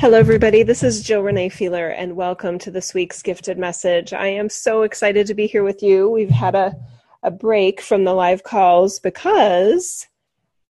Hello, 0.00 0.16
everybody. 0.16 0.62
This 0.62 0.82
is 0.82 1.02
Jill 1.02 1.20
Renee 1.20 1.50
Feeler, 1.50 1.88
and 1.88 2.16
welcome 2.16 2.58
to 2.60 2.70
this 2.70 2.94
week's 2.94 3.20
gifted 3.20 3.58
message. 3.58 4.14
I 4.14 4.28
am 4.28 4.48
so 4.48 4.80
excited 4.80 5.26
to 5.26 5.34
be 5.34 5.46
here 5.46 5.62
with 5.62 5.82
you. 5.82 6.08
We've 6.08 6.30
had 6.30 6.54
a, 6.54 6.74
a 7.22 7.30
break 7.30 7.82
from 7.82 8.04
the 8.04 8.14
live 8.14 8.42
calls 8.42 8.98
because 8.98 10.06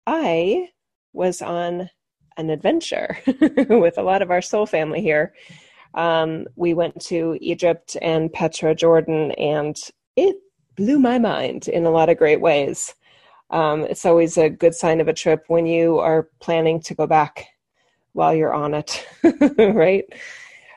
I 0.07 0.71
was 1.13 1.43
on 1.43 1.91
an 2.39 2.49
adventure 2.49 3.19
with 3.69 3.99
a 3.99 4.03
lot 4.03 4.23
of 4.23 4.31
our 4.31 4.41
soul 4.41 4.65
family 4.65 5.03
here. 5.03 5.35
Um, 5.93 6.47
we 6.57 6.73
went 6.73 6.99
to 7.03 7.37
Egypt 7.43 7.99
and 8.01 8.33
Petra, 8.33 8.75
Jordan, 8.75 9.33
and 9.33 9.77
it 10.17 10.37
blew 10.75 10.99
my 10.99 11.19
mind 11.19 11.69
in 11.69 11.85
a 11.85 11.91
lot 11.91 12.09
of 12.09 12.17
great 12.17 12.41
ways. 12.41 12.95
Um, 13.51 13.83
it's 13.83 14.07
always 14.07 14.39
a 14.39 14.49
good 14.49 14.75
sign 14.75 15.03
of 15.03 15.09
a 15.09 15.13
trip 15.13 15.45
when 15.49 15.67
you 15.67 15.99
are 15.99 16.31
planning 16.41 16.81
to 16.81 16.95
go 16.95 17.07
back 17.07 17.49
while 18.19 18.35
you're 18.35 18.53
on 18.53 18.75
it, 18.75 19.07
right? 19.59 20.05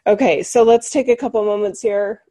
Okay, 0.05 0.43
so 0.43 0.61
let's 0.61 0.91
take 0.91 1.07
a 1.09 1.15
couple 1.15 1.43
moments 1.43 1.81
here. 1.81 2.21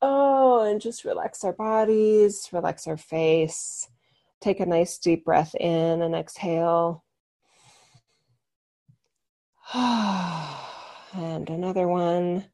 Oh, 0.00 0.62
and 0.62 0.80
just 0.80 1.04
relax 1.04 1.42
our 1.42 1.52
bodies, 1.52 2.48
relax 2.52 2.86
our 2.86 2.96
face. 2.96 3.88
Take 4.40 4.60
a 4.60 4.66
nice 4.66 4.98
deep 4.98 5.24
breath 5.24 5.54
in 5.56 6.00
and 6.00 6.14
exhale. 6.14 7.04
and 9.74 11.50
another 11.50 11.88
one. 11.88 12.44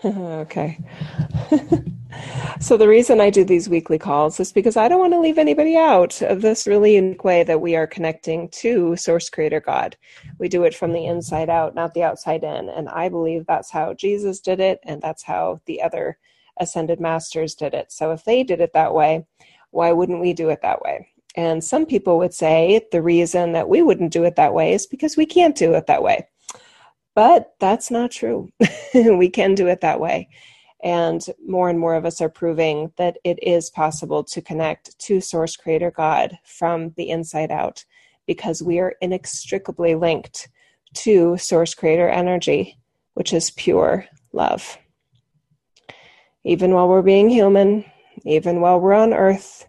okay. 0.04 0.78
so, 2.60 2.76
the 2.78 2.88
reason 2.88 3.20
I 3.20 3.28
do 3.28 3.44
these 3.44 3.68
weekly 3.68 3.98
calls 3.98 4.40
is 4.40 4.50
because 4.50 4.76
I 4.76 4.88
don't 4.88 4.98
want 4.98 5.12
to 5.12 5.20
leave 5.20 5.36
anybody 5.36 5.76
out 5.76 6.22
of 6.22 6.40
this 6.40 6.66
really 6.66 6.94
unique 6.94 7.22
way 7.22 7.42
that 7.42 7.60
we 7.60 7.76
are 7.76 7.86
connecting 7.86 8.48
to 8.50 8.96
Source 8.96 9.28
Creator 9.28 9.60
God. 9.60 9.96
We 10.38 10.48
do 10.48 10.64
it 10.64 10.74
from 10.74 10.92
the 10.92 11.04
inside 11.04 11.50
out, 11.50 11.74
not 11.74 11.92
the 11.92 12.02
outside 12.02 12.44
in. 12.44 12.70
And 12.70 12.88
I 12.88 13.10
believe 13.10 13.44
that's 13.46 13.70
how 13.70 13.92
Jesus 13.92 14.40
did 14.40 14.58
it, 14.58 14.80
and 14.84 15.02
that's 15.02 15.22
how 15.22 15.60
the 15.66 15.82
other 15.82 16.18
ascended 16.58 16.98
masters 16.98 17.54
did 17.54 17.74
it. 17.74 17.92
So, 17.92 18.12
if 18.12 18.24
they 18.24 18.42
did 18.42 18.60
it 18.60 18.72
that 18.72 18.94
way, 18.94 19.26
why 19.70 19.92
wouldn't 19.92 20.20
we 20.20 20.32
do 20.32 20.48
it 20.48 20.62
that 20.62 20.80
way? 20.80 21.08
And 21.36 21.62
some 21.62 21.84
people 21.84 22.18
would 22.18 22.32
say 22.34 22.86
the 22.90 23.02
reason 23.02 23.52
that 23.52 23.68
we 23.68 23.82
wouldn't 23.82 24.12
do 24.12 24.24
it 24.24 24.36
that 24.36 24.54
way 24.54 24.72
is 24.72 24.86
because 24.86 25.16
we 25.16 25.26
can't 25.26 25.56
do 25.56 25.74
it 25.74 25.86
that 25.86 26.02
way. 26.02 26.26
But 27.20 27.52
that's 27.60 27.90
not 27.90 28.10
true. 28.10 28.48
we 28.94 29.28
can 29.28 29.54
do 29.54 29.66
it 29.66 29.82
that 29.82 30.00
way. 30.00 30.30
And 30.82 31.22
more 31.46 31.68
and 31.68 31.78
more 31.78 31.94
of 31.94 32.06
us 32.06 32.22
are 32.22 32.30
proving 32.30 32.92
that 32.96 33.18
it 33.24 33.38
is 33.42 33.68
possible 33.68 34.24
to 34.24 34.40
connect 34.40 34.98
to 35.00 35.20
Source 35.20 35.54
Creator 35.54 35.90
God 35.90 36.38
from 36.46 36.94
the 36.96 37.10
inside 37.10 37.50
out 37.50 37.84
because 38.26 38.62
we 38.62 38.78
are 38.78 38.94
inextricably 39.02 39.94
linked 39.94 40.48
to 40.94 41.36
Source 41.36 41.74
Creator 41.74 42.08
energy, 42.08 42.78
which 43.12 43.34
is 43.34 43.50
pure 43.50 44.06
love. 44.32 44.78
Even 46.42 46.72
while 46.72 46.88
we're 46.88 47.02
being 47.02 47.28
human, 47.28 47.84
even 48.24 48.62
while 48.62 48.80
we're 48.80 48.94
on 48.94 49.12
earth, 49.12 49.68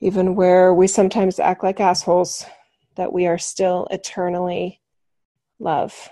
even 0.00 0.34
where 0.34 0.72
we 0.72 0.86
sometimes 0.86 1.38
act 1.38 1.62
like 1.62 1.78
assholes, 1.78 2.46
that 2.94 3.12
we 3.12 3.26
are 3.26 3.36
still 3.36 3.86
eternally 3.90 4.80
love 5.58 6.08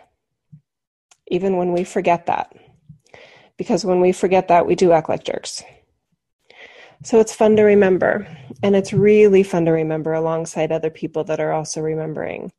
even 1.33 1.56
when 1.56 1.72
we 1.72 1.83
forget 1.83 2.27
that. 2.27 2.52
Because 3.56 3.86
when 3.86 4.00
we 4.00 4.12
forget 4.12 4.48
that, 4.48 4.66
we 4.66 4.75
do 4.75 4.92
act 4.92 5.08
like 5.08 5.25
jerks. 5.25 5.62
So 7.05 7.20
it's 7.20 7.34
fun 7.34 7.56
to 7.56 7.62
remember. 7.62 8.28
And 8.62 8.77
it's 8.77 8.92
really 8.92 9.42
fun 9.42 9.64
to 9.64 9.72
remember 9.72 10.12
alongside 10.12 10.70
other 10.70 10.91
people 10.91 11.25
that 11.25 11.41
are 11.41 11.53
also 11.53 11.80
remembering 11.80 12.53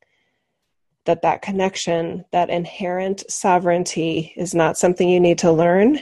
that 1.05 1.21
that 1.21 1.41
connection, 1.41 2.25
that 2.31 2.49
inherent 2.49 3.29
sovereignty 3.29 4.33
is 4.38 4.56
not 4.56 4.78
something 4.78 5.07
you 5.07 5.19
need 5.19 5.38
to 5.39 5.51
learn 5.51 6.00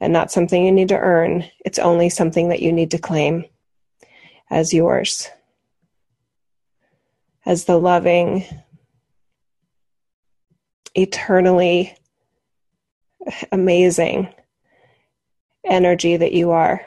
and 0.00 0.12
not 0.12 0.32
something 0.32 0.64
you 0.64 0.72
need 0.72 0.88
to 0.88 0.98
earn. 0.98 1.44
It's 1.64 1.78
only 1.78 2.08
something 2.08 2.48
that 2.48 2.62
you 2.62 2.72
need 2.72 2.92
to 2.92 2.98
claim 2.98 3.44
as 4.50 4.72
yours. 4.72 5.28
As 7.44 7.64
the 7.64 7.76
loving, 7.76 8.46
eternally 10.94 11.96
amazing 13.52 14.32
energy 15.64 16.16
that 16.16 16.32
you 16.32 16.50
are. 16.50 16.86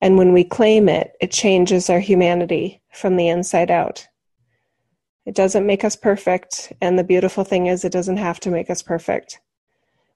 And 0.00 0.18
when 0.18 0.32
we 0.32 0.42
claim 0.42 0.88
it, 0.88 1.12
it 1.20 1.30
changes 1.30 1.88
our 1.88 2.00
humanity 2.00 2.82
from 2.92 3.16
the 3.16 3.28
inside 3.28 3.70
out. 3.70 4.08
It 5.24 5.36
doesn't 5.36 5.66
make 5.66 5.84
us 5.84 5.94
perfect. 5.94 6.72
And 6.80 6.98
the 6.98 7.04
beautiful 7.04 7.44
thing 7.44 7.66
is, 7.66 7.84
it 7.84 7.92
doesn't 7.92 8.16
have 8.16 8.40
to 8.40 8.50
make 8.50 8.68
us 8.68 8.82
perfect, 8.82 9.40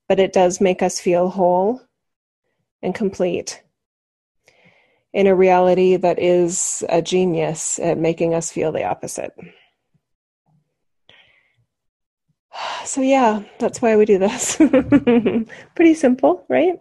but 0.08 0.18
it 0.18 0.32
does 0.32 0.60
make 0.60 0.82
us 0.82 0.98
feel 0.98 1.28
whole 1.28 1.80
and 2.82 2.94
complete 2.94 3.62
in 5.12 5.26
a 5.26 5.34
reality 5.34 5.96
that 5.96 6.18
is 6.18 6.84
a 6.88 7.00
genius 7.00 7.78
at 7.78 7.96
making 7.96 8.34
us 8.34 8.52
feel 8.52 8.72
the 8.72 8.84
opposite. 8.84 9.32
So, 12.84 13.00
yeah, 13.00 13.42
that's 13.58 13.82
why 13.82 13.96
we 13.96 14.04
do 14.04 14.16
this. 14.16 14.56
pretty 15.74 15.94
simple, 15.94 16.46
right? 16.48 16.78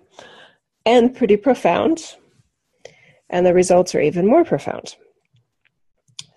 And 0.86 1.16
pretty 1.16 1.36
profound. 1.36 2.16
And 3.28 3.44
the 3.44 3.56
results 3.56 3.96
are 3.96 4.02
even 4.02 4.28
more 4.28 4.46
profound. 4.46 4.96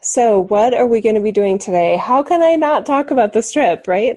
So, 0.01 0.41
what 0.41 0.73
are 0.73 0.87
we 0.87 1.03
going 1.03 1.17
to 1.17 1.21
be 1.21 1.33
doing 1.33 1.59
today? 1.59 1.99
How 1.99 2.23
can 2.23 2.43
I 2.43 2.55
not 2.55 2.87
talk 2.87 3.11
about 3.11 3.35
this 3.35 3.53
trip, 3.53 3.87
right? 3.87 4.17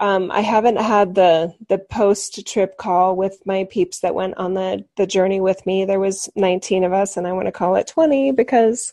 Um, 0.00 0.30
I 0.30 0.42
haven't 0.42 0.76
had 0.76 1.16
the 1.16 1.54
the 1.68 1.78
post 1.78 2.46
trip 2.46 2.76
call 2.76 3.16
with 3.16 3.44
my 3.44 3.66
peeps 3.68 3.98
that 4.00 4.14
went 4.14 4.36
on 4.36 4.54
the 4.54 4.84
the 4.96 5.08
journey 5.08 5.40
with 5.40 5.66
me. 5.66 5.84
There 5.84 5.98
was 5.98 6.28
19 6.36 6.84
of 6.84 6.92
us, 6.92 7.16
and 7.16 7.26
I 7.26 7.32
want 7.32 7.46
to 7.46 7.52
call 7.52 7.74
it 7.74 7.88
20 7.88 8.30
because 8.32 8.92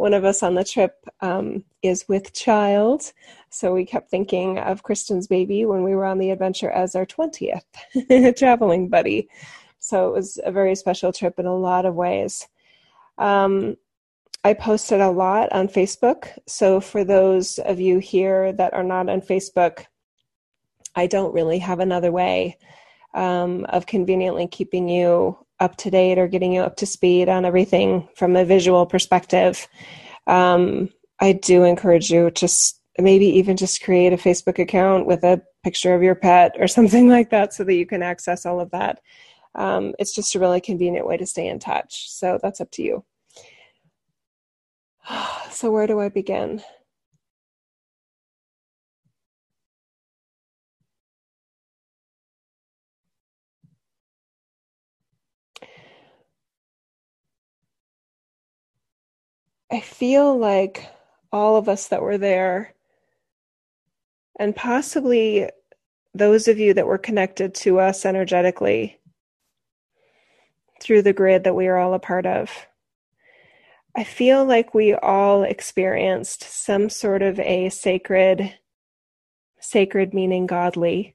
one 0.00 0.14
of 0.14 0.24
us 0.24 0.42
on 0.42 0.54
the 0.54 0.64
trip 0.64 1.04
um, 1.20 1.62
is 1.82 2.08
with 2.08 2.32
child. 2.32 3.12
So 3.50 3.74
we 3.74 3.84
kept 3.84 4.10
thinking 4.10 4.58
of 4.58 4.82
Kristen's 4.82 5.26
baby 5.26 5.66
when 5.66 5.84
we 5.84 5.94
were 5.94 6.06
on 6.06 6.16
the 6.16 6.30
adventure 6.30 6.70
as 6.70 6.96
our 6.96 7.04
20th 7.04 8.34
traveling 8.38 8.88
buddy. 8.88 9.28
So 9.78 10.08
it 10.08 10.12
was 10.14 10.40
a 10.42 10.50
very 10.50 10.74
special 10.74 11.12
trip 11.12 11.38
in 11.38 11.44
a 11.44 11.54
lot 11.54 11.84
of 11.84 11.96
ways. 11.96 12.48
Um, 13.18 13.76
I 14.42 14.54
posted 14.54 15.02
a 15.02 15.10
lot 15.10 15.52
on 15.52 15.68
Facebook. 15.68 16.30
So 16.46 16.80
for 16.80 17.04
those 17.04 17.58
of 17.58 17.78
you 17.78 17.98
here 17.98 18.54
that 18.54 18.72
are 18.72 18.82
not 18.82 19.10
on 19.10 19.20
Facebook, 19.20 19.84
I 20.96 21.08
don't 21.08 21.34
really 21.34 21.58
have 21.58 21.80
another 21.80 22.10
way 22.10 22.56
um, 23.12 23.66
of 23.66 23.84
conveniently 23.84 24.46
keeping 24.46 24.88
you 24.88 25.36
up 25.60 25.76
to 25.76 25.90
date 25.90 26.18
or 26.18 26.26
getting 26.26 26.52
you 26.52 26.62
up 26.62 26.76
to 26.76 26.86
speed 26.86 27.28
on 27.28 27.44
everything 27.44 28.08
from 28.16 28.34
a 28.34 28.44
visual 28.44 28.86
perspective, 28.86 29.68
um, 30.26 30.88
I 31.20 31.32
do 31.32 31.64
encourage 31.64 32.10
you 32.10 32.30
just 32.30 32.80
maybe 32.98 33.26
even 33.26 33.56
just 33.56 33.82
create 33.82 34.12
a 34.12 34.16
Facebook 34.16 34.58
account 34.58 35.06
with 35.06 35.22
a 35.22 35.42
picture 35.62 35.94
of 35.94 36.02
your 36.02 36.14
pet 36.14 36.56
or 36.58 36.66
something 36.76 37.08
like 37.08 37.30
that 37.30 37.52
so 37.52 37.64
that 37.64 37.74
you 37.74 37.86
can 37.86 38.02
access 38.02 38.46
all 38.46 38.60
of 38.60 38.70
that. 38.70 39.00
Um, 39.54 39.94
it's 39.98 40.14
just 40.14 40.34
a 40.34 40.38
really 40.38 40.60
convenient 40.60 41.06
way 41.06 41.16
to 41.16 41.26
stay 41.26 41.48
in 41.48 41.58
touch. 41.58 42.10
So 42.10 42.38
that's 42.42 42.60
up 42.60 42.70
to 42.72 42.82
you. 42.82 43.04
So, 45.50 45.70
where 45.70 45.86
do 45.86 46.00
I 46.00 46.08
begin? 46.08 46.62
I 59.72 59.80
feel 59.80 60.36
like 60.36 60.86
all 61.32 61.56
of 61.56 61.68
us 61.68 61.88
that 61.88 62.02
were 62.02 62.18
there, 62.18 62.74
and 64.38 64.54
possibly 64.56 65.48
those 66.12 66.48
of 66.48 66.58
you 66.58 66.74
that 66.74 66.88
were 66.88 66.98
connected 66.98 67.54
to 67.54 67.78
us 67.78 68.04
energetically 68.04 68.98
through 70.80 71.02
the 71.02 71.12
grid 71.12 71.44
that 71.44 71.54
we 71.54 71.68
are 71.68 71.76
all 71.76 71.94
a 71.94 72.00
part 72.00 72.26
of, 72.26 72.50
I 73.96 74.02
feel 74.02 74.44
like 74.44 74.74
we 74.74 74.94
all 74.94 75.44
experienced 75.44 76.42
some 76.42 76.88
sort 76.90 77.22
of 77.22 77.38
a 77.38 77.68
sacred, 77.68 78.56
sacred 79.60 80.14
meaning 80.14 80.46
godly 80.46 81.14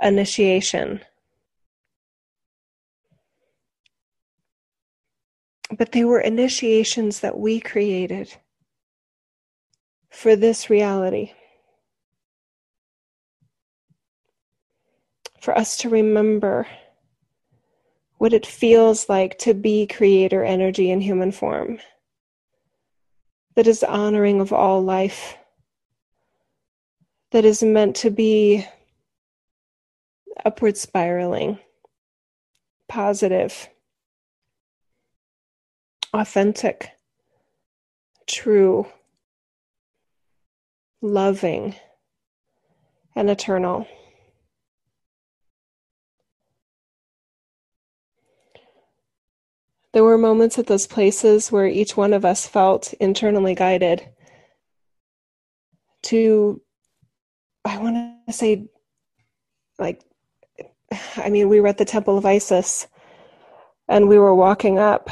initiation 0.00 1.00
But 5.76 5.92
they 5.92 6.04
were 6.04 6.20
initiations 6.20 7.20
that 7.20 7.38
we 7.38 7.60
created 7.60 8.34
for 10.10 10.36
this 10.36 10.68
reality. 10.68 11.32
For 15.40 15.56
us 15.56 15.76
to 15.78 15.88
remember 15.88 16.66
what 18.18 18.32
it 18.32 18.44
feels 18.44 19.08
like 19.08 19.38
to 19.38 19.54
be 19.54 19.86
creator 19.86 20.44
energy 20.44 20.90
in 20.90 21.00
human 21.00 21.32
form. 21.32 21.78
that 23.54 23.66
is 23.66 23.82
honoring 23.82 24.40
of 24.40 24.52
all 24.52 24.82
life, 24.82 25.36
that 27.32 27.44
is 27.44 27.62
meant 27.62 27.96
to 27.96 28.10
be 28.10 28.66
upward 30.44 30.76
spiraling, 30.76 31.58
positive, 32.88 33.68
authentic, 36.12 36.90
true, 38.26 38.86
loving, 41.00 41.76
and 43.14 43.30
eternal. 43.30 43.86
There 49.92 50.04
were 50.04 50.18
moments 50.18 50.58
at 50.58 50.66
those 50.66 50.86
places 50.86 51.50
where 51.50 51.66
each 51.66 51.96
one 51.96 52.12
of 52.12 52.24
us 52.24 52.46
felt 52.46 52.94
internally 53.00 53.56
guided 53.56 54.08
to, 56.02 56.62
I 57.64 57.78
want 57.78 57.96
to 58.26 58.32
say, 58.32 58.68
like, 59.78 60.00
I 61.16 61.28
mean, 61.30 61.48
we 61.48 61.60
were 61.60 61.68
at 61.68 61.78
the 61.78 61.84
Temple 61.84 62.16
of 62.16 62.24
Isis 62.24 62.86
and 63.88 64.08
we 64.08 64.18
were 64.18 64.34
walking 64.34 64.78
up 64.78 65.10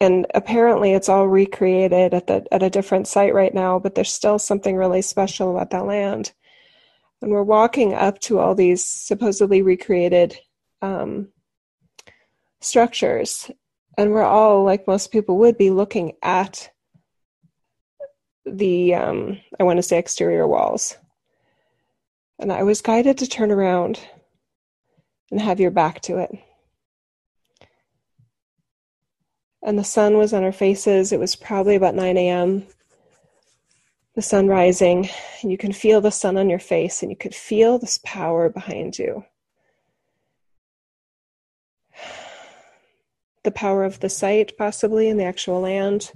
and 0.00 0.26
apparently 0.34 0.92
it's 0.92 1.08
all 1.08 1.26
recreated 1.26 2.14
at 2.14 2.26
the 2.26 2.46
at 2.52 2.62
a 2.62 2.70
different 2.70 3.08
site 3.08 3.34
right 3.34 3.52
now 3.52 3.78
but 3.78 3.94
there's 3.94 4.12
still 4.12 4.38
something 4.38 4.76
really 4.76 5.02
special 5.02 5.50
about 5.50 5.70
that 5.70 5.86
land. 5.86 6.32
And 7.20 7.32
we're 7.32 7.42
walking 7.42 7.94
up 7.94 8.20
to 8.20 8.38
all 8.38 8.54
these 8.54 8.84
supposedly 8.84 9.60
recreated 9.60 10.38
um, 10.82 11.28
structures. 12.60 13.50
And 13.96 14.12
we're 14.12 14.22
all 14.22 14.62
like 14.62 14.86
most 14.86 15.10
people 15.10 15.38
would 15.38 15.58
be 15.58 15.70
looking 15.70 16.12
at 16.22 16.70
the 18.46 18.94
um, 18.94 19.38
i 19.60 19.62
want 19.62 19.76
to 19.76 19.82
say 19.82 19.98
exterior 19.98 20.46
walls. 20.46 20.96
And 22.38 22.52
i 22.52 22.62
was 22.62 22.82
guided 22.82 23.18
to 23.18 23.26
turn 23.26 23.50
around 23.50 24.00
and 25.30 25.40
have 25.40 25.60
your 25.60 25.72
back 25.72 26.00
to 26.02 26.18
it 26.18 26.30
and 29.62 29.78
the 29.78 29.84
sun 29.84 30.16
was 30.16 30.32
on 30.32 30.44
our 30.44 30.52
faces 30.52 31.12
it 31.12 31.20
was 31.20 31.36
probably 31.36 31.74
about 31.74 31.94
9 31.94 32.16
a.m 32.16 32.66
the 34.14 34.22
sun 34.22 34.48
rising 34.48 35.08
and 35.42 35.50
you 35.50 35.58
can 35.58 35.72
feel 35.72 36.00
the 36.00 36.10
sun 36.10 36.36
on 36.36 36.50
your 36.50 36.58
face 36.58 37.02
and 37.02 37.10
you 37.10 37.16
could 37.16 37.34
feel 37.34 37.78
this 37.78 37.98
power 38.04 38.48
behind 38.48 38.98
you 38.98 39.24
the 43.48 43.52
power 43.52 43.84
of 43.84 44.00
the 44.00 44.10
site, 44.10 44.58
possibly, 44.58 45.08
in 45.08 45.16
the 45.16 45.24
actual 45.24 45.60
land. 45.62 46.12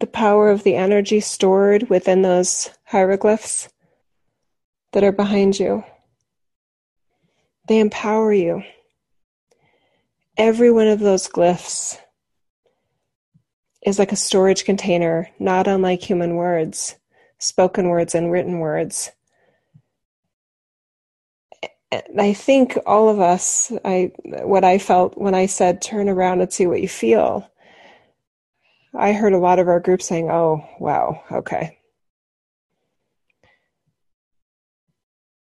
The 0.00 0.06
power 0.06 0.50
of 0.50 0.62
the 0.62 0.76
energy 0.76 1.20
stored 1.20 1.90
within 1.90 2.22
those 2.22 2.70
hieroglyphs 2.84 3.68
that 4.92 5.04
are 5.04 5.12
behind 5.12 5.58
you. 5.58 5.84
They 7.66 7.80
empower 7.80 8.32
you. 8.32 8.62
Every 10.38 10.70
one 10.70 10.86
of 10.86 11.00
those 11.00 11.28
glyphs 11.28 11.98
is 13.84 13.98
like 13.98 14.12
a 14.12 14.16
storage 14.16 14.64
container, 14.64 15.28
not 15.38 15.66
unlike 15.66 16.00
human 16.02 16.36
words, 16.36 16.96
spoken 17.38 17.88
words, 17.88 18.14
and 18.14 18.32
written 18.32 18.60
words 18.60 19.10
I 22.18 22.34
think 22.34 22.76
all 22.86 23.08
of 23.08 23.18
us, 23.20 23.72
I 23.84 24.12
what 24.24 24.64
I 24.64 24.78
felt 24.78 25.16
when 25.16 25.34
I 25.34 25.46
said 25.46 25.80
turn 25.80 26.08
around 26.08 26.40
and 26.42 26.52
see 26.52 26.66
what 26.66 26.82
you 26.82 26.88
feel. 26.88 27.50
I 28.94 29.12
heard 29.12 29.32
a 29.32 29.38
lot 29.38 29.58
of 29.58 29.68
our 29.68 29.80
group 29.80 30.02
saying, 30.02 30.30
"Oh, 30.30 30.66
wow, 30.78 31.22
okay." 31.32 31.78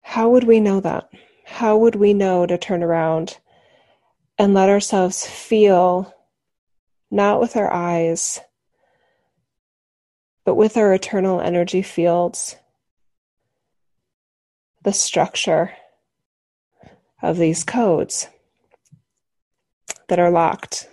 How 0.03 0.29
would 0.31 0.45
we 0.45 0.61
know 0.61 0.81
that? 0.81 1.11
How 1.45 1.77
would 1.77 1.95
we 1.95 2.15
know 2.15 2.47
to 2.47 2.57
turn 2.59 2.83
around 2.83 3.39
and 4.41 4.55
let 4.55 4.71
ourselves 4.71 5.27
feel 5.27 6.15
not 7.11 7.43
with 7.43 7.57
our 7.57 7.71
eyes, 7.71 8.41
but 10.47 10.55
with 10.55 10.79
our 10.79 10.95
eternal 10.95 11.43
energy 11.43 11.83
fields, 11.83 12.57
the 14.83 14.95
structure 14.95 15.73
of 17.21 17.37
these 17.37 17.65
codes 17.65 18.29
that 20.09 20.19
are 20.19 20.31
locked 20.31 20.89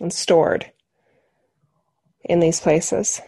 and 0.00 0.10
stored 0.10 0.72
in 2.24 2.40
these 2.40 2.58
places. 2.58 3.20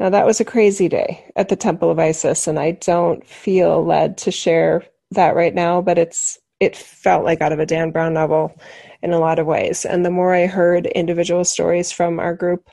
Now, 0.00 0.08
that 0.08 0.24
was 0.24 0.40
a 0.40 0.46
crazy 0.46 0.88
day 0.88 1.30
at 1.36 1.50
the 1.50 1.56
Temple 1.56 1.90
of 1.90 1.98
Isis, 1.98 2.46
and 2.46 2.58
I 2.58 2.70
don't 2.70 3.26
feel 3.26 3.84
led 3.84 4.16
to 4.18 4.30
share 4.30 4.86
that 5.14 5.34
right 5.34 5.54
now, 5.54 5.80
but 5.80 5.98
it's 5.98 6.38
it 6.60 6.76
felt 6.76 7.24
like 7.24 7.40
out 7.40 7.52
of 7.52 7.58
a 7.58 7.66
Dan 7.66 7.90
Brown 7.90 8.14
novel 8.14 8.56
in 9.02 9.12
a 9.12 9.18
lot 9.18 9.40
of 9.40 9.46
ways. 9.46 9.84
And 9.84 10.06
the 10.06 10.10
more 10.10 10.32
I 10.32 10.46
heard 10.46 10.86
individual 10.86 11.44
stories 11.44 11.90
from 11.90 12.20
our 12.20 12.34
group 12.34 12.70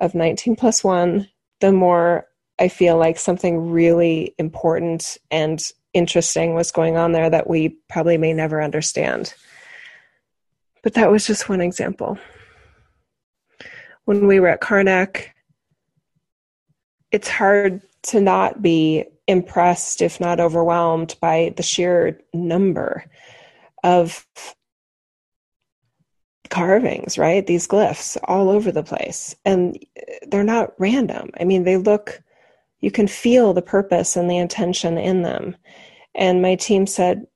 of 0.00 0.14
19 0.14 0.54
plus 0.54 0.84
one, 0.84 1.28
the 1.60 1.72
more 1.72 2.28
I 2.60 2.68
feel 2.68 2.96
like 2.96 3.18
something 3.18 3.70
really 3.70 4.34
important 4.38 5.18
and 5.32 5.60
interesting 5.94 6.54
was 6.54 6.70
going 6.70 6.96
on 6.96 7.10
there 7.10 7.28
that 7.28 7.48
we 7.48 7.70
probably 7.88 8.18
may 8.18 8.32
never 8.32 8.62
understand. 8.62 9.34
But 10.82 10.94
that 10.94 11.10
was 11.10 11.26
just 11.26 11.48
one 11.48 11.60
example. 11.60 12.18
When 14.04 14.26
we 14.26 14.38
were 14.38 14.48
at 14.48 14.60
Karnak, 14.60 15.26
it's 17.10 17.28
hard 17.28 17.82
to 18.04 18.20
not 18.20 18.62
be 18.62 19.06
impressed, 19.28 20.02
if 20.02 20.20
not 20.20 20.40
overwhelmed, 20.40 21.14
by 21.20 21.54
the 21.56 21.62
sheer 21.62 22.20
number 22.34 23.04
of 23.84 24.26
carvings, 26.50 27.18
right? 27.18 27.46
These 27.46 27.68
glyphs 27.68 28.16
all 28.24 28.48
over 28.50 28.72
the 28.72 28.82
place. 28.82 29.36
And 29.44 29.78
they're 30.26 30.42
not 30.42 30.72
random. 30.78 31.30
I 31.38 31.44
mean, 31.44 31.62
they 31.62 31.76
look 31.76 32.22
you 32.80 32.90
can 32.90 33.08
feel 33.08 33.52
the 33.52 33.62
purpose 33.62 34.16
and 34.16 34.30
the 34.30 34.36
intention 34.36 34.98
in 34.98 35.22
them. 35.22 35.56
And 36.14 36.42
my 36.42 36.54
team 36.54 36.86
said, 36.86 37.26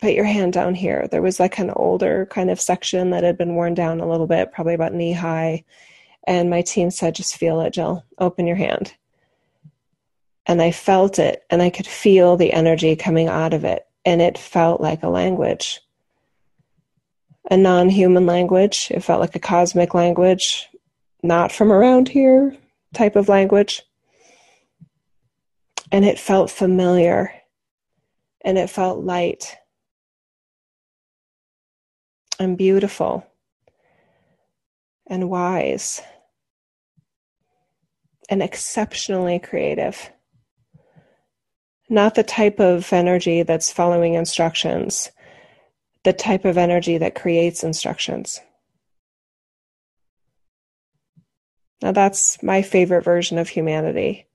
put 0.00 0.12
your 0.12 0.24
hand 0.24 0.52
down 0.52 0.74
here. 0.74 1.06
There 1.10 1.22
was 1.22 1.38
like 1.38 1.58
an 1.58 1.70
older 1.70 2.26
kind 2.26 2.50
of 2.50 2.60
section 2.60 3.10
that 3.10 3.22
had 3.22 3.38
been 3.38 3.54
worn 3.54 3.74
down 3.74 4.00
a 4.00 4.08
little 4.08 4.26
bit, 4.26 4.52
probably 4.52 4.74
about 4.74 4.92
knee 4.92 5.12
high. 5.12 5.64
And 6.26 6.50
my 6.50 6.62
team 6.62 6.90
said, 6.90 7.14
just 7.14 7.36
feel 7.36 7.60
it, 7.60 7.72
Jill. 7.72 8.04
Open 8.18 8.46
your 8.46 8.56
hand. 8.56 8.94
And 10.46 10.60
I 10.60 10.70
felt 10.70 11.18
it 11.18 11.42
and 11.50 11.62
I 11.62 11.70
could 11.70 11.86
feel 11.86 12.36
the 12.36 12.52
energy 12.52 12.96
coming 12.96 13.28
out 13.28 13.54
of 13.54 13.64
it. 13.64 13.86
And 14.04 14.20
it 14.20 14.36
felt 14.36 14.80
like 14.80 15.02
a 15.02 15.08
language, 15.08 15.80
a 17.50 17.56
non 17.56 17.88
human 17.88 18.26
language. 18.26 18.88
It 18.90 19.00
felt 19.00 19.20
like 19.20 19.34
a 19.34 19.40
cosmic 19.40 19.94
language, 19.94 20.68
not 21.22 21.50
from 21.50 21.72
around 21.72 22.08
here 22.08 22.56
type 22.92 23.16
of 23.16 23.28
language 23.28 23.82
and 25.94 26.04
it 26.04 26.18
felt 26.18 26.50
familiar 26.50 27.32
and 28.44 28.58
it 28.58 28.68
felt 28.68 29.04
light 29.04 29.56
and 32.40 32.58
beautiful 32.58 33.24
and 35.06 35.30
wise 35.30 36.02
and 38.28 38.42
exceptionally 38.42 39.38
creative. 39.38 40.10
Not 41.94 42.16
the 42.16 42.24
type 42.24 42.58
of 42.58 42.92
energy 42.92 43.44
that's 43.44 43.70
following 43.70 44.14
instructions, 44.14 45.12
the 46.02 46.12
type 46.12 46.44
of 46.44 46.58
energy 46.58 46.98
that 46.98 47.14
creates 47.14 47.62
instructions. 47.62 48.40
Now, 51.80 51.92
that's 51.92 52.42
my 52.42 52.62
favorite 52.62 53.04
version 53.04 53.38
of 53.38 53.48
humanity. 53.48 54.26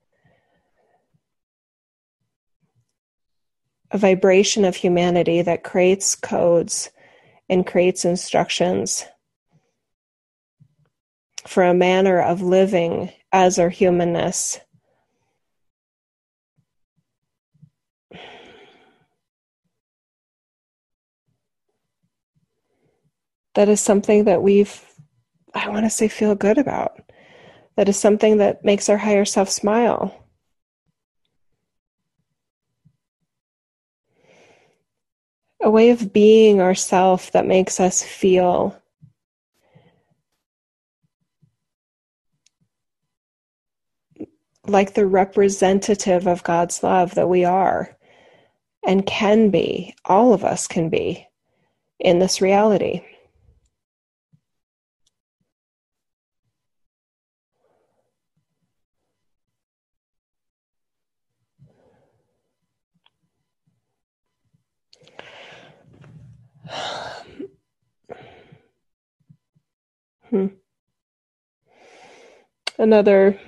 a 3.92 3.98
vibration 3.98 4.66
of 4.66 4.75
humanity 4.75 5.42
that 5.42 5.63
creates 5.63 6.16
codes 6.16 6.92
and 7.50 7.66
creates 7.66 8.06
instructions 8.06 9.04
for 11.48 11.63
a 11.63 11.74
manner 11.74 12.22
of 12.22 12.44
living 12.44 13.12
as 13.32 13.58
our 13.58 13.70
humanness. 13.70 14.60
That 23.60 23.68
is 23.68 23.82
something 23.82 24.24
that 24.24 24.42
we've, 24.42 24.82
I 25.54 25.68
want 25.68 25.86
to 25.86 25.89
say, 25.89 26.08
feel 26.08 26.34
good 26.34 26.58
about. 26.58 27.01
That 27.75 27.89
is 27.89 28.00
something 28.00 28.38
that 28.38 28.63
makes 28.63 28.88
our 28.88 28.96
higher 28.96 29.25
self 29.25 29.50
smile. 29.50 30.16
a 35.62 35.70
way 35.70 35.89
of 35.89 36.13
being 36.13 36.62
ourself 36.62 37.34
that 37.34 37.46
makes 37.46 37.82
us 37.82 38.01
feel 38.01 38.82
like 44.68 44.94
the 44.94 45.06
representative 45.06 46.28
of 46.28 46.46
God's 46.46 46.82
love 46.82 47.16
that 47.16 47.28
we 47.28 47.44
are 47.44 47.98
and 48.88 49.06
can 49.06 49.50
be, 49.50 49.94
all 50.06 50.34
of 50.34 50.46
us 50.46 50.66
can 50.66 50.88
be 50.88 51.28
in 52.00 52.20
this 52.20 52.39
reality. 52.39 53.04
Hmm. 70.29 70.48
Another 72.77 73.39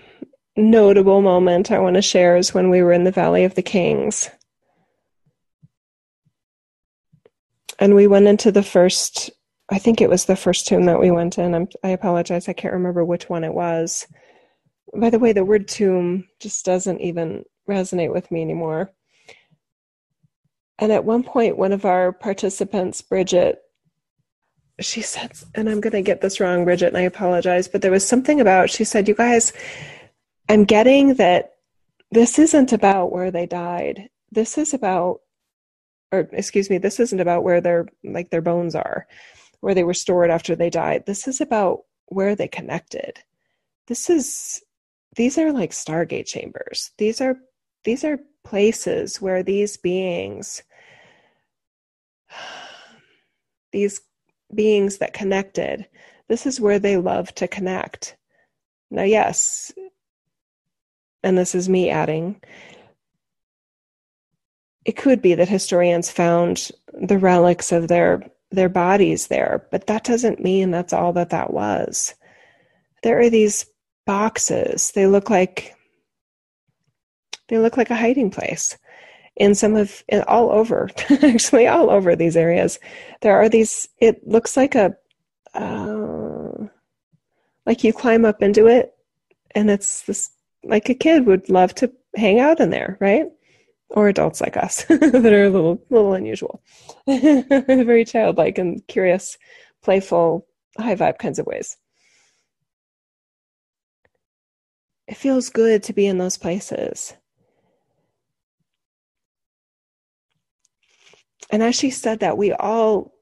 notable 0.57 1.21
moment 1.21 1.71
I 1.71 1.79
want 1.79 1.95
to 1.95 2.01
share 2.01 2.35
is 2.35 2.53
when 2.53 2.69
we 2.69 2.81
were 2.81 2.91
in 2.91 3.03
the 3.03 3.11
Valley 3.11 3.43
of 3.43 3.55
the 3.55 3.61
Kings. 3.61 4.29
And 7.79 7.95
we 7.95 8.07
went 8.07 8.27
into 8.27 8.51
the 8.51 8.63
first, 8.63 9.29
I 9.69 9.79
think 9.79 10.01
it 10.01 10.09
was 10.09 10.25
the 10.25 10.35
first 10.35 10.67
tomb 10.67 10.85
that 10.85 11.00
we 11.00 11.11
went 11.11 11.38
in. 11.38 11.55
I'm, 11.55 11.67
i 11.83 11.89
apologize, 11.89 12.50
I 12.50 12.53
can't 12.53 12.73
remember 12.73 13.05
which 13.05 13.29
one 13.29 13.43
it 13.43 13.53
was. 13.53 14.07
By 14.93 15.09
the 15.09 15.19
way, 15.19 15.33
the 15.33 15.45
word 15.45 15.67
tomb 15.67 16.27
just 16.39 16.65
doesn't 16.65 17.01
even 17.01 17.43
resonate 17.69 18.11
with 18.11 18.29
me 18.31 18.41
anymore. 18.41 18.91
And 20.77 20.91
at 20.91 21.05
one 21.05 21.23
point, 21.23 21.57
one 21.57 21.71
of 21.71 21.85
our 21.85 22.11
participants, 22.11 23.01
Bridget, 23.01 23.59
she 24.79 25.01
said, 25.01 25.31
and 25.55 25.69
I'm 25.69 25.81
going 25.81 25.93
to 25.93 26.01
get 26.01 26.21
this 26.21 26.39
wrong, 26.39 26.65
Bridget, 26.65 26.87
and 26.87 26.97
I 26.97 27.01
apologize, 27.01 27.67
but 27.67 27.81
there 27.81 27.91
was 27.91 28.07
something 28.07 28.39
about, 28.39 28.69
she 28.69 28.83
said, 28.83 29.07
you 29.07 29.15
guys, 29.15 29.53
I'm 30.49 30.65
getting 30.65 31.15
that 31.15 31.53
this 32.11 32.37
isn't 32.37 32.73
about 32.73 33.11
where 33.11 33.31
they 33.31 33.45
died. 33.45 34.09
This 34.31 34.57
is 34.57 34.73
about, 34.73 35.21
or 36.11 36.27
excuse 36.33 36.69
me, 36.69 36.77
this 36.77 36.99
isn't 36.99 37.19
about 37.19 37.43
where 37.43 37.61
their 37.61 37.87
like 38.03 38.29
their 38.29 38.41
bones 38.41 38.75
are, 38.75 39.07
where 39.61 39.73
they 39.73 39.83
were 39.83 39.93
stored 39.93 40.29
after 40.29 40.55
they 40.55 40.69
died. 40.69 41.05
This 41.05 41.27
is 41.27 41.39
about 41.39 41.83
where 42.07 42.35
they 42.35 42.49
connected. 42.49 43.19
This 43.87 44.09
is 44.09 44.61
these 45.15 45.37
are 45.37 45.53
like 45.53 45.71
stargate 45.71 46.25
chambers. 46.25 46.91
These 46.97 47.21
are 47.21 47.37
these 47.85 48.03
are 48.03 48.19
places 48.43 49.21
where 49.21 49.43
these 49.43 49.77
beings 49.77 50.63
these 53.71 54.01
beings 54.55 54.98
that 54.98 55.13
connected 55.13 55.88
this 56.27 56.46
is 56.46 56.62
where 56.62 56.79
they 56.79 56.98
love 56.98 57.34
to 57.36 57.48
connect 57.48 58.15
now 58.89 59.03
yes 59.03 59.72
and 61.24 61.38
this 61.38 61.55
is 61.55 61.70
me 61.70 61.89
adding, 61.89 62.41
it 64.86 64.93
could 64.93 65.22
be 65.22 65.36
that 65.36 65.50
historians 65.50 66.10
found 66.10 66.70
the 66.93 67.17
relics 67.17 67.72
of 67.72 67.88
their 67.88 68.24
their 68.53 68.70
bodies 68.70 69.27
there, 69.27 69.65
but 69.72 69.88
that 69.88 70.03
doesn't 70.03 70.43
mean 70.43 70.72
that's 70.72 70.91
all 70.91 71.13
that 71.13 71.29
that 71.29 71.53
was. 71.53 72.13
There 73.01 73.20
are 73.20 73.29
these 73.29 73.65
boxes. 74.05 74.91
They 74.91 75.08
look 75.08 75.29
like 75.29 75.74
they 77.48 77.60
look 77.60 77.77
like 77.77 77.89
a 77.89 77.96
hiding 77.96 78.31
place 78.31 78.77
in 79.38 79.55
some 79.55 79.75
of 79.75 80.03
all 80.27 80.51
over 80.51 80.89
actually 81.23 81.67
all 81.67 81.89
over 81.89 82.15
these 82.15 82.35
areas 82.35 82.79
there 83.21 83.35
are 83.35 83.50
these 83.50 83.88
it 84.00 84.27
looks 84.27 84.57
like 84.57 84.75
a 84.75 84.95
uh, 85.53 86.67
like 87.65 87.83
you 87.83 87.93
climb 87.93 88.25
up 88.25 88.41
into 88.41 88.67
it 88.67 88.93
and 89.55 89.69
it's 89.69 90.03
this 90.03 90.31
like 90.63 90.89
a 90.89 90.95
kid 90.95 91.25
would 91.25 91.50
love 91.50 91.73
to 91.75 91.91
hang 92.15 92.39
out 92.39 92.59
in 92.59 92.69
there, 92.69 92.97
right? 93.00 93.27
Or 93.89 94.07
adults 94.07 94.41
like 94.41 94.57
us 94.57 94.83
that 94.89 95.33
are 95.33 95.45
a 95.45 95.50
little 95.50 95.83
little 95.89 96.13
unusual, 96.13 96.61
very 97.07 98.05
childlike 98.05 98.57
and 98.57 98.85
curious, 98.88 99.38
playful, 99.83 100.47
high 100.77 100.95
vibe 100.95 101.17
kinds 101.17 101.39
of 101.39 101.45
ways. 101.45 101.77
It 105.07 105.17
feels 105.17 105.50
good 105.50 105.83
to 105.83 105.93
be 105.93 106.07
in 106.07 106.17
those 106.17 106.38
places. 106.38 107.13
And 111.51 111.62
as 111.62 111.75
she 111.75 111.89
said 111.89 112.22
that, 112.22 112.38
we 112.38 112.53
all 112.53 113.13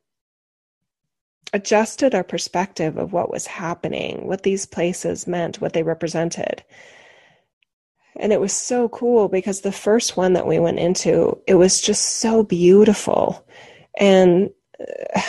adjusted 1.51 2.13
our 2.13 2.23
perspective 2.23 2.97
of 2.97 3.11
what 3.11 3.31
was 3.31 3.47
happening, 3.47 4.27
what 4.27 4.43
these 4.43 4.65
places 4.65 5.27
meant, 5.27 5.59
what 5.59 5.73
they 5.73 5.83
represented. 5.83 6.63
And 8.19 8.31
it 8.31 8.39
was 8.39 8.53
so 8.53 8.89
cool 8.89 9.29
because 9.29 9.61
the 9.61 9.71
first 9.71 10.17
one 10.17 10.33
that 10.33 10.45
we 10.45 10.59
went 10.59 10.79
into, 10.79 11.39
it 11.47 11.55
was 11.55 11.81
just 11.81 12.17
so 12.17 12.43
beautiful. 12.43 13.47
And 13.97 14.49
uh, 14.79 15.21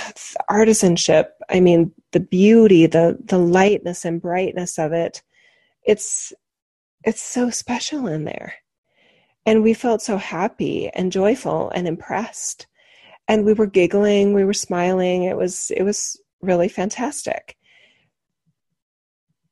artisanship, 0.50 1.28
I 1.48 1.60
mean, 1.60 1.92
the 2.12 2.20
beauty, 2.20 2.86
the 2.86 3.18
the 3.24 3.38
lightness 3.38 4.04
and 4.04 4.20
brightness 4.20 4.78
of 4.78 4.92
it, 4.92 5.22
it's 5.84 6.32
it's 7.04 7.22
so 7.22 7.50
special 7.50 8.06
in 8.06 8.24
there. 8.24 8.54
And 9.46 9.62
we 9.62 9.72
felt 9.72 10.02
so 10.02 10.18
happy 10.18 10.90
and 10.90 11.12
joyful 11.12 11.70
and 11.70 11.88
impressed. 11.88 12.66
And 13.30 13.44
we 13.44 13.52
were 13.52 13.66
giggling, 13.66 14.34
we 14.34 14.44
were 14.44 14.52
smiling. 14.52 15.22
It 15.22 15.36
was 15.36 15.70
it 15.70 15.84
was 15.84 16.20
really 16.42 16.68
fantastic. 16.68 17.56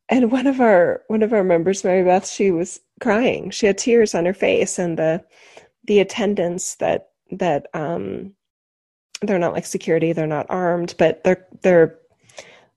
And 0.08 0.32
one 0.32 0.48
of 0.48 0.60
our 0.60 1.02
one 1.06 1.22
of 1.22 1.32
our 1.32 1.44
members 1.44 1.84
mary 1.84 2.02
beth 2.02 2.28
she 2.28 2.50
was 2.50 2.80
crying. 3.00 3.50
She 3.50 3.66
had 3.66 3.78
tears 3.78 4.16
on 4.16 4.26
her 4.26 4.34
face 4.34 4.80
and 4.80 4.98
the 4.98 5.24
the 5.84 6.00
attendants 6.00 6.74
that 6.76 7.10
that 7.30 7.68
um 7.72 8.32
they're 9.22 9.38
not 9.38 9.52
like 9.52 9.66
security 9.66 10.12
they're 10.12 10.26
not 10.26 10.46
armed 10.48 10.94
but 10.98 11.22
they're 11.24 11.46
they're 11.62 11.98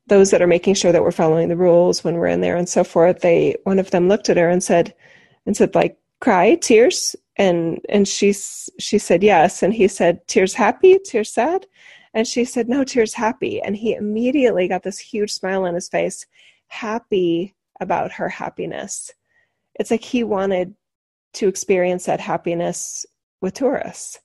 those 0.07 0.31
that 0.31 0.41
are 0.41 0.47
making 0.47 0.75
sure 0.75 0.91
that 0.91 1.03
we're 1.03 1.11
following 1.11 1.47
the 1.47 1.55
rules 1.55 2.03
when 2.03 2.15
we're 2.15 2.27
in 2.27 2.41
there 2.41 2.57
and 2.57 2.69
so 2.69 2.83
forth 2.83 3.21
they 3.21 3.55
one 3.63 3.79
of 3.79 3.91
them 3.91 4.07
looked 4.07 4.29
at 4.29 4.37
her 4.37 4.49
and 4.49 4.63
said 4.63 4.93
and 5.45 5.57
said 5.57 5.73
like 5.75 5.97
cry? 6.21 6.55
Tears 6.55 7.15
and 7.37 7.79
and 7.89 8.07
she 8.07 8.33
she 8.33 8.97
said 8.97 9.23
yes 9.23 9.63
and 9.63 9.73
he 9.73 9.87
said 9.87 10.25
tears 10.27 10.53
happy 10.53 10.97
tears 10.99 11.33
sad 11.33 11.65
and 12.13 12.27
she 12.27 12.43
said 12.43 12.67
no 12.67 12.83
tears 12.83 13.13
happy 13.13 13.61
and 13.61 13.77
he 13.77 13.93
immediately 13.93 14.67
got 14.67 14.83
this 14.83 14.99
huge 14.99 15.31
smile 15.31 15.63
on 15.63 15.73
his 15.73 15.87
face 15.87 16.25
happy 16.67 17.53
about 17.81 18.13
her 18.13 18.29
happiness. 18.29 19.11
It's 19.75 19.91
like 19.91 20.03
he 20.03 20.23
wanted 20.23 20.75
to 21.33 21.47
experience 21.47 22.05
that 22.05 22.21
happiness 22.21 23.05
with 23.41 23.55
tourists 23.55 24.19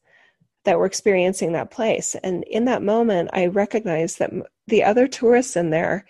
that 0.65 0.79
were 0.79 0.87
experiencing 0.87 1.53
that 1.53 1.71
place. 1.71 2.15
And 2.23 2.45
in 2.45 2.67
that 2.67 2.83
moment, 2.83 3.31
I 3.33 3.47
recognized 3.47 4.19
that 4.19 4.33
the 4.67 4.85
other 4.85 5.09
tourists 5.09 5.57
in 5.57 5.71
there, 5.71 6.05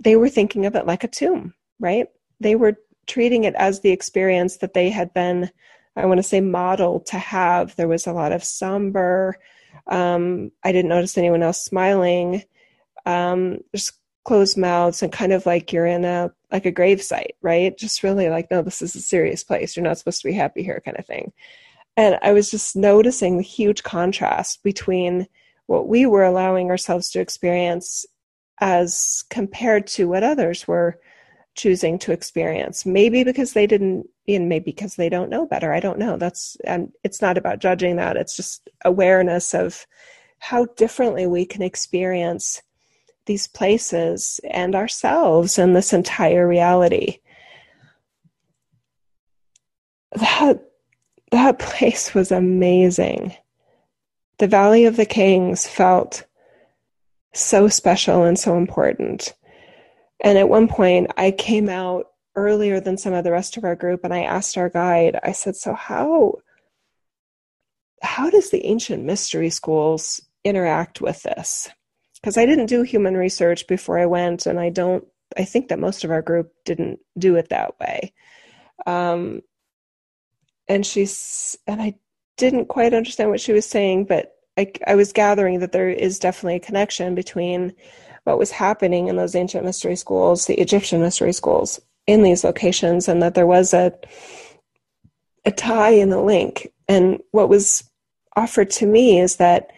they 0.00 0.16
were 0.16 0.28
thinking 0.28 0.66
of 0.66 0.74
it 0.76 0.86
like 0.86 1.04
a 1.04 1.08
tomb, 1.08 1.54
right? 1.80 2.06
They 2.38 2.54
were 2.54 2.76
treating 3.06 3.44
it 3.44 3.54
as 3.54 3.80
the 3.80 3.90
experience 3.90 4.58
that 4.58 4.74
they 4.74 4.90
had 4.90 5.14
been, 5.14 5.50
I 5.96 6.06
want 6.06 6.18
to 6.18 6.22
say, 6.22 6.40
model 6.40 7.00
to 7.00 7.18
have. 7.18 7.74
There 7.76 7.88
was 7.88 8.06
a 8.06 8.12
lot 8.12 8.32
of 8.32 8.44
somber. 8.44 9.38
Um, 9.86 10.52
I 10.62 10.72
didn't 10.72 10.90
notice 10.90 11.16
anyone 11.16 11.42
else 11.42 11.62
smiling. 11.62 12.42
Um, 13.04 13.58
just 13.74 13.92
closed 14.24 14.58
mouths 14.58 15.02
and 15.02 15.12
kind 15.12 15.32
of 15.32 15.46
like 15.46 15.72
you're 15.72 15.86
in 15.86 16.04
a 16.04 16.32
like 16.50 16.66
a 16.66 16.70
grave 16.70 17.02
site, 17.02 17.36
right? 17.42 17.76
Just 17.78 18.02
really 18.02 18.28
like, 18.28 18.50
no, 18.50 18.62
this 18.62 18.82
is 18.82 18.94
a 18.94 19.00
serious 19.00 19.42
place. 19.44 19.76
You're 19.76 19.84
not 19.84 19.98
supposed 19.98 20.20
to 20.22 20.28
be 20.28 20.34
happy 20.34 20.62
here, 20.62 20.82
kind 20.84 20.98
of 20.98 21.06
thing. 21.06 21.32
And 21.96 22.18
I 22.22 22.32
was 22.32 22.50
just 22.50 22.76
noticing 22.76 23.36
the 23.36 23.42
huge 23.42 23.82
contrast 23.82 24.62
between 24.62 25.26
what 25.66 25.88
we 25.88 26.06
were 26.06 26.24
allowing 26.24 26.70
ourselves 26.70 27.10
to 27.10 27.20
experience 27.20 28.04
as 28.60 29.24
compared 29.30 29.86
to 29.86 30.08
what 30.08 30.22
others 30.22 30.66
were 30.68 30.98
choosing 31.56 31.98
to 32.00 32.12
experience. 32.12 32.86
Maybe 32.86 33.24
because 33.24 33.52
they 33.52 33.66
didn't, 33.66 34.08
and 34.28 34.48
maybe 34.48 34.66
because 34.66 34.96
they 34.96 35.08
don't 35.08 35.30
know 35.30 35.46
better. 35.46 35.72
I 35.72 35.80
don't 35.80 35.98
know. 35.98 36.16
That's, 36.16 36.56
and 36.64 36.92
it's 37.02 37.20
not 37.22 37.38
about 37.38 37.58
judging 37.58 37.96
that. 37.96 38.16
It's 38.16 38.36
just 38.36 38.68
awareness 38.84 39.54
of 39.54 39.86
how 40.38 40.66
differently 40.76 41.26
we 41.26 41.46
can 41.46 41.62
experience 41.62 42.62
these 43.24 43.48
places 43.48 44.40
and 44.48 44.74
ourselves 44.74 45.58
and 45.58 45.74
this 45.74 45.92
entire 45.92 46.46
reality. 46.46 47.18
That 50.12 50.62
that 51.32 51.58
place 51.58 52.14
was 52.14 52.30
amazing. 52.30 53.34
The 54.38 54.46
Valley 54.46 54.84
of 54.84 54.96
the 54.96 55.06
Kings 55.06 55.66
felt 55.66 56.24
so 57.34 57.68
special 57.68 58.22
and 58.24 58.38
so 58.38 58.56
important. 58.56 59.34
And 60.20 60.38
at 60.38 60.48
one 60.48 60.68
point, 60.68 61.10
I 61.16 61.30
came 61.30 61.68
out 61.68 62.06
earlier 62.34 62.80
than 62.80 62.98
some 62.98 63.14
of 63.14 63.24
the 63.24 63.32
rest 63.32 63.56
of 63.56 63.64
our 63.64 63.74
group 63.74 64.04
and 64.04 64.12
I 64.12 64.22
asked 64.22 64.56
our 64.58 64.68
guide, 64.68 65.18
I 65.22 65.32
said, 65.32 65.56
So, 65.56 65.74
how, 65.74 66.34
how 68.02 68.30
does 68.30 68.50
the 68.50 68.64
ancient 68.66 69.04
mystery 69.04 69.50
schools 69.50 70.20
interact 70.44 71.00
with 71.00 71.22
this? 71.22 71.68
Because 72.20 72.36
I 72.36 72.46
didn't 72.46 72.66
do 72.66 72.82
human 72.82 73.16
research 73.16 73.66
before 73.66 73.98
I 73.98 74.06
went, 74.06 74.46
and 74.46 74.58
I 74.58 74.70
don't, 74.70 75.06
I 75.36 75.44
think 75.44 75.68
that 75.68 75.78
most 75.78 76.04
of 76.04 76.10
our 76.10 76.22
group 76.22 76.52
didn't 76.64 77.00
do 77.18 77.36
it 77.36 77.50
that 77.50 77.78
way. 77.78 78.14
Um, 78.86 79.42
and 80.68 80.84
she's, 80.84 81.56
and 81.66 81.80
I 81.80 81.94
didn't 82.36 82.66
quite 82.66 82.94
understand 82.94 83.30
what 83.30 83.40
she 83.40 83.52
was 83.52 83.66
saying, 83.66 84.06
but 84.06 84.32
I, 84.56 84.72
I 84.86 84.94
was 84.94 85.12
gathering 85.12 85.60
that 85.60 85.72
there 85.72 85.90
is 85.90 86.18
definitely 86.18 86.56
a 86.56 86.60
connection 86.60 87.14
between 87.14 87.74
what 88.26 88.38
was 88.38 88.50
happening 88.50 89.06
in 89.06 89.14
those 89.14 89.36
ancient 89.36 89.64
mystery 89.64 89.94
schools, 89.94 90.46
the 90.46 90.60
Egyptian 90.60 91.00
mystery 91.00 91.32
schools, 91.32 91.80
in 92.08 92.24
these 92.24 92.42
locations, 92.42 93.06
and 93.06 93.22
that 93.22 93.34
there 93.34 93.46
was 93.46 93.72
a 93.72 93.92
a 95.44 95.52
tie 95.52 95.90
in 95.90 96.10
the 96.10 96.20
link. 96.20 96.72
And 96.88 97.20
what 97.30 97.48
was 97.48 97.88
offered 98.34 98.70
to 98.70 98.86
me 98.86 99.20
is 99.20 99.36
that 99.36 99.70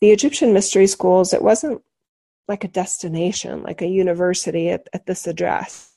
the 0.00 0.12
Egyptian 0.12 0.54
mystery 0.54 0.86
schools, 0.86 1.34
it 1.34 1.42
wasn't 1.42 1.82
like 2.48 2.64
a 2.64 2.68
destination, 2.68 3.62
like 3.62 3.82
a 3.82 3.86
university 3.86 4.70
at, 4.70 4.88
at 4.94 5.04
this 5.04 5.26
address. 5.26 5.94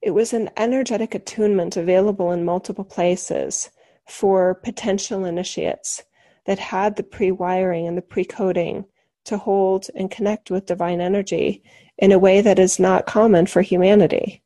It 0.00 0.12
was 0.12 0.32
an 0.32 0.48
energetic 0.56 1.16
attunement 1.16 1.76
available 1.76 2.30
in 2.30 2.44
multiple 2.44 2.84
places 2.84 3.68
for 4.08 4.54
potential 4.54 5.24
initiates 5.24 6.02
that 6.46 6.58
had 6.58 6.96
the 6.96 7.02
pre 7.02 7.30
wiring 7.30 7.86
and 7.86 7.96
the 7.96 8.02
pre 8.02 8.24
coding 8.24 8.84
to 9.24 9.38
hold 9.38 9.86
and 9.94 10.10
connect 10.10 10.50
with 10.50 10.66
divine 10.66 11.00
energy 11.00 11.62
in 11.98 12.12
a 12.12 12.18
way 12.18 12.40
that 12.40 12.58
is 12.58 12.78
not 12.78 13.06
common 13.06 13.46
for 13.46 13.62
humanity. 13.62 14.42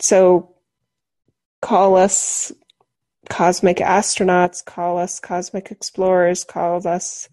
So, 0.00 0.54
call 1.60 1.96
us 1.96 2.52
cosmic 3.28 3.78
astronauts, 3.78 4.64
call 4.64 4.98
us 4.98 5.18
cosmic 5.18 5.70
explorers, 5.70 6.44
call 6.44 6.86
us 6.86 7.28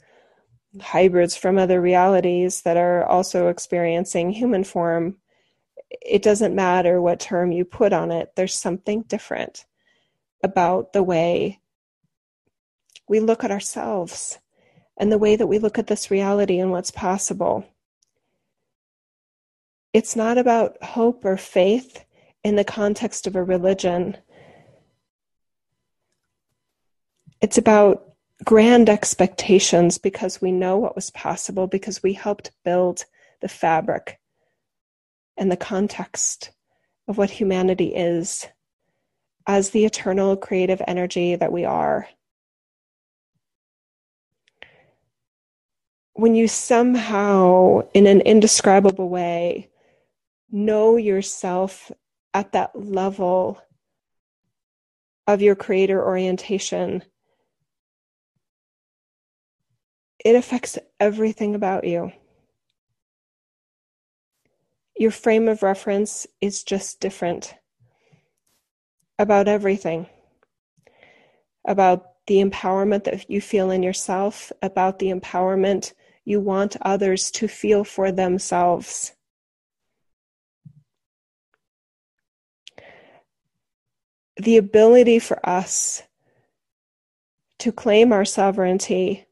hybrids 0.82 1.38
from 1.38 1.58
other 1.58 1.80
realities 1.80 2.64
that 2.64 2.78
are 2.78 3.06
also 3.06 3.48
experiencing 3.48 4.32
human 4.32 4.64
form. 4.64 5.18
It 6.02 6.22
doesn't 6.22 6.56
matter 6.56 7.02
what 7.02 7.20
term 7.20 7.52
you 7.52 7.66
put 7.66 7.94
on 7.94 8.12
it, 8.12 8.34
there's 8.36 8.56
something 8.56 9.04
different 9.04 9.66
about 10.44 10.94
the 10.94 11.04
way 11.04 11.60
we 13.08 13.20
look 13.20 13.44
at 13.44 13.52
ourselves 13.52 14.40
and 14.98 15.12
the 15.12 15.18
way 15.18 15.36
that 15.36 15.48
we 15.48 15.60
look 15.60 15.78
at 15.78 15.88
this 15.88 16.10
reality 16.10 16.60
and 16.60 16.72
what's 16.72 16.92
possible. 16.92 17.66
It's 19.94 20.16
not 20.16 20.38
about 20.38 20.82
hope 20.84 21.24
or 21.24 21.38
faith 21.38 22.04
in 22.44 22.56
the 22.56 22.64
context 22.64 23.28
of 23.28 23.36
a 23.36 23.44
religion. 23.44 24.18
It's 27.42 27.58
about 27.58 28.14
grand 28.44 28.90
expectations 28.90 29.98
because 29.98 30.42
we 30.42 30.52
know 30.52 30.78
what 30.78 30.96
was 30.96 31.10
possible, 31.12 31.68
because 31.68 32.04
we 32.04 32.14
helped 32.14 32.52
build 32.64 33.06
the 33.42 33.48
fabric 33.48 34.20
and 35.38 35.52
the 35.52 35.58
context 35.58 36.52
of 37.08 37.18
what 37.18 37.30
humanity 37.30 37.94
is 37.96 38.48
as 39.48 39.70
the 39.70 39.86
eternal 39.86 40.36
creative 40.36 40.82
energy 40.88 41.36
that 41.36 41.52
we 41.52 41.66
are. 41.66 42.08
when 46.16 46.34
you 46.34 46.48
somehow, 46.48 47.82
in 47.94 48.08
an 48.08 48.22
indescribable 48.22 49.10
way, 49.10 49.70
know 50.50 50.96
yourself 50.96 51.92
at 52.34 52.54
that 52.54 52.72
level 52.74 53.62
of 55.28 55.42
your 55.42 55.56
creator 55.56 56.02
orientation, 56.02 57.04
it 60.24 60.38
affects 60.38 60.80
everything 61.02 61.54
about 61.54 61.84
you. 61.84 62.14
Your 64.98 65.12
frame 65.12 65.48
of 65.50 65.62
reference 65.62 66.26
is 66.40 66.64
just 66.64 67.02
different 67.02 67.54
about 69.20 69.48
everything, 69.48 70.08
about 71.68 72.12
the 72.28 72.42
empowerment 72.42 73.04
that 73.04 73.30
you 73.30 73.42
feel 73.42 73.72
in 73.72 73.84
yourself, 73.84 74.52
about 74.62 75.00
the 75.00 75.12
empowerment 75.12 75.94
you 76.24 76.40
want 76.40 76.76
others 76.82 77.30
to 77.32 77.48
feel 77.48 77.84
for 77.84 78.12
themselves. 78.12 79.14
The 84.38 84.58
ability 84.58 85.20
for 85.20 85.48
us 85.48 86.04
to 87.60 87.72
claim 87.72 88.12
our 88.12 88.26
sovereignty 88.26 89.25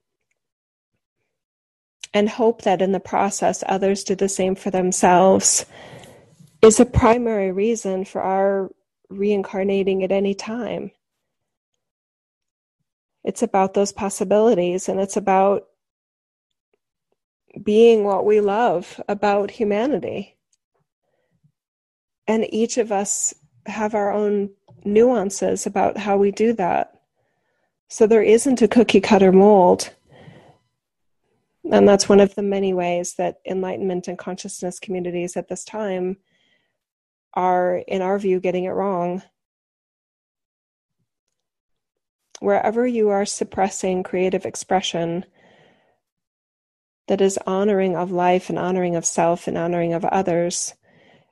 and 2.14 2.30
hope 2.30 2.62
that 2.62 2.82
in 2.82 2.92
the 2.92 3.00
process 3.00 3.64
others 3.68 4.04
do 4.04 4.16
the 4.16 4.30
same 4.30 4.56
for 4.56 4.70
themselves 4.70 5.66
is 6.62 6.80
a 6.80 6.86
primary 6.86 7.52
reason 7.52 8.06
for 8.06 8.22
our 8.22 8.72
reincarnating 9.10 10.04
at 10.04 10.12
any 10.12 10.34
time. 10.34 10.92
It's 13.24 13.44
about 13.44 13.74
those 13.74 13.92
possibilities 13.92 14.90
and 14.90 15.00
it's 15.00 15.18
about 15.18 15.68
being 17.62 18.04
what 18.04 18.26
we 18.26 18.40
love 18.42 19.00
about 19.08 19.52
humanity. 19.52 20.38
And 22.28 22.46
each 22.54 22.78
of 22.78 22.92
us 22.92 23.34
have 23.66 23.94
our 23.94 24.12
own 24.12 24.50
nuances 24.84 25.66
about 25.66 25.98
how 25.98 26.18
we 26.18 26.32
do 26.32 26.54
that. 26.54 27.02
So 27.90 28.08
there 28.08 28.24
isn't 28.24 28.62
a 28.62 28.68
cookie 28.68 29.02
cutter 29.02 29.32
mold. 29.32 29.94
And 31.72 31.88
that's 31.88 32.10
one 32.10 32.20
of 32.20 32.36
the 32.36 32.42
many 32.42 32.74
ways 32.74 33.14
that 33.16 33.38
enlightenment 33.46 34.08
and 34.08 34.18
consciousness 34.18 34.80
communities 34.80 35.38
at 35.38 35.48
this 35.48 35.64
time 35.64 36.18
are, 37.34 37.78
in 37.88 38.02
our 38.02 38.20
view, 38.20 38.40
getting 38.40 38.66
it 38.66 38.72
wrong. 38.72 39.24
Wherever 42.42 42.86
you 42.86 43.10
are 43.10 43.26
suppressing 43.26 44.04
creative 44.04 44.46
expression, 44.46 45.26
that 47.08 47.22
is 47.22 47.40
honoring 47.46 47.96
of 47.96 48.12
life 48.12 48.50
and 48.50 48.60
honoring 48.60 48.96
of 48.96 49.06
self 49.06 49.48
and 49.48 49.58
honoring 49.58 49.94
of 49.94 50.06
others, 50.06 50.74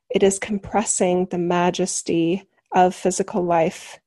it 0.10 0.24
is 0.24 0.39
compressing 0.39 1.26
the 1.28 1.38
majesty 1.38 2.48
of 2.74 2.96
physical 2.96 3.44
life. 3.44 4.00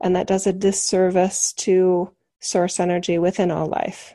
And 0.00 0.16
that 0.16 0.26
does 0.26 0.46
a 0.46 0.52
disservice 0.52 1.52
to 1.54 2.12
source 2.40 2.80
energy 2.80 3.18
within 3.18 3.50
all 3.50 3.66
life. 3.66 4.14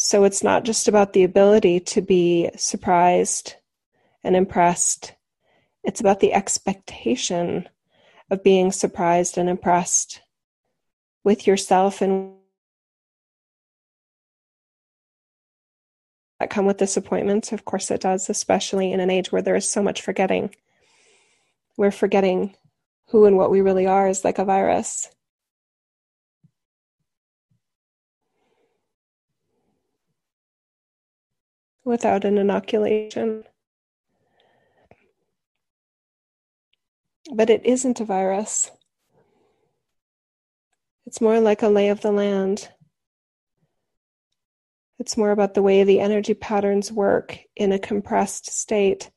So 0.00 0.22
it's 0.22 0.44
not 0.44 0.62
just 0.62 0.86
about 0.86 1.12
the 1.12 1.24
ability 1.24 1.80
to 1.80 2.00
be 2.00 2.50
surprised 2.56 3.56
and 4.22 4.36
impressed, 4.36 5.14
it's 5.82 6.00
about 6.00 6.20
the 6.20 6.32
expectation 6.32 7.68
of 8.30 8.44
being 8.44 8.70
surprised 8.70 9.38
and 9.38 9.48
impressed 9.48 10.20
with 11.24 11.48
yourself 11.48 12.00
and 12.00 12.36
that 16.38 16.48
come 16.48 16.64
with 16.64 16.76
disappointments. 16.76 17.50
Of 17.50 17.64
course, 17.64 17.90
it 17.90 18.00
does, 18.00 18.30
especially 18.30 18.92
in 18.92 19.00
an 19.00 19.10
age 19.10 19.32
where 19.32 19.42
there 19.42 19.56
is 19.56 19.68
so 19.68 19.82
much 19.82 20.02
forgetting. 20.02 20.54
We're 21.76 21.90
forgetting 21.90 22.54
who 23.08 23.24
and 23.24 23.36
what 23.36 23.50
we 23.50 23.62
really 23.62 23.88
are 23.88 24.06
is 24.06 24.24
like 24.24 24.38
a 24.38 24.44
virus. 24.44 25.08
Without 31.88 32.26
an 32.26 32.36
inoculation. 32.36 33.44
But 37.32 37.48
it 37.48 37.64
isn't 37.64 37.98
a 37.98 38.04
virus. 38.04 38.70
It's 41.06 41.22
more 41.22 41.40
like 41.40 41.62
a 41.62 41.68
lay 41.70 41.88
of 41.88 42.02
the 42.02 42.12
land. 42.12 42.68
It's 44.98 45.16
more 45.16 45.30
about 45.30 45.54
the 45.54 45.62
way 45.62 45.82
the 45.82 46.00
energy 46.00 46.34
patterns 46.34 46.92
work 46.92 47.38
in 47.56 47.72
a 47.72 47.78
compressed 47.78 48.50
state 48.50 49.10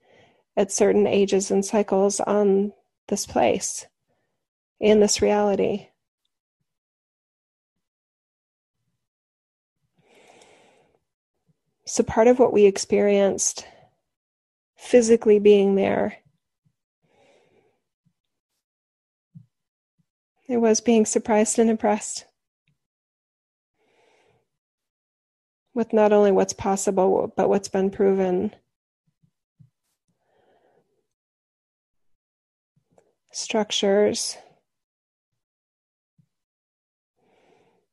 at 0.55 0.71
certain 0.71 1.07
ages 1.07 1.51
and 1.51 1.65
cycles 1.65 2.21
on 2.21 2.71
this 3.10 3.25
place, 3.25 3.86
in 4.79 5.01
this 5.01 5.21
reality. 5.21 5.89
So, 11.91 12.04
part 12.04 12.27
of 12.27 12.39
what 12.39 12.54
we 12.54 12.67
experienced 12.67 13.67
physically 14.77 15.39
being 15.39 15.75
there, 15.75 16.19
it 20.47 20.56
was 20.56 20.80
being 20.80 21.06
surprised 21.06 21.60
and 21.60 21.69
impressed. 21.69 22.23
with 25.73 25.91
not 25.91 26.13
only 26.13 26.32
what's 26.32 26.54
possible, 26.54 27.34
but 27.36 27.49
what's 27.49 27.67
been 27.67 27.89
proven. 27.89 28.56
Structures, 33.32 34.38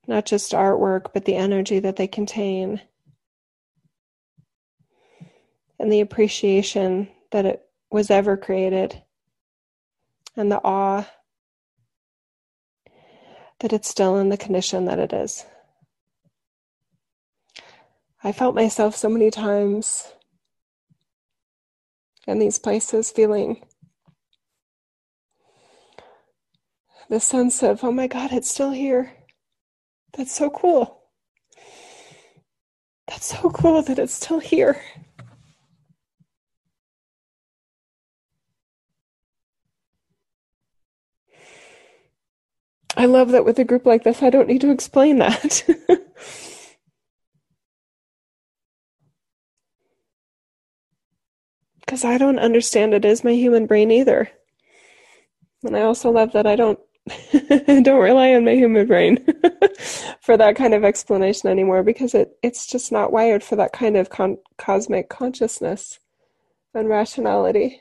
not 0.06 0.24
just 0.24 0.52
artwork, 0.52 1.12
but 1.12 1.24
the 1.24 1.34
energy 1.34 1.80
that 1.80 1.96
they 1.96 2.06
contain, 2.06 2.80
and 5.78 5.92
the 5.92 6.00
appreciation 6.00 7.08
that 7.30 7.46
it 7.46 7.62
was 7.90 8.10
ever 8.10 8.36
created, 8.36 9.02
and 10.36 10.50
the 10.50 10.60
awe 10.62 11.08
that 13.60 13.72
it's 13.72 13.88
still 13.88 14.16
in 14.18 14.28
the 14.28 14.36
condition 14.36 14.84
that 14.84 14.98
it 14.98 15.12
is. 15.12 15.44
I 18.22 18.32
felt 18.32 18.54
myself 18.54 18.96
so 18.96 19.08
many 19.08 19.30
times 19.30 20.12
in 22.26 22.38
these 22.38 22.58
places 22.58 23.10
feeling 23.10 23.64
the 27.08 27.20
sense 27.20 27.62
of, 27.62 27.82
oh 27.82 27.92
my 27.92 28.06
God, 28.06 28.32
it's 28.32 28.50
still 28.50 28.70
here. 28.70 29.12
That's 30.16 30.34
so 30.34 30.50
cool. 30.50 31.02
That's 33.06 33.26
so 33.26 33.50
cool 33.50 33.82
that 33.82 33.98
it's 33.98 34.14
still 34.14 34.40
here. 34.40 34.82
I 42.98 43.06
love 43.06 43.30
that 43.30 43.46
with 43.46 43.58
a 43.58 43.64
group 43.64 43.86
like 43.86 44.04
this, 44.04 44.22
I 44.22 44.28
don't 44.28 44.46
need 44.48 44.60
to 44.60 44.70
explain 44.70 45.18
that. 45.18 45.64
Because 51.80 52.04
I 52.04 52.18
don't 52.18 52.38
understand 52.38 52.94
it 52.94 53.04
as 53.04 53.24
my 53.24 53.32
human 53.32 53.66
brain 53.66 53.90
either. 53.90 54.30
And 55.64 55.76
I 55.76 55.82
also 55.82 56.10
love 56.10 56.32
that 56.32 56.46
I 56.46 56.56
don't 56.56 56.78
don't 57.84 58.00
rely 58.02 58.34
on 58.34 58.44
my 58.44 58.54
human 58.54 58.86
brain 58.86 59.24
for 60.20 60.36
that 60.36 60.56
kind 60.56 60.74
of 60.74 60.84
explanation 60.84 61.48
anymore 61.48 61.82
because 61.82 62.14
it, 62.14 62.36
it's 62.42 62.66
just 62.66 62.92
not 62.92 63.12
wired 63.12 63.42
for 63.42 63.56
that 63.56 63.72
kind 63.72 63.96
of 63.96 64.10
con- 64.10 64.38
cosmic 64.58 65.08
consciousness 65.08 65.98
and 66.74 66.88
rationality. 66.88 67.80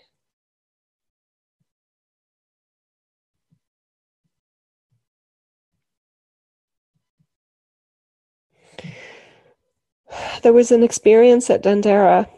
There 10.48 10.54
was 10.54 10.72
an 10.72 10.82
experience 10.82 11.50
at 11.50 11.62
Dendera, 11.62 12.30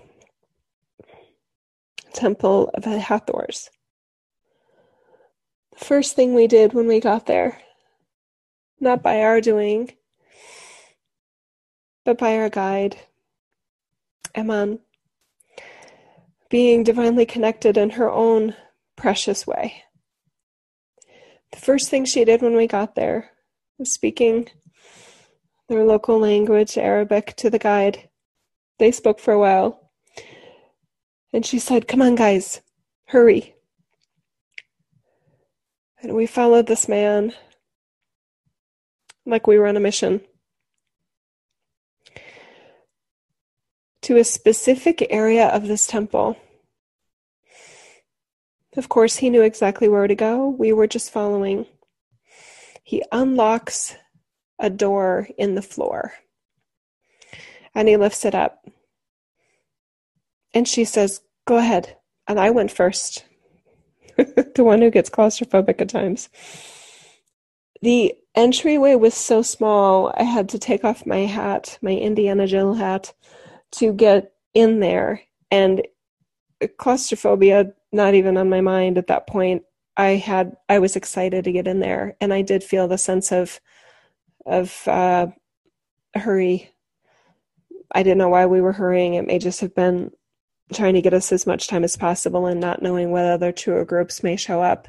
Temple 2.12 2.72
of 2.74 2.82
the 2.82 2.98
Hathors. 2.98 3.70
The 5.78 5.86
first 5.86 6.16
thing 6.16 6.34
we 6.34 6.48
did 6.48 6.74
when 6.74 6.88
we 6.88 7.00
got 7.00 7.28
there, 7.28 7.62
not 8.80 9.04
by 9.04 9.22
our 9.22 9.42
doing, 9.42 9.92
but 12.04 12.18
by 12.18 12.36
our 12.38 12.50
guide, 12.50 12.98
Eman, 14.34 14.80
being 16.50 16.84
divinely 16.84 17.28
connected 17.28 17.78
in 17.78 17.92
her 17.92 18.10
own 18.10 18.56
precious 18.96 19.46
way. 19.46 19.84
The 21.52 21.60
first 21.60 21.90
thing 21.92 22.06
she 22.06 22.26
did 22.26 22.42
when 22.42 22.56
we 22.56 22.66
got 22.66 22.96
there 22.96 23.30
was 23.78 23.94
speaking 23.94 24.50
their 25.70 25.86
local 25.86 26.20
language, 26.20 26.78
Arabic, 26.78 27.36
to 27.38 27.50
the 27.50 27.60
guide. 27.60 28.10
They 28.80 28.92
spoke 28.92 29.20
for 29.20 29.34
a 29.34 29.40
while. 29.40 29.92
And 31.32 31.46
she 31.46 31.60
said, 31.60 31.88
Come 31.88 32.02
on, 32.02 32.16
guys, 32.16 32.62
hurry. 33.06 33.56
And 36.02 36.16
we 36.16 36.26
followed 36.26 36.68
this 36.68 36.88
man 36.88 37.34
like 39.26 39.48
we 39.48 39.58
were 39.58 39.68
on 39.68 39.78
a 39.78 39.82
mission 39.82 40.22
to 44.02 44.18
a 44.18 44.24
specific 44.24 45.06
area 45.12 45.48
of 45.48 45.68
this 45.68 45.86
temple. 45.86 46.36
Of 48.76 48.90
course, 48.90 49.18
he 49.18 49.30
knew 49.30 49.44
exactly 49.44 49.88
where 49.88 50.08
to 50.08 50.16
go. 50.16 50.48
We 50.48 50.74
were 50.74 50.88
just 50.88 51.12
following. 51.12 51.66
He 52.84 53.04
unlocks 53.12 53.96
a 54.60 54.70
door 54.70 55.28
in 55.38 55.56
the 55.56 55.62
floor. 55.62 56.14
And 57.74 57.88
he 57.88 57.98
lifts 57.98 58.26
it 58.26 58.36
up. 58.36 58.66
And 60.54 60.68
she 60.68 60.84
says, 60.84 61.22
Go 61.48 61.58
ahead. 61.58 61.98
And 62.28 62.40
I 62.40 62.52
went 62.52 62.72
first. 62.72 63.26
the 64.18 64.64
one 64.64 64.82
who 64.82 64.92
gets 64.92 65.10
claustrophobic 65.10 65.82
at 65.82 65.90
times. 65.90 66.30
The 67.82 68.14
entryway 68.36 68.96
was 68.96 69.14
so 69.14 69.42
small, 69.42 70.14
I 70.18 70.24
had 70.24 70.50
to 70.50 70.60
take 70.60 70.84
off 70.84 71.06
my 71.06 71.20
hat, 71.20 71.78
my 71.82 71.92
Indiana 71.92 72.46
Jill 72.46 72.74
hat, 72.74 73.14
to 73.74 73.94
get 73.94 74.34
in 74.54 74.80
there. 74.80 75.22
And 75.50 75.88
claustrophobia, 76.78 77.74
not 77.92 78.14
even 78.14 78.38
on 78.38 78.50
my 78.50 78.62
mind 78.62 78.98
at 78.98 79.08
that 79.08 79.28
point. 79.28 79.64
I 79.96 80.12
had, 80.12 80.56
I 80.68 80.80
was 80.80 80.96
excited 80.96 81.46
to 81.46 81.52
get 81.52 81.68
in 81.68 81.80
there. 81.80 82.16
And 82.20 82.34
I 82.34 82.42
did 82.42 82.64
feel 82.64 82.88
the 82.88 82.98
sense 82.98 83.32
of 83.32 83.60
of 84.46 84.88
uh, 84.88 85.28
hurry. 86.16 86.70
I 87.92 88.04
didn't 88.04 88.18
know 88.18 88.30
why 88.30 88.46
we 88.46 88.62
were 88.62 88.74
hurrying. 88.74 89.16
It 89.16 89.26
may 89.26 89.40
just 89.40 89.62
have 89.62 89.74
been 89.74 90.12
trying 90.74 90.94
to 90.94 91.02
get 91.02 91.14
us 91.14 91.32
as 91.32 91.48
much 91.48 91.68
time 91.68 91.84
as 91.84 91.98
possible 91.98 92.46
and 92.46 92.60
not 92.60 92.82
knowing 92.82 93.12
what 93.12 93.26
other 93.26 93.52
tour 93.52 93.84
groups 93.86 94.24
may 94.24 94.36
show 94.36 94.62
up. 94.62 94.88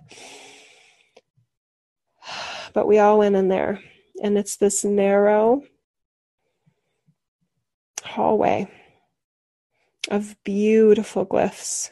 But 2.72 2.86
we 2.86 3.00
all 3.00 3.18
went 3.18 3.34
in 3.34 3.48
there, 3.48 3.80
and 4.22 4.38
it's 4.38 4.56
this 4.56 4.84
narrow 4.84 5.64
hallway 8.04 8.70
of 10.08 10.36
beautiful 10.44 11.26
glyphs 11.26 11.90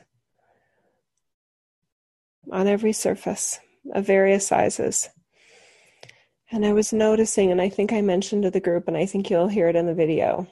on 2.51 2.67
every 2.67 2.93
surface 2.93 3.59
of 3.93 4.07
various 4.07 4.47
sizes. 4.47 5.09
And 6.51 6.65
I 6.65 6.73
was 6.73 6.93
noticing, 6.93 7.51
and 7.51 7.61
I 7.61 7.69
think 7.69 7.93
I 7.93 8.01
mentioned 8.01 8.45
to 8.45 8.51
the 8.51 8.61
group, 8.61 8.89
and 8.89 8.97
I 8.97 9.05
think 9.07 9.29
you'll 9.29 9.49
hear 9.49 9.69
it 9.69 9.77
in 9.77 9.87
the 9.87 9.95
video. 9.95 10.47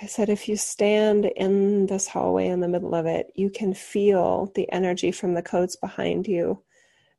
I 0.00 0.06
said, 0.06 0.28
if 0.28 0.48
you 0.48 0.56
stand 0.56 1.24
in 1.24 1.86
this 1.86 2.06
hallway 2.06 2.48
in 2.48 2.60
the 2.60 2.68
middle 2.68 2.94
of 2.94 3.06
it, 3.06 3.32
you 3.34 3.50
can 3.50 3.74
feel 3.74 4.52
the 4.54 4.70
energy 4.70 5.10
from 5.10 5.34
the 5.34 5.42
codes 5.42 5.74
behind 5.74 6.28
you 6.28 6.62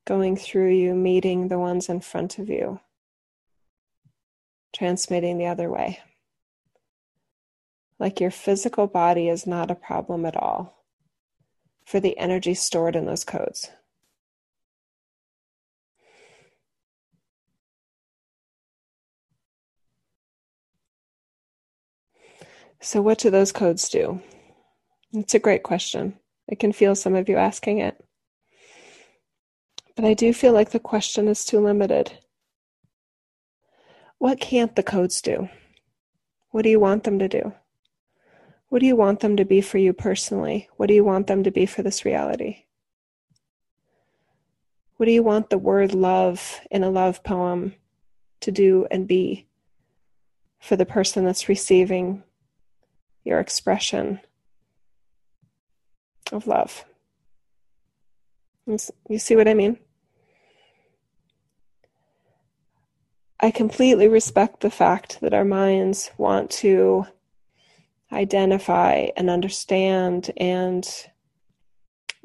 going 0.05 0.37
through 0.37 0.71
you, 0.71 0.93
meeting 0.93 1.49
the 1.49 1.59
ones 1.59 1.89
in 1.89 1.99
front 1.99 2.39
of 2.39 2.49
you, 2.49 2.79
transmitting 4.73 5.37
the 5.37 5.47
other 5.47 5.69
way. 5.69 5.99
Like 7.99 8.21
your 8.21 8.31
physical 8.31 8.87
body 8.87 9.27
is 9.27 9.45
not 9.45 9.71
a 9.71 9.75
problem 9.75 10.25
at 10.25 10.37
all 10.37 10.85
for 11.85 11.99
the 11.99 12.17
energy 12.17 12.53
stored 12.53 12.95
in 12.95 13.05
those 13.05 13.23
codes. 13.23 13.69
So, 22.87 23.01
what 23.01 23.17
do 23.17 23.29
those 23.29 23.51
codes 23.51 23.89
do? 23.89 24.21
It's 25.11 25.33
a 25.33 25.39
great 25.39 25.61
question. 25.61 26.17
I 26.49 26.55
can 26.55 26.71
feel 26.71 26.95
some 26.95 27.15
of 27.15 27.27
you 27.27 27.35
asking 27.35 27.79
it. 27.79 28.01
But 29.97 30.05
I 30.05 30.13
do 30.13 30.31
feel 30.31 30.53
like 30.53 30.69
the 30.69 30.79
question 30.79 31.27
is 31.27 31.43
too 31.43 31.59
limited. 31.59 32.13
What 34.19 34.39
can't 34.39 34.73
the 34.73 34.83
codes 34.83 35.21
do? 35.21 35.49
What 36.51 36.61
do 36.61 36.69
you 36.69 36.79
want 36.79 37.03
them 37.03 37.19
to 37.19 37.27
do? 37.27 37.51
What 38.69 38.79
do 38.79 38.85
you 38.85 38.95
want 38.95 39.19
them 39.19 39.35
to 39.35 39.43
be 39.43 39.59
for 39.59 39.79
you 39.79 39.91
personally? 39.91 40.69
What 40.77 40.87
do 40.87 40.93
you 40.93 41.03
want 41.03 41.27
them 41.27 41.43
to 41.43 41.51
be 41.51 41.65
for 41.65 41.83
this 41.83 42.05
reality? 42.05 42.67
What 44.95 45.07
do 45.07 45.11
you 45.11 45.23
want 45.23 45.49
the 45.49 45.57
word 45.57 45.93
love 45.93 46.61
in 46.71 46.85
a 46.85 46.89
love 46.89 47.21
poem 47.21 47.75
to 48.39 48.49
do 48.49 48.87
and 48.89 49.09
be 49.09 49.45
for 50.61 50.77
the 50.77 50.85
person 50.85 51.25
that's 51.25 51.49
receiving 51.49 52.23
your 53.27 53.39
expression 53.39 54.21
of 56.31 56.47
love. 56.47 56.85
You 58.65 59.19
see 59.19 59.35
what 59.35 59.47
I 59.47 59.53
mean? 59.53 59.77
I 63.39 63.51
completely 63.51 64.07
respect 64.07 64.61
the 64.61 64.71
fact 64.71 65.19
that 65.21 65.33
our 65.33 65.45
minds 65.45 66.09
want 66.17 66.49
to 66.51 67.05
identify 68.11 69.09
and 69.17 69.29
understand 69.29 70.31
and 70.37 70.89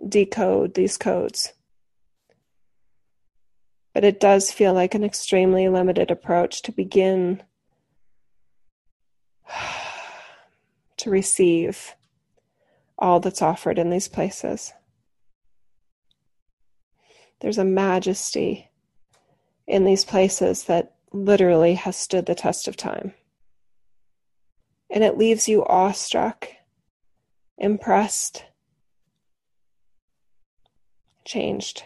decode 0.08 0.74
these 0.74 0.96
codes. 0.96 1.52
But 3.92 4.04
it 4.04 4.20
does 4.20 4.52
feel 4.52 4.72
like 4.72 4.94
an 4.94 5.04
extremely 5.04 5.68
limited 5.68 6.10
approach 6.10 6.62
to 6.62 6.72
begin 6.72 7.42
to 11.02 11.10
receive 11.10 11.94
all 12.96 13.18
that's 13.18 13.42
offered 13.42 13.78
in 13.78 13.90
these 13.90 14.08
places. 14.08 14.72
There's 17.40 17.58
a 17.58 17.64
majesty 17.64 18.70
in 19.66 19.84
these 19.84 20.04
places 20.04 20.64
that 20.64 20.94
literally 21.12 21.74
has 21.74 21.96
stood 21.96 22.26
the 22.26 22.36
test 22.36 22.68
of 22.68 22.76
time. 22.76 23.14
And 24.90 25.02
it 25.02 25.18
leaves 25.18 25.48
you 25.48 25.64
awestruck, 25.64 26.48
impressed, 27.58 28.44
changed 31.24 31.84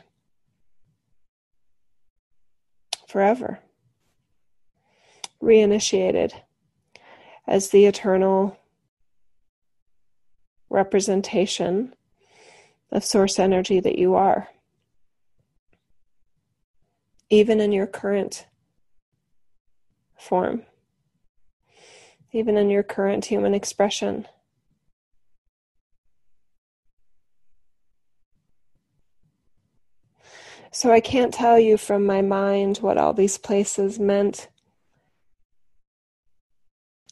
forever, 3.09 3.61
reinitiated 5.43 6.33
as 7.47 7.71
the 7.71 7.87
eternal 7.87 8.59
representation 10.77 11.95
of 12.93 13.03
source 13.03 13.39
energy 13.39 13.81
that 13.81 13.99
you 13.99 14.15
are. 14.15 14.49
Even 17.31 17.61
in 17.61 17.73
your 17.73 17.87
current 17.87 18.47
form, 20.19 20.63
even 22.33 22.57
in 22.57 22.71
your 22.71 22.83
current 22.83 23.25
human 23.25 23.55
expression. 23.55 24.29
So 30.71 30.93
I 30.93 31.01
can't 31.01 31.33
tell 31.33 31.59
you 31.59 31.79
from 31.79 32.05
my 32.05 32.21
mind 32.21 32.79
what 32.79 32.99
all 32.99 33.15
these 33.15 33.39
places 33.39 33.99
meant. 33.99 34.49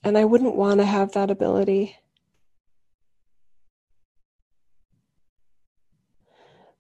And 0.05 0.19
I 0.19 0.27
wouldn't 0.27 0.55
want 0.55 0.81
to 0.81 0.85
have 0.85 1.13
that 1.13 1.31
ability. 1.31 1.97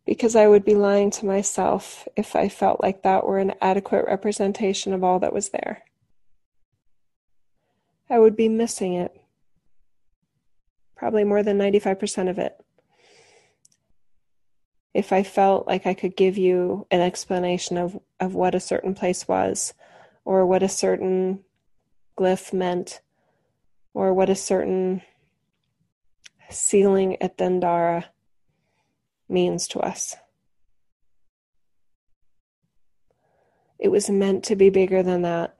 Because 0.06 0.36
I 0.36 0.46
would 0.46 0.64
be 0.64 0.74
lying 0.74 1.10
to 1.12 1.26
myself 1.26 2.06
if 2.16 2.36
I 2.36 2.48
felt 2.48 2.82
like 2.82 3.02
that 3.02 3.26
were 3.26 3.38
an 3.38 3.54
adequate 3.60 4.04
representation 4.06 4.92
of 4.92 5.02
all 5.02 5.18
that 5.20 5.32
was 5.32 5.48
there. 5.48 5.82
I 8.10 8.18
would 8.18 8.36
be 8.36 8.48
missing 8.48 8.94
it. 8.94 9.18
Probably 10.94 11.24
more 11.24 11.42
than 11.42 11.58
95% 11.58 12.28
of 12.28 12.38
it 12.38 12.60
if 14.94 15.12
I 15.12 15.24
felt 15.24 15.66
like 15.66 15.86
I 15.86 15.92
could 15.92 16.16
give 16.16 16.38
you 16.38 16.86
an 16.90 17.00
explanation 17.00 17.76
of, 17.76 18.00
of 18.20 18.34
what 18.34 18.54
a 18.54 18.60
certain 18.60 18.94
place 18.94 19.26
was, 19.26 19.74
or 20.24 20.46
what 20.46 20.62
a 20.62 20.68
certain 20.68 21.40
glyph 22.16 22.52
meant, 22.52 23.00
or 23.92 24.14
what 24.14 24.30
a 24.30 24.36
certain 24.36 25.02
ceiling 26.48 27.20
at 27.20 27.36
Dendara 27.36 28.04
means 29.28 29.68
to 29.68 29.80
us. 29.80 30.16
It 33.78 33.88
was 33.88 34.08
meant 34.08 34.44
to 34.44 34.56
be 34.56 34.70
bigger 34.70 35.02
than 35.02 35.22
that, 35.22 35.56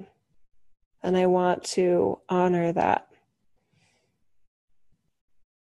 and 1.03 1.17
I 1.17 1.27
want 1.27 1.65
to 1.65 2.21
honor 2.29 2.73
that. 2.73 3.09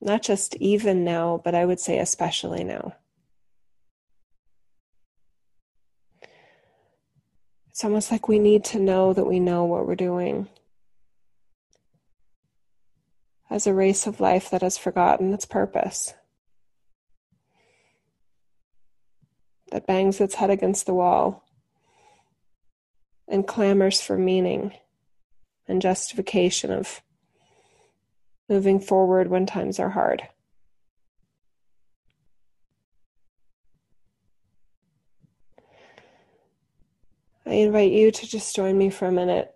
Not 0.02 0.24
just 0.24 0.56
even 0.56 1.04
now, 1.04 1.42
but 1.44 1.54
I 1.54 1.66
would 1.66 1.80
say 1.80 2.00
especially 2.00 2.64
now. 2.64 2.96
It's 7.70 7.84
almost 7.84 8.12
like 8.12 8.28
we 8.28 8.40
need 8.40 8.66
to 8.66 8.80
know 8.80 9.14
that 9.14 9.26
we 9.26 9.40
know 9.40 9.66
what 9.66 9.88
we're 9.88 9.96
doing. 9.96 10.48
As 13.50 13.68
a 13.68 13.74
race 13.74 14.06
of 14.06 14.20
life 14.20 14.50
that 14.50 14.62
has 14.62 14.78
forgotten 14.78 15.34
its 15.34 15.46
purpose, 15.46 16.14
that 19.72 19.88
bangs 19.88 20.20
its 20.20 20.36
head 20.36 20.50
against 20.50 20.86
the 20.86 20.94
wall 20.94 21.44
and 23.28 23.48
clamors 23.48 24.02
for 24.02 24.18
meaning 24.18 24.74
and 25.68 25.82
justification 25.82 26.72
of 26.72 27.02
moving 28.50 28.80
forward 28.80 29.30
when 29.30 29.46
times 29.46 29.80
are 29.80 29.90
hard. 29.90 30.28
I 37.46 37.54
invite 37.54 37.92
you 37.92 38.12
to 38.12 38.28
just 38.28 38.56
join 38.56 38.78
me 38.78 38.90
for 38.90 39.08
a 39.08 39.12
minute 39.12 39.56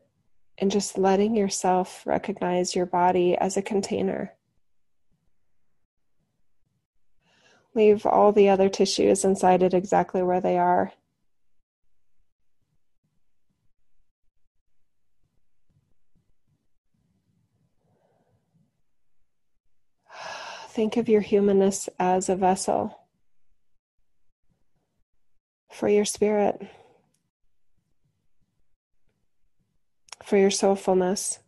in 0.58 0.70
just 0.70 0.98
letting 0.98 1.36
yourself 1.36 2.04
recognize 2.06 2.76
your 2.76 2.86
body 2.86 3.38
as 3.38 3.58
a 3.58 3.62
container. 3.62 4.34
Leave 7.76 8.06
all 8.06 8.32
the 8.32 8.50
other 8.50 8.70
tissues 8.70 9.26
inside 9.26 9.64
it 9.64 9.74
exactly 9.74 10.22
where 10.22 10.42
they 10.42 10.58
are. 10.58 10.94
Think 20.70 20.98
of 20.98 21.10
your 21.10 21.22
humanness 21.22 21.90
as 22.00 22.30
a 22.30 22.36
vessel 22.36 23.00
for 25.72 25.90
your 25.90 26.06
spirit. 26.06 26.62
for 30.24 30.38
your 30.38 30.50
soulfulness. 30.50 31.40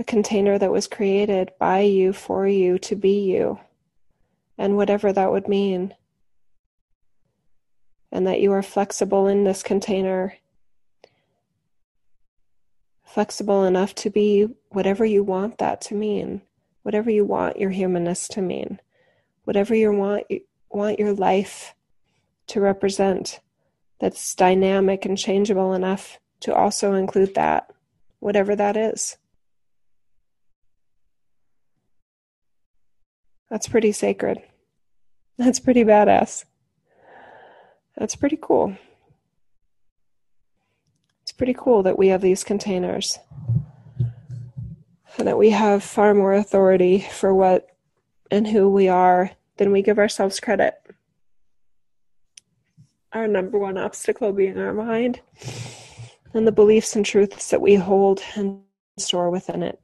A 0.00 0.04
container 0.04 0.56
that 0.56 0.72
was 0.72 0.86
created 0.86 1.52
by 1.58 1.80
you, 1.80 2.14
for 2.14 2.48
you, 2.48 2.78
to 2.78 2.96
be 2.96 3.20
you, 3.20 3.60
and 4.56 4.74
whatever 4.74 5.12
that 5.12 5.30
would 5.30 5.46
mean. 5.46 5.94
And 8.10 8.26
that 8.26 8.40
you 8.40 8.50
are 8.52 8.62
flexible 8.62 9.26
in 9.26 9.44
this 9.44 9.62
container, 9.62 10.38
flexible 13.04 13.64
enough 13.64 13.94
to 13.96 14.08
be 14.08 14.48
whatever 14.70 15.04
you 15.04 15.22
want 15.22 15.58
that 15.58 15.82
to 15.82 15.94
mean, 15.94 16.40
whatever 16.82 17.10
you 17.10 17.26
want 17.26 17.60
your 17.60 17.68
humanness 17.68 18.26
to 18.28 18.40
mean, 18.40 18.80
whatever 19.44 19.74
you 19.74 19.92
want, 19.92 20.24
want 20.70 20.98
your 20.98 21.12
life 21.12 21.74
to 22.46 22.58
represent 22.58 23.40
that's 23.98 24.34
dynamic 24.34 25.04
and 25.04 25.18
changeable 25.18 25.74
enough 25.74 26.18
to 26.40 26.54
also 26.54 26.94
include 26.94 27.34
that, 27.34 27.70
whatever 28.20 28.56
that 28.56 28.78
is. 28.78 29.18
That's 33.50 33.68
pretty 33.68 33.92
sacred. 33.92 34.42
That's 35.36 35.60
pretty 35.60 35.84
badass. 35.84 36.44
That's 37.96 38.14
pretty 38.14 38.38
cool. 38.40 38.76
It's 41.22 41.32
pretty 41.32 41.54
cool 41.56 41.82
that 41.82 41.98
we 41.98 42.08
have 42.08 42.20
these 42.20 42.44
containers 42.44 43.18
and 45.18 45.26
that 45.26 45.38
we 45.38 45.50
have 45.50 45.82
far 45.82 46.14
more 46.14 46.34
authority 46.34 47.00
for 47.00 47.34
what 47.34 47.66
and 48.30 48.46
who 48.46 48.68
we 48.68 48.88
are 48.88 49.32
than 49.56 49.72
we 49.72 49.82
give 49.82 49.98
ourselves 49.98 50.40
credit 50.40 50.74
our 53.12 53.26
number 53.26 53.58
one 53.58 53.76
obstacle 53.76 54.32
being 54.32 54.58
our 54.58 54.72
mind 54.72 55.20
and 56.32 56.46
the 56.46 56.52
beliefs 56.52 56.94
and 56.94 57.04
truths 57.04 57.50
that 57.50 57.60
we 57.60 57.74
hold 57.74 58.22
and 58.36 58.60
store 58.98 59.30
within 59.30 59.62
it. 59.62 59.80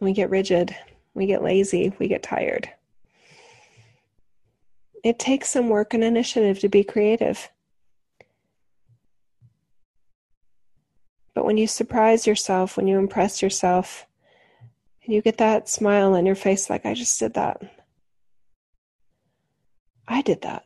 We 0.00 0.12
get 0.12 0.30
rigid, 0.30 0.74
we 1.14 1.26
get 1.26 1.42
lazy, 1.42 1.92
we 1.98 2.08
get 2.08 2.22
tired. 2.22 2.70
It 5.04 5.18
takes 5.18 5.48
some 5.48 5.68
work 5.68 5.94
and 5.94 6.02
initiative 6.02 6.58
to 6.60 6.68
be 6.68 6.84
creative. 6.84 7.50
But 11.34 11.44
when 11.44 11.56
you 11.56 11.66
surprise 11.66 12.26
yourself, 12.26 12.76
when 12.76 12.86
you 12.86 12.98
impress 12.98 13.40
yourself, 13.40 14.06
and 15.04 15.14
you 15.14 15.22
get 15.22 15.38
that 15.38 15.68
smile 15.68 16.14
on 16.14 16.26
your 16.26 16.34
face 16.34 16.68
like, 16.68 16.84
I 16.86 16.94
just 16.94 17.18
did 17.18 17.34
that. 17.34 17.62
I 20.06 20.22
did 20.22 20.42
that. 20.42 20.64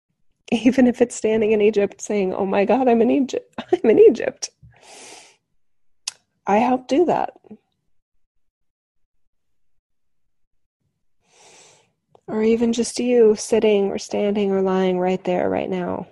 Even 0.52 0.86
if 0.86 1.00
it's 1.00 1.16
standing 1.16 1.52
in 1.52 1.60
Egypt 1.60 2.00
saying, 2.00 2.34
Oh 2.34 2.46
my 2.46 2.64
God, 2.64 2.88
I'm 2.88 3.02
in 3.02 3.10
Egypt. 3.10 3.52
I'm 3.72 3.90
in 3.90 3.98
Egypt. 3.98 4.50
I 6.46 6.58
helped 6.58 6.88
do 6.88 7.04
that. 7.06 7.34
Or 12.28 12.42
even 12.42 12.72
just 12.72 12.98
you 12.98 13.36
sitting 13.36 13.86
or 13.86 13.98
standing 13.98 14.50
or 14.50 14.62
lying 14.62 14.98
right 14.98 15.22
there, 15.24 15.48
right 15.48 15.70
now. 15.70 16.08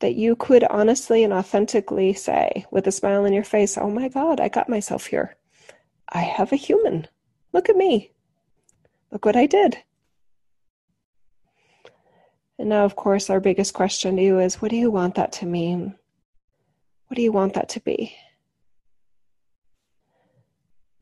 That 0.00 0.14
you 0.14 0.36
could 0.36 0.64
honestly 0.64 1.24
and 1.24 1.32
authentically 1.32 2.12
say, 2.14 2.66
with 2.70 2.86
a 2.86 2.92
smile 2.92 3.24
on 3.24 3.32
your 3.32 3.44
face, 3.44 3.76
Oh 3.76 3.90
my 3.90 4.08
God, 4.08 4.40
I 4.40 4.48
got 4.48 4.68
myself 4.68 5.06
here. 5.06 5.36
I 6.08 6.20
have 6.20 6.52
a 6.52 6.56
human. 6.56 7.08
Look 7.52 7.68
at 7.68 7.76
me. 7.76 8.12
Look 9.10 9.24
what 9.24 9.36
I 9.36 9.46
did. 9.46 9.78
And 12.58 12.68
now, 12.68 12.84
of 12.84 12.96
course, 12.96 13.30
our 13.30 13.40
biggest 13.40 13.74
question 13.74 14.16
to 14.16 14.22
you 14.22 14.38
is 14.38 14.62
what 14.62 14.70
do 14.70 14.76
you 14.76 14.90
want 14.90 15.16
that 15.16 15.32
to 15.32 15.46
mean? 15.46 15.96
What 17.08 17.16
do 17.16 17.22
you 17.22 17.32
want 17.32 17.54
that 17.54 17.68
to 17.70 17.80
be? 17.80 18.16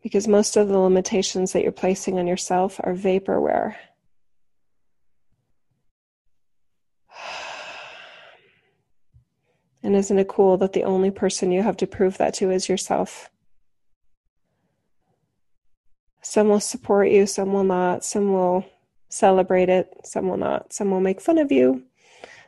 Because 0.02 0.26
most 0.26 0.56
of 0.56 0.68
the 0.68 0.78
limitations 0.78 1.52
that 1.52 1.62
you're 1.62 1.72
placing 1.72 2.18
on 2.18 2.26
yourself 2.26 2.80
are 2.82 2.94
vaporware. 2.94 3.76
And 9.84 9.96
isn't 9.96 10.16
it 10.16 10.28
cool 10.28 10.58
that 10.58 10.74
the 10.74 10.84
only 10.84 11.10
person 11.10 11.50
you 11.50 11.62
have 11.62 11.76
to 11.78 11.88
prove 11.88 12.16
that 12.18 12.34
to 12.34 12.52
is 12.52 12.68
yourself? 12.68 13.28
Some 16.22 16.48
will 16.48 16.60
support 16.60 17.10
you, 17.10 17.26
some 17.26 17.52
will 17.52 17.64
not, 17.64 18.04
some 18.04 18.32
will 18.32 18.64
celebrate 19.08 19.68
it, 19.68 19.92
some 20.04 20.28
will 20.28 20.36
not, 20.36 20.72
some 20.72 20.90
will 20.92 21.00
make 21.00 21.20
fun 21.20 21.36
of 21.36 21.50
you, 21.50 21.82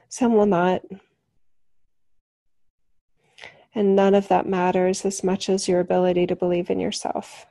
some 0.09 0.35
will 0.35 0.47
not. 0.47 0.83
And 3.74 3.96
none 3.96 4.14
of 4.14 4.28
that 4.28 4.46
matters 4.46 5.04
as 5.04 5.24
much 5.24 5.48
as 5.48 5.66
your 5.66 5.80
ability 5.80 6.26
to 6.28 6.37
believe 6.37 6.70
in 6.70 6.78
yourself. 6.78 7.46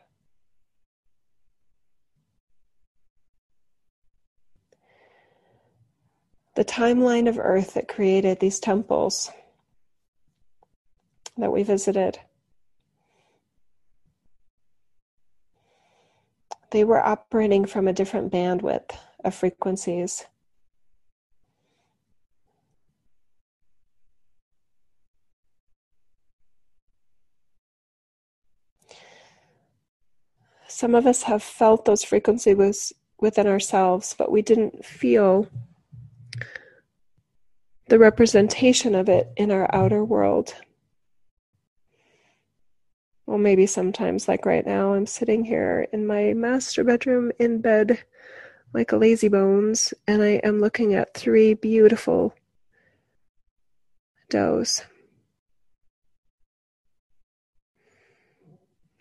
The 6.55 6.63
timeline 6.63 7.27
of 7.27 7.39
Earth 7.39 7.73
that 7.73 7.88
created 7.88 8.39
these 8.39 8.59
temples 8.59 9.31
that 11.38 11.51
we 11.51 11.63
visited. 11.63 12.19
They 16.69 16.83
were 16.83 17.03
operating 17.03 17.65
from 17.65 17.88
a 17.88 17.93
different 17.93 18.31
bandwidth 18.31 18.95
of 19.23 19.33
frequencies. 19.33 20.25
Some 30.73 30.95
of 30.95 31.05
us 31.05 31.21
have 31.21 31.43
felt 31.43 31.86
those 31.86 32.03
frequencies 32.03 32.91
within 33.19 33.45
ourselves, 33.45 34.15
but 34.17 34.31
we 34.31 34.41
didn't 34.41 34.83
feel 34.83 35.47
the 37.89 37.99
representation 37.99 38.95
of 38.95 39.07
it 39.07 39.31
in 39.38 39.51
our 39.51 39.69
outer 39.71 40.03
world. 40.03 40.55
Well, 43.27 43.38
maybe 43.38 43.67
sometimes, 43.67 44.27
like 44.27 44.47
right 44.47 44.65
now, 44.65 44.95
I'm 44.95 45.05
sitting 45.05 45.45
here 45.45 45.88
in 45.93 46.07
my 46.07 46.33
master 46.33 46.83
bedroom 46.83 47.31
in 47.38 47.62
bed 47.62 48.03
like 48.73 48.93
a 48.93 48.97
lazy 48.97 49.27
bones, 49.27 49.93
and 50.07 50.23
I 50.23 50.41
am 50.43 50.59
looking 50.59 50.95
at 50.95 51.13
three 51.13 51.53
beautiful 51.53 52.33
does. 54.27 54.83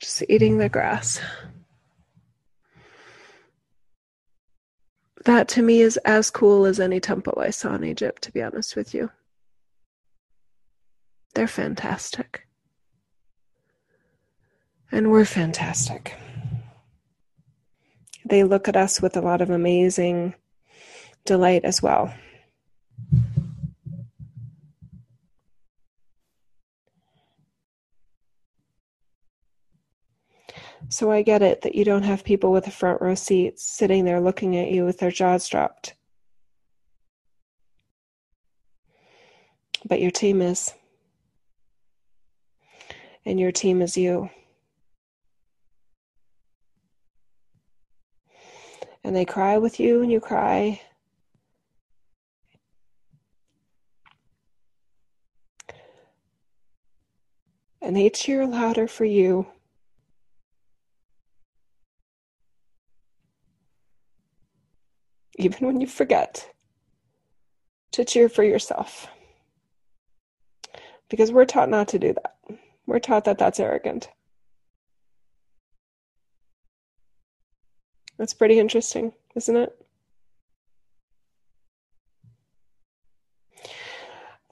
Just 0.03 0.23
eating 0.29 0.59
the 0.59 0.69
grass. 0.69 1.19
That 5.25 5.49
to 5.49 5.63
me 5.63 5.81
is 5.81 5.97
as 5.99 6.31
cool 6.31 6.65
as 6.65 6.81
any 6.81 6.99
temple 6.99 7.35
I 7.39 7.51
saw 7.51 7.75
in 7.75 7.85
Egypt, 7.85 8.23
to 8.23 8.33
be 8.33 8.43
honest 8.43 8.75
with 8.75 8.93
you. 8.93 9.11
They're 11.35 11.47
fantastic. 11.47 12.47
And 14.91 15.11
we're 15.11 15.25
fantastic. 15.25 16.17
They 18.25 18.45
look 18.45 18.69
at 18.69 18.77
us 18.77 19.01
with 19.01 19.17
a 19.17 19.21
lot 19.21 19.41
of 19.41 19.51
amazing 19.51 20.35
delight 21.25 21.65
as 21.65 21.81
well. 21.81 22.13
So 30.93 31.11
I 31.11 31.23
get 31.23 31.43
it 31.43 31.63
that 31.63 31.75
you 31.75 31.85
don't 31.85 32.03
have 32.03 32.23
people 32.23 32.53
with 32.53 32.67
a 32.67 32.71
front 32.71 33.01
row 33.01 33.15
seat 33.15 33.59
sitting 33.59 34.05
there 34.05 34.21
looking 34.21 34.57
at 34.57 34.71
you 34.71 34.85
with 34.85 34.99
their 34.99 35.11
jaws 35.11 35.49
dropped. 35.49 35.95
But 39.87 40.01
your 40.01 40.11
team 40.11 40.43
is. 40.43 40.73
And 43.25 43.41
your 43.41 43.53
team 43.53 43.81
is 43.83 43.97
you. 43.97 44.31
and 49.05 49.17
they 49.17 49.25
cry 49.25 49.59
with 49.59 49.81
you 49.81 50.03
and 50.03 50.11
you 50.13 50.21
cry. 50.21 50.81
And 57.81 57.97
they 57.97 58.11
cheer 58.11 58.47
louder 58.47 58.87
for 58.87 59.05
you. 59.05 59.47
Even 65.43 65.67
when 65.67 65.81
you 65.81 65.89
forget 65.89 66.49
to 67.91 68.05
cheer 68.05 68.29
for 68.29 68.45
yourself. 68.45 69.09
Because 71.09 71.33
we're 71.33 71.45
taught 71.45 71.69
not 71.69 71.89
to 71.89 71.99
do 71.99 72.15
that. 72.15 72.37
We're 72.87 73.01
taught 73.01 73.25
that 73.25 73.39
that's 73.39 73.59
arrogant. 73.59 74.09
That's 78.19 78.35
pretty 78.35 78.61
interesting, 78.61 79.13
isn't 79.35 79.57
it? 79.57 79.77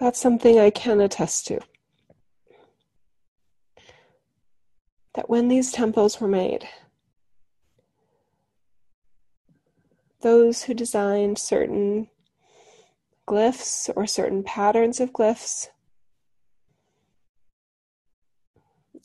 That's 0.01 0.19
something 0.19 0.59
I 0.59 0.71
can 0.71 1.01
attest 1.01 1.47
to. 1.47 1.61
That 5.15 5.31
when 5.31 5.47
these 5.47 5.71
temples 5.71 6.21
were 6.21 6.29
made, 6.29 6.69
those 10.21 10.65
who 10.65 10.75
designed 10.75 11.39
certain 11.39 12.09
glyphs 13.27 13.91
or 13.97 14.07
certain 14.07 14.43
patterns 14.43 15.01
of 15.01 15.13
glyphs 15.13 15.69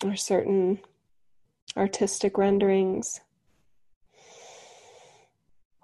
or 0.04 0.16
certain 0.16 0.80
artistic 1.78 2.38
renderings 2.38 3.22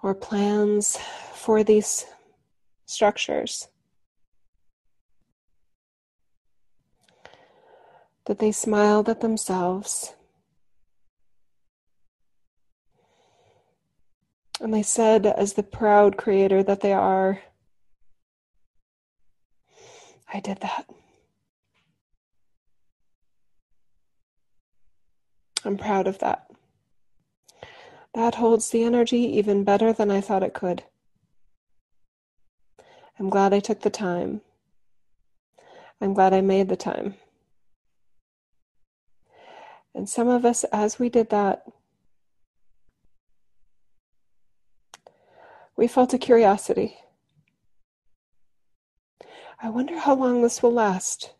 or 0.01 0.15
plans 0.15 0.97
for 1.33 1.63
these 1.63 2.05
structures. 2.85 3.67
That 8.25 8.39
they 8.39 8.51
smiled 8.51 9.09
at 9.09 9.21
themselves. 9.21 10.13
And 14.61 14.71
they 14.71 14.83
said, 14.83 15.25
as 15.25 15.53
the 15.53 15.63
proud 15.63 16.17
creator 16.17 16.61
that 16.61 16.81
they 16.81 16.93
are, 16.93 17.41
I 20.31 20.39
did 20.39 20.59
that. 20.59 20.87
I'm 25.65 25.77
proud 25.77 26.05
of 26.05 26.19
that. 26.19 26.45
That 28.13 28.35
holds 28.35 28.69
the 28.69 28.83
energy 28.83 29.37
even 29.37 29.63
better 29.63 29.91
than 29.91 30.11
I 30.11 30.21
thought 30.21 30.43
it 30.43 30.53
could. 30.53 30.83
I'm 33.17 33.31
glad 33.31 33.53
I 33.53 33.59
took 33.59 33.81
the 33.81 33.89
time. 33.89 34.41
I'm 35.99 36.13
glad 36.13 36.33
I 36.33 36.41
made 36.41 36.69
the 36.69 36.75
time. 36.75 37.15
And 39.95 40.07
some 40.07 40.27
of 40.27 40.45
us, 40.45 40.63
as 40.65 40.99
we 40.99 41.09
did 41.09 41.31
that, 41.31 41.63
we 45.81 45.87
felt 45.87 46.13
a 46.13 46.17
curiosity. 46.19 46.95
I 49.59 49.69
wonder 49.71 49.97
how 49.97 50.13
long 50.13 50.43
this 50.43 50.61
will 50.61 50.71
last. 50.71 51.33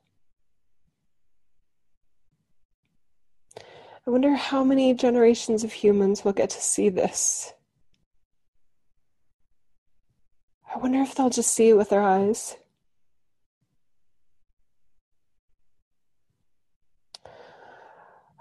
I 3.59 4.09
wonder 4.09 4.33
how 4.33 4.63
many 4.63 4.95
generations 4.95 5.63
of 5.63 5.71
humans 5.71 6.25
will 6.25 6.33
get 6.33 6.49
to 6.49 6.59
see 6.59 6.89
this. 6.89 7.53
I 10.73 10.79
wonder 10.79 11.01
if 11.01 11.13
they'll 11.13 11.29
just 11.29 11.53
see 11.53 11.69
it 11.69 11.77
with 11.77 11.89
their 11.89 12.01
eyes. 12.01 12.57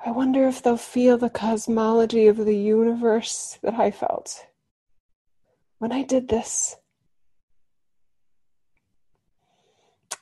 I 0.03 0.12
wonder 0.12 0.48
if 0.48 0.62
they'll 0.62 0.78
feel 0.78 1.18
the 1.18 1.28
cosmology 1.28 2.26
of 2.26 2.38
the 2.38 2.57
universe 2.57 3.59
that 3.62 3.74
I 3.74 3.90
felt 3.90 4.46
when 5.81 5.93
I 5.93 6.03
did 6.03 6.28
this. 6.28 6.76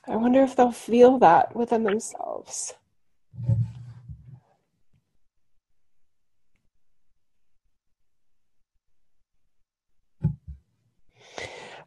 I 0.07 0.15
wonder 0.15 0.41
if 0.41 0.55
they'll 0.55 0.71
feel 0.71 1.19
that 1.19 1.53
within 1.53 1.83
themselves. 1.83 2.73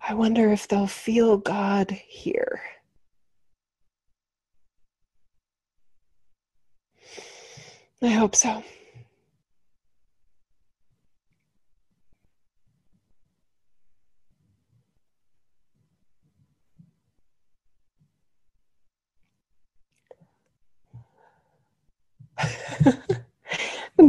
I 0.07 0.15
wonder 0.15 0.53
if 0.53 0.69
they'll 0.69 0.87
feel 0.87 1.39
God 1.39 1.91
here. 1.91 2.61
I 8.03 8.09
hope 8.09 8.37
so. 8.37 8.63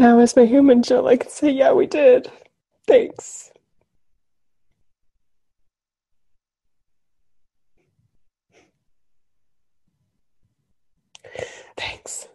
Now, 0.04 0.20
as 0.20 0.36
my 0.36 0.43
human 0.43 0.84
Jill, 0.84 1.08
I 1.08 1.16
can 1.16 1.30
say, 1.30 1.49
yeah, 1.49 1.72
we 1.72 1.88
did. 1.88 2.30
Thanks. 2.86 3.51
Thanks. 11.78 12.28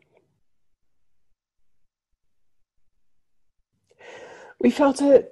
We 4.58 4.70
felt 4.70 5.02
it. 5.02 5.30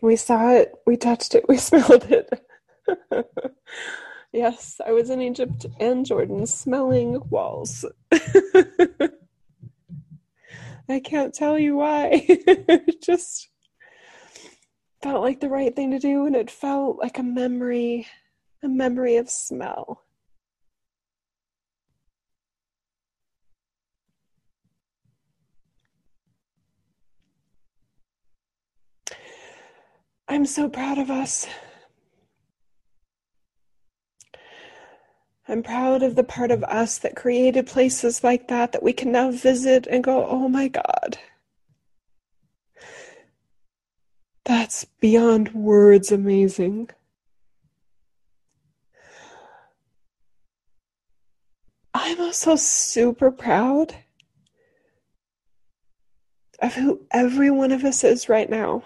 We 0.00 0.16
saw 0.16 0.52
it. 0.52 0.72
We 0.86 0.96
touched 0.96 1.34
it. 1.34 1.44
We 1.50 1.58
smelled 1.68 2.06
it. 2.08 2.30
yes, 4.32 4.80
I 4.86 4.92
was 4.92 5.10
in 5.10 5.20
Egypt 5.20 5.66
and 5.78 6.06
Jordan 6.06 6.46
smelling 6.46 7.20
walls. 7.28 7.84
I 10.90 11.00
can't 11.00 11.32
tell 11.32 11.58
you 11.58 11.76
why. 11.76 12.10
it 12.28 13.02
just 13.02 13.48
felt 15.02 15.22
like 15.22 15.40
the 15.40 15.48
right 15.48 15.74
thing 15.74 15.92
to 15.92 15.98
do, 15.98 16.26
and 16.26 16.34
it 16.34 16.50
felt 16.50 16.98
like 16.98 17.18
a 17.18 17.22
memory, 17.22 18.06
a 18.62 18.68
memory 18.68 19.16
of 19.16 19.30
smell. 19.30 20.02
I'm 30.28 30.46
so 30.46 30.68
proud 30.68 30.98
of 30.98 31.10
us. 31.10 31.46
I'm 35.50 35.64
proud 35.64 36.04
of 36.04 36.14
the 36.14 36.22
part 36.22 36.52
of 36.52 36.62
us 36.62 36.98
that 36.98 37.16
created 37.16 37.66
places 37.66 38.22
like 38.22 38.46
that 38.48 38.70
that 38.70 38.84
we 38.84 38.92
can 38.92 39.10
now 39.10 39.32
visit 39.32 39.88
and 39.90 40.04
go, 40.04 40.24
oh 40.24 40.48
my 40.48 40.68
God. 40.68 41.18
That's 44.44 44.84
beyond 44.84 45.52
words 45.52 46.12
amazing. 46.12 46.90
I'm 51.92 52.20
also 52.20 52.54
super 52.54 53.32
proud 53.32 53.96
of 56.62 56.74
who 56.74 57.00
every 57.10 57.50
one 57.50 57.72
of 57.72 57.84
us 57.84 58.04
is 58.04 58.28
right 58.28 58.48
now 58.48 58.84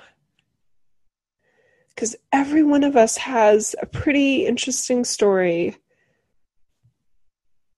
because 1.90 2.16
every 2.32 2.62
one 2.62 2.84
of 2.84 2.96
us 2.96 3.18
has 3.18 3.76
a 3.82 3.86
pretty 3.86 4.46
interesting 4.46 5.04
story 5.04 5.76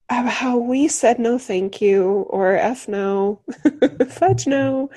how 0.09 0.57
we 0.57 0.89
said 0.89 1.19
no 1.19 1.39
thank 1.39 1.81
you 1.81 2.27
or 2.31 2.55
f 2.55 2.89
no 2.89 3.41
fudge 4.09 4.47
no 4.47 4.91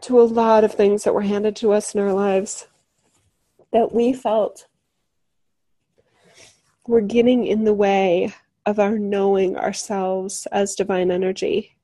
to 0.00 0.20
a 0.20 0.22
lot 0.22 0.64
of 0.64 0.72
things 0.72 1.04
that 1.04 1.14
were 1.14 1.22
handed 1.22 1.56
to 1.56 1.72
us 1.72 1.94
in 1.94 2.00
our 2.00 2.12
lives 2.12 2.66
that 3.72 3.92
we 3.92 4.12
felt 4.12 4.66
were 6.86 7.00
getting 7.00 7.46
in 7.46 7.64
the 7.64 7.72
way 7.72 8.34
of 8.66 8.78
our 8.78 8.98
knowing 8.98 9.56
ourselves 9.56 10.46
as 10.52 10.74
divine 10.74 11.10
energy. 11.10 11.76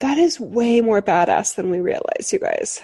That 0.00 0.18
is 0.18 0.40
way 0.40 0.80
more 0.80 1.00
badass 1.00 1.54
than 1.54 1.70
we 1.70 1.80
realize, 1.80 2.32
you 2.32 2.40
guys 2.40 2.82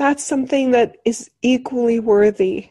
that's 0.00 0.24
something 0.24 0.70
that 0.70 0.96
is 1.04 1.30
equally 1.42 2.00
worthy, 2.00 2.70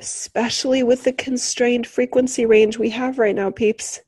especially 0.00 0.82
with 0.82 1.04
the 1.04 1.12
constrained 1.12 1.86
frequency 1.86 2.46
range 2.46 2.78
we 2.78 2.88
have 2.88 3.18
right 3.18 3.34
now, 3.34 3.50
peeps. 3.50 4.00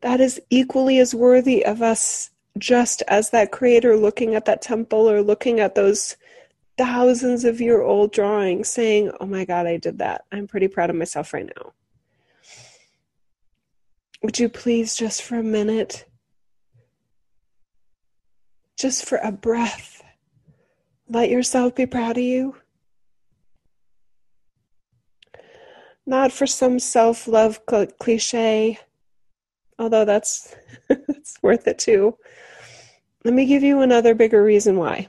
That 0.00 0.20
is 0.20 0.40
equally 0.50 0.98
as 0.98 1.14
worthy 1.14 1.64
of 1.64 1.80
us 1.80 2.30
just 2.58 3.02
as 3.06 3.30
that 3.30 3.52
creator 3.52 3.96
looking 3.96 4.34
at 4.34 4.44
that 4.46 4.60
temple 4.60 5.08
or 5.08 5.22
looking 5.22 5.60
at 5.60 5.76
those 5.76 6.16
thousands 6.76 7.44
of 7.44 7.60
year 7.60 7.80
old 7.80 8.12
drawings 8.12 8.68
saying, 8.68 9.12
Oh 9.20 9.26
my 9.26 9.44
God, 9.44 9.66
I 9.68 9.76
did 9.76 9.98
that. 9.98 10.24
I'm 10.32 10.48
pretty 10.48 10.66
proud 10.66 10.90
of 10.90 10.96
myself 10.96 11.32
right 11.32 11.46
now. 11.56 11.72
Would 14.22 14.40
you 14.40 14.48
please, 14.48 14.96
just 14.96 15.22
for 15.22 15.36
a 15.36 15.44
minute, 15.44 16.06
just 18.76 19.04
for 19.04 19.18
a 19.18 19.30
breath, 19.30 20.02
let 21.08 21.30
yourself 21.30 21.76
be 21.76 21.86
proud 21.86 22.16
of 22.16 22.24
you. 22.24 22.56
Not 26.06 26.32
for 26.32 26.46
some 26.46 26.78
self 26.78 27.26
love 27.26 27.60
cl- 27.68 27.86
cliche, 27.98 28.78
although 29.78 30.04
that's, 30.04 30.54
that's 30.88 31.36
worth 31.42 31.66
it 31.66 31.78
too. 31.78 32.16
Let 33.24 33.32
me 33.34 33.46
give 33.46 33.62
you 33.62 33.80
another 33.80 34.14
bigger 34.14 34.42
reason 34.42 34.76
why. 34.76 35.08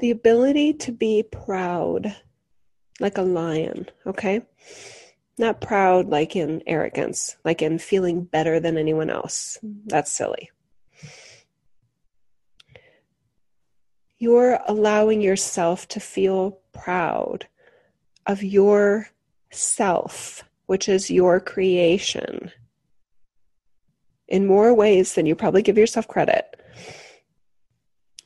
The 0.00 0.10
ability 0.10 0.74
to 0.74 0.92
be 0.92 1.22
proud 1.22 2.14
like 3.00 3.16
a 3.16 3.22
lion, 3.22 3.88
okay? 4.06 4.42
Not 5.38 5.60
proud 5.60 6.08
like 6.08 6.36
in 6.36 6.62
arrogance, 6.66 7.36
like 7.44 7.62
in 7.62 7.78
feeling 7.78 8.24
better 8.24 8.60
than 8.60 8.76
anyone 8.76 9.08
else. 9.08 9.58
That's 9.62 10.12
silly. 10.12 10.50
You're 14.24 14.58
allowing 14.66 15.20
yourself 15.20 15.86
to 15.86 16.00
feel 16.00 16.58
proud 16.72 17.46
of 18.24 18.42
your 18.42 19.06
self, 19.50 20.42
which 20.64 20.88
is 20.88 21.10
your 21.10 21.38
creation, 21.38 22.50
in 24.26 24.46
more 24.46 24.72
ways 24.72 25.14
than 25.14 25.26
you 25.26 25.34
probably 25.34 25.60
give 25.60 25.76
yourself 25.76 26.08
credit, 26.08 26.58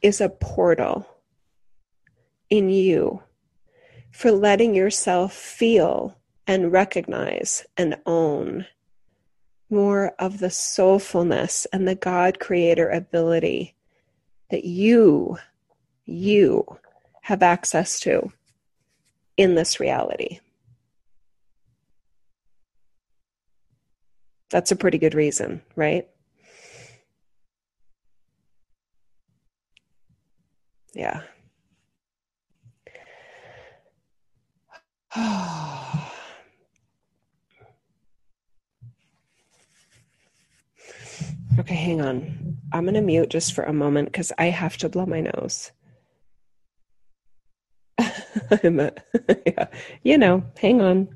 is 0.01 0.21
a 0.21 0.29
portal 0.29 1.05
in 2.49 2.71
you 2.71 3.21
for 4.13 4.31
letting 4.31 4.77
yourself 4.77 5.33
feel 5.33 6.17
and 6.47 6.71
recognize 6.71 7.67
and 7.77 7.97
own 8.07 8.65
more 9.69 10.13
of 10.21 10.39
the 10.39 10.47
soulfulness 10.47 11.67
and 11.73 11.89
the 11.89 11.97
God 11.97 12.39
creator 12.39 12.89
ability 12.89 13.75
that 14.53 14.65
you 14.65 15.39
you 16.09 16.65
have 17.21 17.43
access 17.43 18.01
to 18.01 18.33
in 19.37 19.55
this 19.55 19.79
reality. 19.79 20.41
That's 24.51 24.73
a 24.73 24.77
pretty 24.77 24.97
good 24.97 25.15
reason, 25.15 25.61
right? 25.77 26.09
Yeah. 30.95 31.21
okay, 41.59 41.75
hang 41.75 42.01
on. 42.01 42.57
I'm 42.73 42.85
going 42.85 42.95
to 42.95 43.03
mute 43.03 43.29
just 43.29 43.53
for 43.53 43.65
a 43.65 43.75
moment 43.75 44.09
because 44.09 44.33
I 44.39 44.47
have 44.47 44.79
to 44.79 44.89
blow 44.89 45.05
my 45.05 45.21
nose. 45.21 45.71
I'm 48.65 48.81
a, 48.81 48.93
yeah, 49.47 49.67
you 50.03 50.19
know, 50.19 50.45
hang 50.59 50.81
on. 50.81 51.09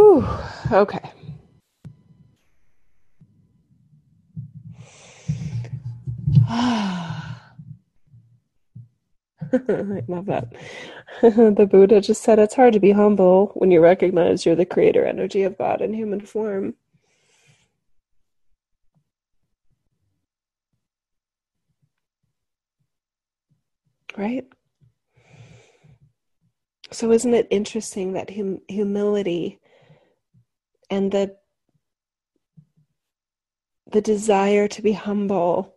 Whew, 0.00 0.26
okay. 0.72 1.12
I 6.48 7.34
love 10.08 10.24
that. 10.26 10.48
the 11.22 11.68
Buddha 11.70 12.00
just 12.00 12.22
said 12.22 12.38
it's 12.38 12.54
hard 12.54 12.72
to 12.72 12.80
be 12.80 12.92
humble 12.92 13.48
when 13.54 13.70
you 13.70 13.82
recognize 13.82 14.46
you're 14.46 14.56
the 14.56 14.64
creator 14.64 15.04
energy 15.04 15.42
of 15.42 15.58
God 15.58 15.82
in 15.82 15.92
human 15.92 16.20
form. 16.22 16.76
Right? 24.16 24.46
So, 26.90 27.12
isn't 27.12 27.34
it 27.34 27.48
interesting 27.50 28.14
that 28.14 28.30
hum- 28.30 28.62
humility 28.66 29.60
and 30.90 31.12
the 31.12 31.36
the 33.92 34.00
desire 34.00 34.68
to 34.68 34.82
be 34.82 34.92
humble 34.92 35.74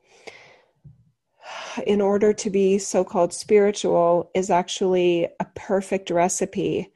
in 1.88 2.02
order 2.02 2.32
to 2.32 2.50
be 2.50 2.78
so 2.78 3.04
called 3.04 3.34
spiritual 3.34 4.30
is 4.36 4.50
actually 4.52 5.28
a 5.40 5.46
perfect 5.56 6.12
recipe 6.12 6.92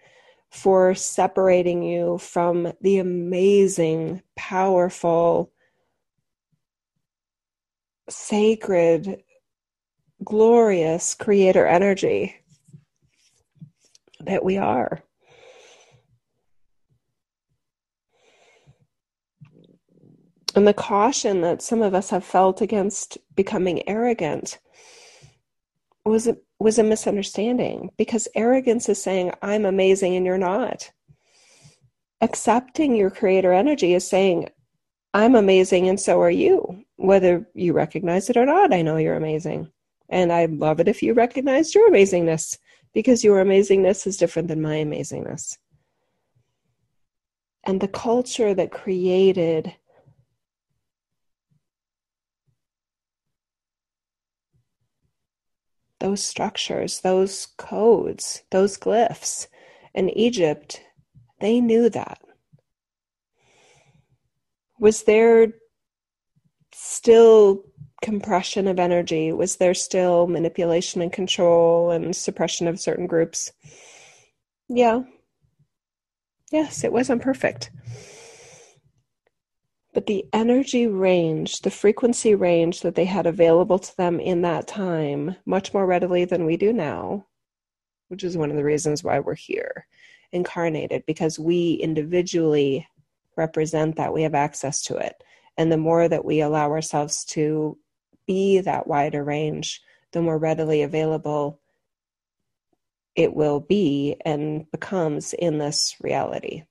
for 0.50 0.94
separating 0.94 1.84
you 1.84 2.18
from 2.20 2.72
the 2.82 3.00
amazing, 3.00 4.22
powerful, 4.36 5.52
sacred, 8.10 9.24
glorious 10.24 11.14
creator 11.14 11.66
energy 11.66 12.36
that 14.22 14.44
we 14.44 14.58
are. 14.58 15.04
And 20.58 20.68
the 20.68 20.74
caution 20.74 21.42
that 21.42 21.62
some 21.62 21.84
of 21.84 21.94
us 21.94 22.10
have 22.10 22.24
felt 22.24 22.62
against 22.62 23.20
becoming 23.36 23.88
arrogant 23.88 24.58
was 26.04 26.26
a, 26.26 26.36
was 26.58 26.80
a 26.80 26.84
misunderstanding 26.84 27.92
because 27.96 28.28
arrogance 28.34 28.90
is 28.90 29.00
saying 29.00 29.34
I'm 29.44 29.66
amazing 29.66 30.16
and 30.16 30.26
you're 30.26 30.40
not. 30.40 30.90
Accepting 32.22 32.96
your 32.96 33.12
creator 33.12 33.54
energy 33.54 33.94
is 33.94 34.08
saying 34.08 34.50
I'm 35.14 35.36
amazing 35.36 35.90
and 35.90 36.00
so 36.00 36.20
are 36.22 36.32
you. 36.32 36.84
Whether 36.96 37.48
you 37.54 37.74
recognize 37.74 38.28
it 38.32 38.36
or 38.36 38.48
not, 38.48 38.74
I 38.74 38.82
know 38.82 38.98
you're 38.98 39.16
amazing. 39.16 39.72
And 40.10 40.34
I'd 40.34 40.54
love 40.54 40.80
it 40.80 40.88
if 40.88 41.04
you 41.04 41.14
recognize 41.14 41.76
your 41.76 41.92
amazingness 41.92 42.58
because 42.96 43.24
your 43.24 43.46
amazingness 43.46 44.08
is 44.08 44.18
different 44.18 44.48
than 44.48 44.64
my 44.64 44.78
amazingness. 44.78 45.60
And 47.64 47.80
the 47.80 47.88
culture 47.88 48.56
that 48.56 48.72
created 48.72 49.76
those 56.00 56.24
structures, 56.24 57.02
those 57.02 57.48
codes, 57.58 58.44
those 58.52 58.78
glyphs 58.78 59.48
in 59.94 60.10
Egypt, 60.12 60.82
they 61.40 61.60
knew 61.60 61.90
that. 61.90 62.20
Was 64.80 65.04
there 65.04 65.54
still 66.74 67.64
compression 68.04 68.68
of 68.68 68.80
energy? 68.80 69.32
Was 69.32 69.56
there 69.56 69.74
still 69.74 70.28
manipulation 70.28 71.02
and 71.02 71.12
control 71.12 71.92
and 71.92 72.16
suppression 72.16 72.68
of 72.68 72.80
certain 72.80 73.08
groups? 73.08 73.52
Yeah. 74.70 75.02
Yes, 76.52 76.84
it 76.84 76.94
wasn't 76.94 77.22
perfect. 77.22 77.72
But 79.98 80.06
the 80.06 80.28
energy 80.32 80.86
range, 80.86 81.62
the 81.62 81.72
frequency 81.72 82.36
range 82.36 82.82
that 82.82 82.94
they 82.94 83.06
had 83.06 83.26
available 83.26 83.80
to 83.80 83.98
them 83.98 84.20
in 84.20 84.44
that 84.44 84.68
time, 84.68 85.36
much 85.44 85.74
more 85.74 85.88
readily 85.88 86.24
than 86.24 86.46
we 86.46 86.56
do 86.56 86.72
now, 86.72 87.26
which 88.10 88.24
is 88.24 88.38
one 88.38 88.52
of 88.52 88.58
the 88.58 88.64
reasons 88.64 89.04
why 89.04 89.20
we're 89.20 89.34
here, 89.34 89.88
incarnated, 90.32 91.04
because 91.08 91.40
we 91.40 91.80
individually 91.82 92.88
represent 93.38 93.96
that, 93.96 94.14
we 94.14 94.22
have 94.22 94.36
access 94.36 94.84
to 94.84 94.98
it. 94.98 95.16
And 95.58 95.72
the 95.72 95.78
more 95.78 96.08
that 96.08 96.24
we 96.24 96.42
allow 96.42 96.70
ourselves 96.70 97.26
to 97.30 97.76
be 98.28 98.60
that 98.60 98.86
wider 98.86 99.24
range, 99.24 99.82
the 100.12 100.22
more 100.22 100.38
readily 100.38 100.84
available 100.84 101.60
it 103.16 103.34
will 103.34 103.62
be 103.62 104.16
and 104.24 104.70
becomes 104.70 105.34
in 105.34 105.58
this 105.58 105.96
reality 106.00 106.66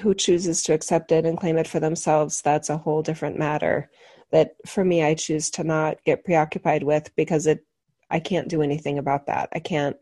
who 0.00 0.14
chooses 0.14 0.62
to 0.62 0.72
accept 0.72 1.12
it 1.12 1.26
and 1.26 1.38
claim 1.38 1.58
it 1.58 1.68
for 1.68 1.80
themselves, 1.80 2.42
that's 2.42 2.70
a 2.70 2.78
whole 2.78 3.02
different 3.02 3.38
matter. 3.38 3.90
That 4.30 4.56
for 4.66 4.84
me, 4.84 5.02
I 5.02 5.14
choose 5.14 5.50
to 5.50 5.64
not 5.64 6.02
get 6.04 6.24
preoccupied 6.24 6.82
with 6.82 7.14
because 7.16 7.46
it, 7.46 7.64
I 8.10 8.20
can't 8.20 8.48
do 8.48 8.62
anything 8.62 8.98
about 8.98 9.26
that. 9.26 9.48
I 9.52 9.58
can't, 9.58 9.96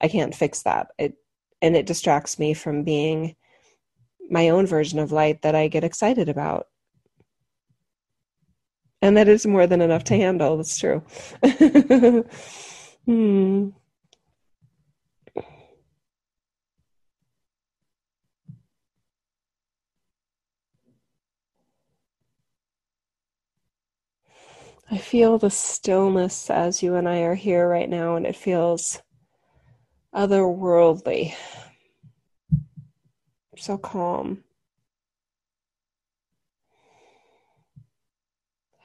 I 0.00 0.08
can't 0.08 0.34
fix 0.34 0.62
that. 0.62 0.88
It, 0.98 1.14
and 1.62 1.76
it 1.76 1.86
distracts 1.86 2.38
me 2.38 2.54
from 2.54 2.84
being 2.84 3.36
my 4.30 4.48
own 4.48 4.66
version 4.66 4.98
of 4.98 5.12
light 5.12 5.42
that 5.42 5.54
I 5.54 5.68
get 5.68 5.84
excited 5.84 6.28
about. 6.28 6.66
And 9.02 9.16
that 9.16 9.28
is 9.28 9.46
more 9.46 9.66
than 9.66 9.80
enough 9.80 10.04
to 10.04 10.16
handle. 10.16 10.56
That's 10.56 10.78
true. 10.78 11.02
hmm. 13.06 13.68
I 24.88 24.98
feel 24.98 25.36
the 25.36 25.50
stillness 25.50 26.48
as 26.48 26.82
you 26.82 26.94
and 26.94 27.08
I 27.08 27.22
are 27.22 27.34
here 27.34 27.68
right 27.68 27.88
now, 27.88 28.14
and 28.14 28.24
it 28.24 28.36
feels 28.36 29.02
otherworldly. 30.14 31.34
So 33.56 33.78
calm. 33.78 34.44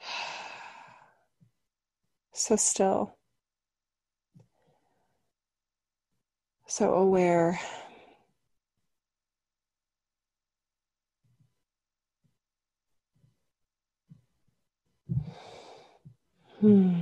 So 2.34 2.56
still. 2.56 3.18
So 6.66 6.94
aware. 6.94 7.60
Hmm. 16.62 16.92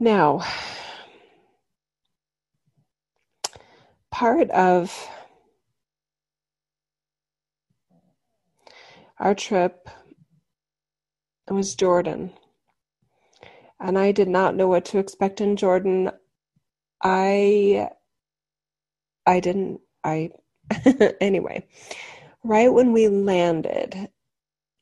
Now, 0.00 0.42
part 4.10 4.50
of 4.50 5.08
our 9.20 9.36
trip 9.36 9.88
was 11.48 11.76
Jordan. 11.76 12.32
And 13.78 13.96
I 13.96 14.10
did 14.10 14.26
not 14.28 14.56
know 14.56 14.66
what 14.66 14.84
to 14.86 14.98
expect 14.98 15.40
in 15.40 15.54
Jordan. 15.54 16.10
I 17.04 17.90
I 19.26 19.38
didn't 19.38 19.80
I, 20.04 20.30
anyway, 21.20 21.66
right 22.44 22.72
when 22.72 22.92
we 22.92 23.08
landed, 23.08 24.08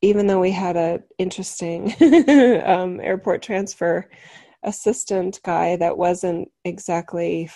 even 0.03 0.27
though 0.27 0.41
we 0.41 0.51
had 0.51 0.77
a 0.77 1.03
interesting 1.19 1.95
um, 2.65 3.01
airport 3.01 3.43
transfer 3.43 4.09
assistant 4.65 5.41
guy 5.45 5.77
that 5.77 5.97
wasn't 5.99 6.51
exactly 6.65 7.51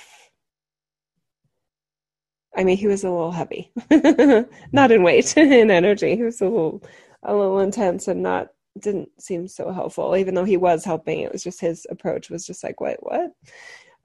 I 2.57 2.64
mean, 2.64 2.79
he 2.79 2.87
was 2.87 3.05
a 3.05 3.11
little 3.11 3.33
heavy, 3.33 3.71
not 4.73 4.91
in 4.91 5.03
weight, 5.03 5.37
in 5.37 5.71
energy. 5.71 6.17
He 6.17 6.23
was 6.23 6.41
a 6.41 6.45
little, 6.45 6.83
a 7.23 7.35
little 7.35 7.61
intense, 7.61 8.09
and 8.09 8.23
not 8.23 8.49
didn't 8.81 9.11
seem 9.21 9.47
so 9.47 9.73
helpful. 9.73 10.17
Even 10.17 10.35
though 10.35 10.45
he 10.45 10.57
was 10.57 10.85
helping, 10.85 11.21
it 11.21 11.33
was 11.33 11.43
just 11.45 11.61
his 11.61 11.87
approach 11.91 12.31
was 12.31 12.47
just 12.47 12.64
like, 12.64 12.81
what, 12.81 12.97
what? 13.03 13.33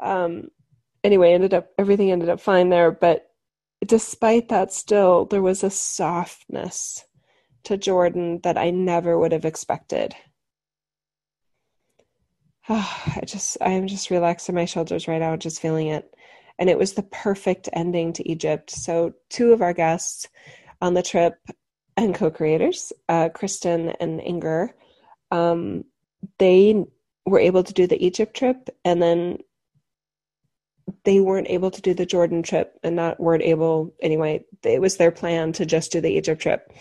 Um, 0.01 0.49
anyway, 1.03 1.31
ended 1.33 1.53
up 1.53 1.69
everything 1.77 2.11
ended 2.11 2.29
up 2.29 2.41
fine 2.41 2.69
there, 2.69 2.91
but 2.91 3.30
despite 3.85 4.49
that, 4.49 4.71
still, 4.71 5.25
there 5.25 5.41
was 5.41 5.63
a 5.63 5.69
softness 5.69 7.05
to 7.63 7.77
Jordan 7.77 8.39
that 8.43 8.57
I 8.57 8.69
never 8.71 9.17
would 9.17 9.31
have 9.31 9.45
expected. 9.45 10.15
Oh, 12.69 13.01
I 13.15 13.25
just, 13.25 13.57
I 13.61 13.71
am 13.71 13.87
just 13.87 14.09
relaxing 14.09 14.55
my 14.55 14.65
shoulders 14.65 15.07
right 15.07 15.19
now, 15.19 15.35
just 15.35 15.61
feeling 15.61 15.87
it. 15.87 16.13
And 16.59 16.69
it 16.69 16.77
was 16.77 16.93
the 16.93 17.03
perfect 17.03 17.69
ending 17.73 18.13
to 18.13 18.29
Egypt. 18.29 18.69
So, 18.69 19.13
two 19.29 19.51
of 19.51 19.61
our 19.61 19.73
guests 19.73 20.27
on 20.79 20.93
the 20.93 21.01
trip 21.01 21.39
and 21.97 22.13
co 22.13 22.29
creators, 22.29 22.93
uh, 23.09 23.29
Kristen 23.29 23.89
and 23.99 24.21
Inger, 24.21 24.75
um, 25.31 25.85
they 26.37 26.85
were 27.25 27.39
able 27.39 27.63
to 27.63 27.73
do 27.73 27.87
the 27.87 28.03
Egypt 28.03 28.35
trip 28.35 28.69
and 28.85 29.01
then 29.01 29.39
they 31.03 31.19
weren't 31.19 31.49
able 31.49 31.71
to 31.71 31.81
do 31.81 31.93
the 31.93 32.05
Jordan 32.05 32.43
trip 32.43 32.77
and 32.83 32.95
not 32.95 33.19
weren't 33.19 33.43
able 33.43 33.93
anyway. 34.01 34.43
It 34.63 34.81
was 34.81 34.97
their 34.97 35.11
plan 35.11 35.51
to 35.53 35.65
just 35.65 35.91
do 35.91 36.01
the 36.01 36.11
Egypt 36.11 36.41
trip. 36.41 36.71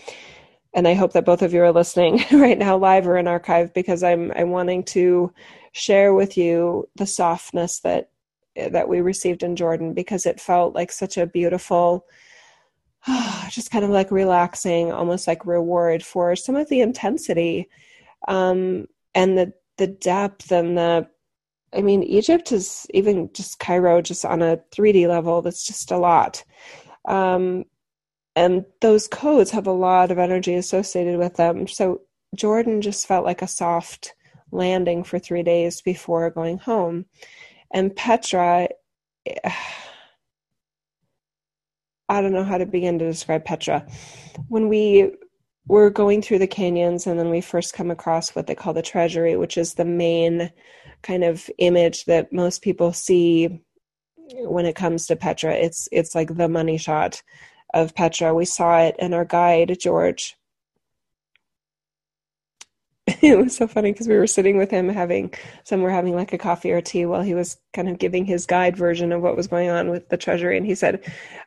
And 0.73 0.87
I 0.87 0.93
hope 0.93 1.13
that 1.13 1.25
both 1.25 1.41
of 1.41 1.53
you 1.53 1.61
are 1.63 1.71
listening 1.71 2.23
right 2.31 2.57
now, 2.57 2.77
live 2.77 3.07
or 3.07 3.17
in 3.17 3.27
archive, 3.27 3.73
because 3.73 4.03
I'm 4.03 4.31
I'm 4.35 4.51
wanting 4.51 4.83
to 4.85 5.33
share 5.73 6.13
with 6.13 6.37
you 6.37 6.87
the 6.95 7.05
softness 7.05 7.79
that 7.81 8.09
that 8.55 8.87
we 8.87 9.01
received 9.01 9.43
in 9.43 9.55
Jordan 9.55 9.93
because 9.93 10.25
it 10.25 10.39
felt 10.39 10.75
like 10.75 10.91
such 10.91 11.17
a 11.17 11.25
beautiful, 11.25 12.05
just 13.49 13.71
kind 13.71 13.83
of 13.83 13.91
like 13.91 14.11
relaxing, 14.11 14.91
almost 14.91 15.27
like 15.27 15.45
reward 15.45 16.03
for 16.03 16.35
some 16.35 16.55
of 16.55 16.69
the 16.69 16.81
intensity 16.81 17.69
um, 18.27 18.87
and 19.13 19.37
the 19.37 19.53
the 19.77 19.87
depth 19.87 20.51
and 20.51 20.77
the 20.77 21.07
I 21.73 21.81
mean, 21.81 22.03
Egypt 22.03 22.51
is 22.51 22.85
even 22.93 23.29
just 23.33 23.59
Cairo, 23.59 24.01
just 24.01 24.25
on 24.25 24.41
a 24.41 24.57
3D 24.75 25.07
level, 25.07 25.41
that's 25.41 25.65
just 25.65 25.91
a 25.91 25.97
lot. 25.97 26.43
Um, 27.05 27.65
and 28.35 28.65
those 28.81 29.07
codes 29.07 29.51
have 29.51 29.67
a 29.67 29.71
lot 29.71 30.11
of 30.11 30.19
energy 30.19 30.55
associated 30.55 31.17
with 31.17 31.35
them. 31.35 31.67
So 31.67 32.01
Jordan 32.35 32.81
just 32.81 33.07
felt 33.07 33.25
like 33.25 33.41
a 33.41 33.47
soft 33.47 34.13
landing 34.51 35.03
for 35.03 35.19
three 35.19 35.43
days 35.43 35.81
before 35.81 36.29
going 36.29 36.57
home. 36.57 37.05
And 37.73 37.95
Petra, 37.95 38.67
I 42.09 42.21
don't 42.21 42.33
know 42.33 42.43
how 42.43 42.57
to 42.57 42.65
begin 42.65 42.99
to 42.99 43.05
describe 43.05 43.45
Petra. 43.45 43.85
When 44.49 44.67
we 44.67 45.11
were 45.67 45.89
going 45.89 46.21
through 46.21 46.39
the 46.39 46.47
canyons, 46.47 47.07
and 47.07 47.17
then 47.19 47.29
we 47.29 47.39
first 47.41 47.73
come 47.73 47.91
across 47.91 48.35
what 48.35 48.47
they 48.47 48.55
call 48.55 48.73
the 48.73 48.81
treasury, 48.81 49.37
which 49.37 49.57
is 49.57 49.73
the 49.73 49.85
main 49.85 50.51
kind 51.01 51.23
of 51.23 51.49
image 51.57 52.05
that 52.05 52.33
most 52.33 52.61
people 52.61 52.93
see 52.93 53.61
when 54.33 54.65
it 54.65 54.75
comes 54.75 55.07
to 55.07 55.15
Petra. 55.15 55.53
It's 55.53 55.87
it's 55.91 56.15
like 56.15 56.35
the 56.35 56.49
money 56.49 56.77
shot 56.77 57.21
of 57.73 57.95
Petra. 57.95 58.33
We 58.33 58.45
saw 58.45 58.79
it 58.79 58.95
in 58.99 59.13
our 59.13 59.25
guide, 59.25 59.77
George. 59.79 60.37
it 63.21 63.37
was 63.37 63.55
so 63.55 63.67
funny 63.67 63.91
because 63.91 64.07
we 64.07 64.17
were 64.17 64.27
sitting 64.27 64.57
with 64.57 64.69
him 64.69 64.87
having 64.87 65.33
some 65.63 65.81
were 65.81 65.89
having 65.89 66.15
like 66.15 66.33
a 66.33 66.37
coffee 66.37 66.71
or 66.71 66.81
tea 66.81 67.05
while 67.05 67.21
he 67.21 67.33
was 67.33 67.57
kind 67.73 67.89
of 67.89 67.97
giving 67.97 68.25
his 68.25 68.45
guide 68.45 68.77
version 68.77 69.11
of 69.11 69.21
what 69.21 69.35
was 69.35 69.47
going 69.47 69.69
on 69.69 69.89
with 69.89 70.07
the 70.09 70.17
treasury 70.17 70.55
and 70.55 70.67
he 70.67 70.75
said 70.75 71.01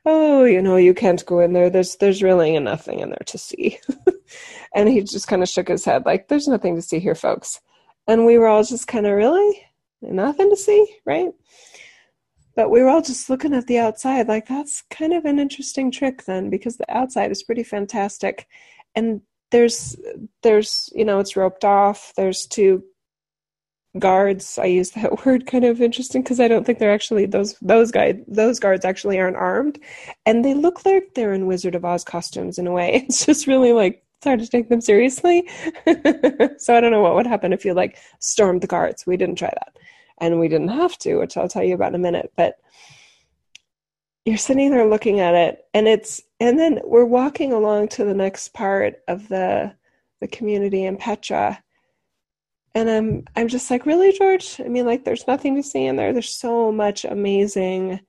oh 0.05 0.43
you 0.43 0.61
know 0.61 0.77
you 0.77 0.93
can't 0.93 1.25
go 1.27 1.39
in 1.39 1.53
there 1.53 1.71
there's 1.71 1.97
there's 1.97 2.23
really 2.23 2.59
nothing 2.59 2.99
in 2.99 3.11
there 3.11 3.25
to 3.25 3.39
see 3.39 3.79
and 4.75 4.89
he 4.89 5.01
just 5.01 5.29
kind 5.29 5.43
of 5.43 5.49
shook 5.49 5.69
his 5.69 5.85
head 5.85 6.05
like 6.05 6.27
there's 6.27 6.49
nothing 6.49 6.75
to 6.75 6.83
see 6.83 6.99
here 6.99 7.15
folks 7.15 7.61
and 8.07 8.27
we 8.27 8.39
were 8.39 8.49
all 8.49 8.65
just 8.65 8.87
kind 8.87 9.07
of 9.07 9.13
really? 9.15 9.63
Nothing 10.03 10.51
to 10.51 10.57
see? 10.57 10.87
Right? 11.05 11.33
But 12.57 12.71
we 12.71 12.83
were 12.83 12.89
all 12.89 13.03
just 13.03 13.29
looking 13.29 13.55
at 13.55 13.67
the 13.67 13.79
outside 13.79 14.29
like 14.29 14.47
that's 14.47 14.83
kind 14.91 15.13
of 15.13 15.25
an 15.25 15.39
interesting 15.39 15.91
trick 15.91 16.25
then 16.25 16.51
because 16.51 16.77
the 16.77 16.97
outside 16.97 17.31
is 17.31 17.43
pretty 17.43 17.65
fantastic. 17.65 18.47
And 18.95 19.23
there's 19.51 19.97
there's 20.43 20.91
you 20.95 21.05
know 21.05 21.21
it's 21.21 21.37
roped 21.37 21.65
off 21.65 22.13
there's 22.17 22.45
two 22.47 22.83
guards 24.01 24.59
i 24.59 24.65
use 24.65 24.91
that 24.91 25.25
word 25.27 25.47
kind 25.47 25.65
of 25.65 25.81
interesting 25.81 26.23
because 26.23 26.41
i 26.41 26.49
don't 26.49 26.65
think 26.65 26.81
they're 26.81 26.93
actually 26.93 27.27
those 27.27 27.57
those 27.63 27.93
guys 27.93 28.17
those 28.27 28.59
guards 28.59 28.85
actually 28.85 29.19
aren't 29.21 29.37
armed. 29.37 29.79
And 30.27 30.45
they 30.45 30.55
look 30.55 30.85
like 30.85 31.15
they're 31.15 31.33
in 31.33 31.47
wizard 31.47 31.75
of 31.75 31.85
oz 31.85 32.05
costumes 32.05 32.59
in 32.59 32.67
a 32.67 32.73
way. 32.73 33.05
It's 33.09 33.25
just 33.27 33.47
really 33.47 33.73
like 33.73 34.04
it's 34.25 34.29
hard 34.31 34.41
to 34.41 34.49
take 34.49 34.71
them 34.71 34.81
seriously. 34.81 35.49
So 36.59 36.75
i 36.75 36.81
don't 36.81 36.93
know 36.93 37.03
what 37.03 37.15
would 37.15 37.27
happen 37.27 37.53
if 37.53 37.65
you 37.65 37.75
like 37.75 37.99
stormed 38.21 38.63
the 38.63 38.67
guards 38.67 39.07
we 39.07 39.17
didn't 39.17 39.37
try 39.37 39.51
that. 39.51 39.77
And 40.19 40.41
we 40.41 40.49
didn't 40.49 40.69
have 40.69 40.97
to 40.99 41.17
which 41.17 41.37
i'll 41.37 41.49
tell 41.49 41.63
you 41.63 41.75
about 41.75 41.91
in 41.91 41.97
a 41.97 41.99
minute. 41.99 42.33
But 42.37 42.59
you're 44.25 44.39
sitting 44.39 44.71
there 44.71 44.87
looking 44.87 45.21
at 45.21 45.35
it 45.35 45.65
and 45.75 45.87
it's 45.87 46.23
and 46.41 46.59
then 46.59 46.81
we're 46.85 47.05
walking 47.05 47.53
along 47.53 47.89
to 47.89 48.05
the 48.05 48.15
next 48.15 48.55
part 48.55 49.03
of 49.09 49.29
the 49.29 49.75
the 50.21 50.29
community 50.29 50.85
in 50.85 50.97
Petra. 50.97 51.63
And 52.75 52.89
I'm 52.89 53.25
I'm 53.37 53.49
just 53.49 53.71
like 53.71 53.85
really 53.85 54.13
George? 54.13 54.61
I 54.65 54.69
mean 54.69 54.87
like 54.87 55.05
there's 55.05 55.27
nothing 55.27 55.57
to 55.57 55.63
see 55.63 55.85
in 55.85 55.97
there. 55.97 56.15
There's 56.15 56.35
so 56.35 56.73
much 56.73 57.05
amazing 57.05 58.01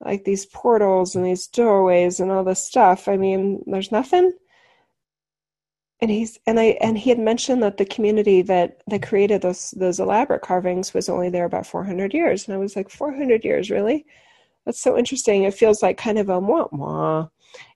like 0.00 0.24
these 0.24 0.46
portals 0.46 1.14
and 1.14 1.24
these 1.24 1.46
doorways 1.46 2.18
and 2.20 2.32
all 2.32 2.42
this 2.42 2.64
stuff. 2.64 3.06
I 3.06 3.16
mean 3.16 3.62
there's 3.66 3.92
nothing 3.92 4.32
and 6.00 6.10
he's 6.10 6.38
and 6.46 6.60
I 6.60 6.76
and 6.80 6.98
he 6.98 7.10
had 7.10 7.18
mentioned 7.18 7.62
that 7.62 7.78
the 7.78 7.84
community 7.86 8.42
that 8.42 8.82
that 8.86 9.02
created 9.02 9.42
those 9.42 9.72
those 9.72 10.00
elaborate 10.00 10.42
carvings 10.42 10.92
was 10.92 11.08
only 11.08 11.30
there 11.30 11.46
about 11.46 11.66
400 11.66 12.12
years 12.12 12.46
and 12.46 12.54
I 12.54 12.58
was 12.58 12.76
like 12.76 12.90
400 12.90 13.44
years 13.44 13.70
really 13.70 14.06
that's 14.66 14.80
so 14.80 14.98
interesting. 14.98 15.44
It 15.44 15.54
feels 15.54 15.82
like 15.82 15.96
kind 15.96 16.18
of 16.18 16.28
a 16.28 16.40
wah 16.40 16.68
wah, 16.72 17.28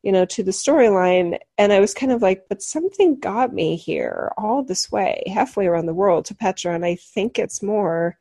you 0.02 0.12
know, 0.12 0.26
to 0.26 0.42
the 0.42 0.50
storyline. 0.50 1.38
And 1.56 1.72
I 1.72 1.80
was 1.80 1.94
kind 1.94 2.12
of 2.12 2.20
like, 2.20 2.46
but 2.48 2.62
something 2.62 3.18
got 3.18 3.54
me 3.54 3.76
here 3.76 4.32
all 4.36 4.64
this 4.64 4.90
way, 4.90 5.22
halfway 5.32 5.66
around 5.68 5.86
the 5.86 5.94
world 5.94 6.24
to 6.26 6.34
Petra. 6.34 6.74
And 6.74 6.84
I 6.84 6.96
think 6.96 7.38
it's 7.38 7.62
more 7.62 8.18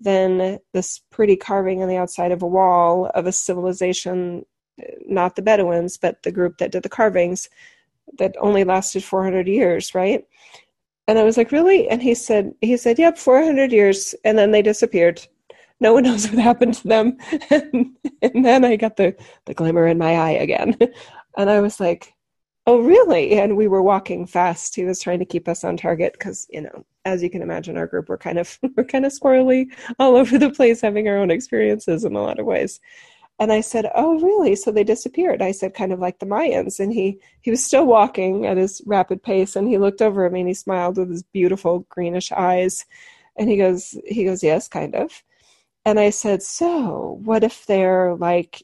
than 0.00 0.58
this 0.72 1.00
pretty 1.10 1.36
carving 1.36 1.82
on 1.82 1.88
the 1.88 1.96
outside 1.96 2.32
of 2.32 2.42
a 2.42 2.46
wall 2.46 3.06
of 3.14 3.26
a 3.26 3.32
civilization, 3.32 4.44
not 5.06 5.36
the 5.36 5.42
Bedouins, 5.42 5.98
but 5.98 6.22
the 6.22 6.32
group 6.32 6.58
that 6.58 6.72
did 6.72 6.82
the 6.82 6.88
carvings 6.88 7.48
that 8.18 8.34
only 8.40 8.64
lasted 8.64 9.04
400 9.04 9.46
years, 9.46 9.94
right? 9.94 10.24
And 11.08 11.18
I 11.18 11.22
was 11.22 11.36
like, 11.36 11.52
really? 11.52 11.88
And 11.88 12.02
he 12.02 12.14
said, 12.14 12.54
he 12.60 12.76
said, 12.76 12.98
yep, 12.98 13.16
400 13.16 13.72
years. 13.72 14.14
And 14.24 14.36
then 14.36 14.50
they 14.50 14.62
disappeared 14.62 15.26
no 15.80 15.92
one 15.92 16.02
knows 16.04 16.28
what 16.28 16.38
happened 16.38 16.74
to 16.74 16.88
them. 16.88 17.18
and, 17.50 17.96
and 18.22 18.44
then 18.44 18.64
I 18.64 18.76
got 18.76 18.96
the, 18.96 19.16
the 19.44 19.54
glimmer 19.54 19.86
in 19.86 19.98
my 19.98 20.14
eye 20.14 20.32
again. 20.32 20.76
And 21.38 21.50
I 21.50 21.60
was 21.60 21.78
like, 21.80 22.14
oh, 22.66 22.80
really? 22.80 23.38
And 23.38 23.58
we 23.58 23.68
were 23.68 23.82
walking 23.82 24.26
fast. 24.26 24.74
He 24.74 24.86
was 24.86 25.02
trying 25.02 25.18
to 25.18 25.26
keep 25.26 25.48
us 25.48 25.64
on 25.64 25.76
target 25.76 26.14
because, 26.14 26.46
you 26.48 26.62
know, 26.62 26.86
as 27.04 27.22
you 27.22 27.28
can 27.28 27.42
imagine, 27.42 27.76
our 27.76 27.86
group 27.86 28.08
were 28.08 28.16
kind 28.16 28.38
of 28.38 28.58
we're 28.74 28.84
kind 28.84 29.04
of 29.04 29.12
squirrely 29.12 29.66
all 29.98 30.16
over 30.16 30.38
the 30.38 30.48
place, 30.48 30.80
having 30.80 31.06
our 31.08 31.18
own 31.18 31.30
experiences 31.30 32.06
in 32.06 32.16
a 32.16 32.22
lot 32.22 32.38
of 32.38 32.46
ways. 32.46 32.80
And 33.38 33.52
I 33.52 33.60
said, 33.60 33.90
"Oh, 33.94 34.18
really? 34.20 34.56
So 34.56 34.70
they 34.70 34.84
disappeared?" 34.84 35.42
I 35.42 35.52
said, 35.52 35.74
"Kind 35.74 35.92
of 35.92 36.00
like 36.00 36.18
the 36.18 36.26
Mayans." 36.26 36.80
And 36.80 36.92
he 36.92 37.20
he 37.42 37.50
was 37.50 37.64
still 37.64 37.86
walking 37.86 38.46
at 38.46 38.56
his 38.56 38.82
rapid 38.86 39.22
pace, 39.22 39.56
and 39.56 39.68
he 39.68 39.78
looked 39.78 40.02
over 40.02 40.24
at 40.26 40.32
me 40.32 40.40
and 40.40 40.48
he 40.48 40.54
smiled 40.54 40.96
with 40.98 41.10
his 41.10 41.22
beautiful 41.22 41.80
greenish 41.90 42.32
eyes, 42.32 42.86
and 43.36 43.48
he 43.50 43.56
goes, 43.56 43.96
"He 44.06 44.24
goes, 44.24 44.42
yes, 44.42 44.68
kind 44.68 44.94
of." 44.94 45.22
And 45.86 46.00
I 46.00 46.10
said, 46.10 46.42
So, 46.42 47.20
what 47.24 47.44
if 47.44 47.66
they're 47.66 48.16
like, 48.16 48.62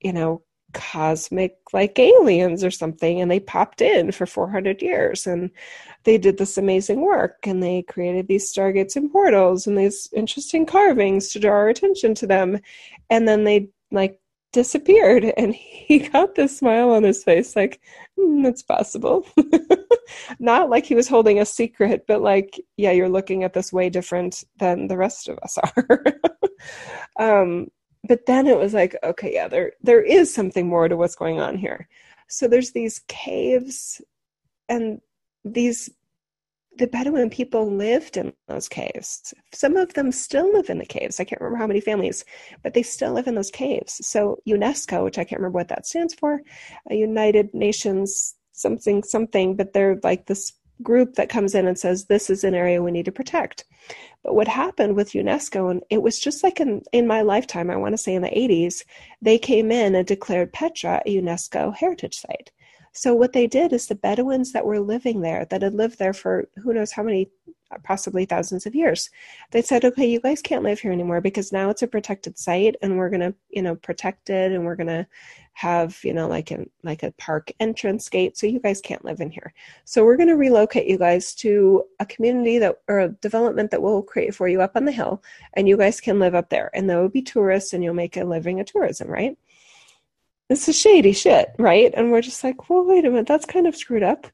you 0.00 0.12
know, 0.12 0.42
cosmic 0.74 1.56
like 1.72 1.98
aliens 1.98 2.62
or 2.62 2.70
something 2.70 3.20
and 3.22 3.30
they 3.30 3.40
popped 3.40 3.80
in 3.80 4.12
for 4.12 4.26
400 4.26 4.82
years 4.82 5.26
and 5.26 5.50
they 6.04 6.18
did 6.18 6.36
this 6.36 6.58
amazing 6.58 7.00
work 7.00 7.38
and 7.46 7.62
they 7.62 7.82
created 7.82 8.28
these 8.28 8.52
stargates 8.52 8.94
and 8.94 9.10
portals 9.10 9.66
and 9.66 9.78
these 9.78 10.08
interesting 10.14 10.66
carvings 10.66 11.30
to 11.30 11.40
draw 11.40 11.52
our 11.52 11.70
attention 11.70 12.14
to 12.14 12.26
them 12.26 12.58
and 13.08 13.26
then 13.26 13.44
they 13.44 13.68
like 13.90 14.20
disappeared. 14.52 15.24
And 15.36 15.54
he 15.54 16.00
got 16.00 16.34
this 16.34 16.58
smile 16.58 16.90
on 16.90 17.02
his 17.02 17.22
face 17.24 17.54
like 17.56 17.80
mm, 18.18 18.42
that's 18.42 18.62
possible. 18.62 19.26
Not 20.38 20.70
like 20.70 20.86
he 20.86 20.94
was 20.94 21.08
holding 21.08 21.38
a 21.38 21.44
secret 21.44 22.04
but 22.06 22.22
like 22.22 22.60
yeah 22.76 22.92
you're 22.92 23.08
looking 23.08 23.44
at 23.44 23.52
this 23.52 23.72
way 23.72 23.90
different 23.90 24.44
than 24.58 24.88
the 24.88 24.96
rest 24.96 25.28
of 25.28 25.38
us 25.38 25.58
are. 25.76 26.04
Um, 27.18 27.68
but 28.04 28.26
then 28.26 28.46
it 28.46 28.58
was 28.58 28.74
like, 28.74 28.96
okay, 29.02 29.34
yeah, 29.34 29.48
there 29.48 29.72
there 29.82 30.02
is 30.02 30.32
something 30.32 30.66
more 30.68 30.88
to 30.88 30.96
what's 30.96 31.16
going 31.16 31.40
on 31.40 31.56
here. 31.56 31.88
So 32.28 32.48
there's 32.48 32.72
these 32.72 33.00
caves, 33.08 34.00
and 34.68 35.00
these 35.44 35.90
the 36.78 36.86
Bedouin 36.86 37.30
people 37.30 37.70
lived 37.70 38.16
in 38.16 38.32
those 38.46 38.68
caves. 38.68 39.34
Some 39.52 39.76
of 39.76 39.92
them 39.94 40.12
still 40.12 40.52
live 40.52 40.70
in 40.70 40.78
the 40.78 40.86
caves. 40.86 41.20
I 41.20 41.24
can't 41.24 41.40
remember 41.40 41.58
how 41.58 41.66
many 41.66 41.80
families, 41.80 42.24
but 42.62 42.74
they 42.74 42.82
still 42.82 43.12
live 43.12 43.26
in 43.26 43.34
those 43.34 43.50
caves. 43.50 44.00
So 44.06 44.38
UNESCO, 44.48 45.04
which 45.04 45.18
I 45.18 45.24
can't 45.24 45.40
remember 45.40 45.58
what 45.58 45.68
that 45.68 45.86
stands 45.86 46.14
for, 46.14 46.40
United 46.88 47.52
Nations 47.52 48.34
something 48.52 49.02
something, 49.02 49.56
but 49.56 49.72
they're 49.72 50.00
like 50.02 50.26
this 50.26 50.52
group 50.82 51.14
that 51.14 51.28
comes 51.28 51.54
in 51.54 51.66
and 51.66 51.78
says 51.78 52.04
this 52.04 52.30
is 52.30 52.44
an 52.44 52.54
area 52.54 52.82
we 52.82 52.90
need 52.90 53.04
to 53.04 53.12
protect. 53.12 53.64
But 54.22 54.34
what 54.34 54.48
happened 54.48 54.96
with 54.96 55.12
UNESCO, 55.12 55.70
and 55.70 55.82
it 55.90 56.02
was 56.02 56.18
just 56.18 56.42
like 56.42 56.60
in, 56.60 56.82
in 56.92 57.06
my 57.06 57.22
lifetime, 57.22 57.70
I 57.70 57.76
want 57.76 57.94
to 57.94 57.98
say 57.98 58.14
in 58.14 58.22
the 58.22 58.28
80s, 58.28 58.84
they 59.22 59.38
came 59.38 59.72
in 59.72 59.94
and 59.94 60.06
declared 60.06 60.52
Petra 60.52 61.02
a 61.06 61.16
UNESCO 61.16 61.74
heritage 61.74 62.18
site. 62.18 62.50
So 62.98 63.14
what 63.14 63.32
they 63.32 63.46
did 63.46 63.72
is 63.72 63.86
the 63.86 63.94
Bedouins 63.94 64.50
that 64.52 64.66
were 64.66 64.80
living 64.80 65.20
there, 65.20 65.44
that 65.50 65.62
had 65.62 65.74
lived 65.74 66.00
there 66.00 66.12
for 66.12 66.48
who 66.56 66.74
knows 66.74 66.90
how 66.90 67.04
many 67.04 67.30
possibly 67.84 68.24
thousands 68.24 68.66
of 68.66 68.74
years. 68.74 69.08
They 69.52 69.62
said, 69.62 69.84
okay, 69.84 70.04
you 70.04 70.20
guys 70.20 70.42
can't 70.42 70.64
live 70.64 70.80
here 70.80 70.90
anymore 70.90 71.20
because 71.20 71.52
now 71.52 71.70
it's 71.70 71.82
a 71.82 71.86
protected 71.86 72.36
site 72.36 72.74
and 72.82 72.98
we're 72.98 73.10
going 73.10 73.20
to, 73.20 73.34
you 73.50 73.62
know, 73.62 73.76
protect 73.76 74.30
it 74.30 74.50
and 74.50 74.64
we're 74.64 74.74
going 74.74 74.88
to 74.88 75.06
have, 75.52 76.00
you 76.02 76.12
know, 76.12 76.26
like 76.26 76.50
an 76.50 76.68
like 76.82 77.04
a 77.04 77.12
park 77.12 77.52
entrance 77.60 78.08
gate 78.08 78.36
so 78.36 78.48
you 78.48 78.58
guys 78.58 78.80
can't 78.80 79.04
live 79.04 79.20
in 79.20 79.30
here. 79.30 79.54
So 79.84 80.04
we're 80.04 80.16
going 80.16 80.28
to 80.30 80.36
relocate 80.36 80.88
you 80.88 80.98
guys 80.98 81.34
to 81.36 81.84
a 82.00 82.06
community 82.06 82.58
that 82.58 82.80
or 82.88 83.00
a 83.00 83.08
development 83.08 83.70
that 83.70 83.82
we'll 83.82 84.02
create 84.02 84.34
for 84.34 84.48
you 84.48 84.60
up 84.60 84.72
on 84.74 84.86
the 84.86 84.92
hill 84.92 85.22
and 85.54 85.68
you 85.68 85.76
guys 85.76 86.00
can 86.00 86.18
live 86.18 86.34
up 86.34 86.48
there 86.48 86.70
and 86.74 86.90
there 86.90 87.00
will 87.00 87.08
be 87.08 87.22
tourists 87.22 87.74
and 87.74 87.84
you'll 87.84 87.94
make 87.94 88.16
a 88.16 88.24
living 88.24 88.58
of 88.58 88.66
tourism, 88.66 89.08
right? 89.08 89.38
This 90.48 90.68
is 90.68 90.78
shady 90.78 91.12
shit, 91.12 91.50
right? 91.58 91.92
And 91.94 92.10
we're 92.10 92.22
just 92.22 92.42
like, 92.42 92.68
well, 92.70 92.84
wait 92.84 93.04
a 93.04 93.10
minute, 93.10 93.26
that's 93.26 93.44
kind 93.44 93.66
of 93.66 93.76
screwed 93.76 94.02
up 94.02 94.26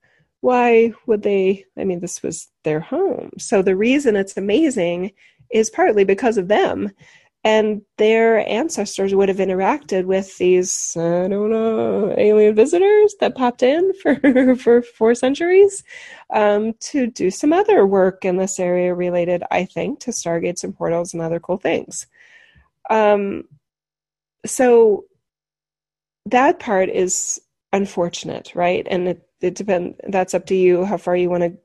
why 0.44 0.92
would 1.06 1.22
they? 1.22 1.64
I 1.78 1.84
mean, 1.84 2.00
this 2.00 2.22
was 2.22 2.48
their 2.64 2.78
home. 2.78 3.30
So 3.38 3.62
the 3.62 3.74
reason 3.74 4.14
it's 4.14 4.36
amazing 4.36 5.12
is 5.50 5.70
partly 5.70 6.04
because 6.04 6.36
of 6.36 6.48
them. 6.48 6.90
And 7.44 7.80
their 7.96 8.46
ancestors 8.46 9.14
would 9.14 9.30
have 9.30 9.38
interacted 9.38 10.04
with 10.04 10.36
these, 10.36 10.94
I 10.98 11.28
don't 11.28 11.50
know, 11.50 12.14
alien 12.18 12.54
visitors 12.54 13.14
that 13.20 13.36
popped 13.36 13.62
in 13.62 13.94
for, 14.02 14.54
for 14.56 14.82
four 14.82 15.14
centuries 15.14 15.82
um, 16.34 16.74
to 16.80 17.06
do 17.06 17.30
some 17.30 17.54
other 17.54 17.86
work 17.86 18.26
in 18.26 18.36
this 18.36 18.60
area 18.60 18.94
related, 18.94 19.42
I 19.50 19.64
think, 19.64 20.00
to 20.00 20.10
stargates 20.10 20.62
and 20.62 20.76
portals 20.76 21.14
and 21.14 21.22
other 21.22 21.40
cool 21.40 21.56
things. 21.56 22.06
Um, 22.90 23.44
so 24.44 25.06
that 26.26 26.58
part 26.58 26.88
is 26.88 27.40
unfortunate, 27.72 28.52
right? 28.54 28.86
And 28.88 29.08
it, 29.08 29.28
it 29.40 29.54
depends. 29.54 29.98
That's 30.08 30.34
up 30.34 30.46
to 30.46 30.54
you 30.54 30.84
how 30.84 30.96
far 30.96 31.16
you 31.16 31.28
want 31.28 31.42
to 31.42 31.58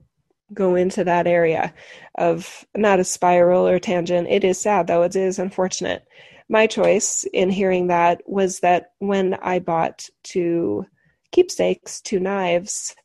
go 0.53 0.75
into 0.75 1.03
that 1.03 1.27
area 1.27 1.73
of 2.17 2.65
not 2.75 2.99
a 2.99 3.03
spiral 3.03 3.67
or 3.67 3.79
tangent. 3.79 4.27
It 4.29 4.43
is 4.43 4.59
sad 4.59 4.87
though. 4.87 5.03
It 5.03 5.15
is 5.15 5.39
unfortunate. 5.39 6.05
My 6.49 6.65
choice 6.65 7.25
in 7.31 7.49
hearing 7.49 7.87
that 7.87 8.21
was 8.25 8.59
that 8.61 8.93
when 8.97 9.35
I 9.35 9.59
bought 9.59 10.09
two 10.23 10.85
keepsakes, 11.31 12.01
two 12.01 12.19
knives, 12.19 12.95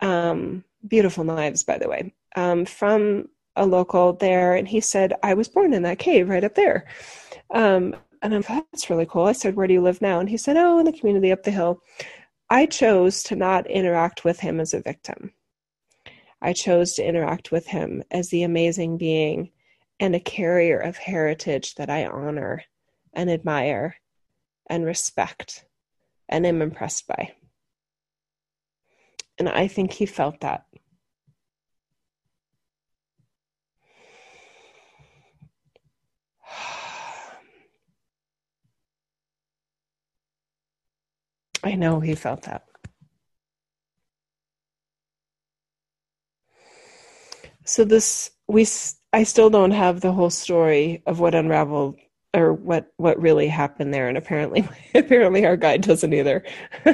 um, 0.00 0.64
beautiful 0.86 1.24
knives, 1.24 1.64
by 1.64 1.78
the 1.78 1.88
way, 1.88 2.12
um, 2.36 2.66
from 2.66 3.28
a 3.56 3.64
local 3.66 4.12
there, 4.12 4.54
and 4.54 4.68
he 4.68 4.80
said, 4.80 5.14
I 5.22 5.34
was 5.34 5.48
born 5.48 5.72
in 5.72 5.82
that 5.82 5.98
cave 5.98 6.28
right 6.28 6.44
up 6.44 6.54
there. 6.54 6.86
Um, 7.52 7.96
and 8.22 8.34
I'm 8.34 8.44
oh, 8.48 8.66
that's 8.72 8.90
really 8.90 9.06
cool. 9.06 9.24
I 9.24 9.32
said, 9.32 9.56
Where 9.56 9.66
do 9.66 9.74
you 9.74 9.80
live 9.80 10.02
now? 10.02 10.20
And 10.20 10.28
he 10.28 10.36
said, 10.36 10.56
Oh, 10.56 10.78
in 10.78 10.84
the 10.84 10.92
community 10.92 11.32
up 11.32 11.42
the 11.42 11.50
hill. 11.50 11.82
I 12.48 12.66
chose 12.66 13.22
to 13.24 13.36
not 13.36 13.70
interact 13.70 14.24
with 14.24 14.40
him 14.40 14.60
as 14.60 14.74
a 14.74 14.80
victim. 14.80 15.32
I 16.42 16.52
chose 16.52 16.94
to 16.94 17.06
interact 17.06 17.52
with 17.52 17.66
him 17.66 18.02
as 18.10 18.28
the 18.28 18.42
amazing 18.42 18.98
being 18.98 19.50
and 20.00 20.14
a 20.14 20.20
carrier 20.20 20.78
of 20.78 20.96
heritage 20.96 21.74
that 21.76 21.90
I 21.90 22.06
honor 22.06 22.64
and 23.12 23.30
admire 23.30 23.96
and 24.68 24.84
respect 24.84 25.64
and 26.28 26.46
am 26.46 26.62
impressed 26.62 27.06
by. 27.06 27.32
And 29.38 29.48
I 29.48 29.68
think 29.68 29.92
he 29.92 30.06
felt 30.06 30.40
that. 30.40 30.64
I 41.62 41.74
know 41.74 42.00
he 42.00 42.14
felt 42.14 42.42
that. 42.42 42.64
So 47.64 47.84
this 47.84 48.30
we 48.48 48.66
I 49.12 49.22
still 49.24 49.50
don't 49.50 49.70
have 49.70 50.00
the 50.00 50.12
whole 50.12 50.30
story 50.30 51.02
of 51.06 51.20
what 51.20 51.34
unraveled 51.34 51.96
or 52.34 52.52
what 52.52 52.92
what 52.96 53.20
really 53.20 53.48
happened 53.48 53.92
there 53.92 54.08
and 54.08 54.16
apparently 54.16 54.66
apparently 54.94 55.46
our 55.46 55.56
guide 55.56 55.82
doesn't 55.82 56.12
either. 56.12 56.44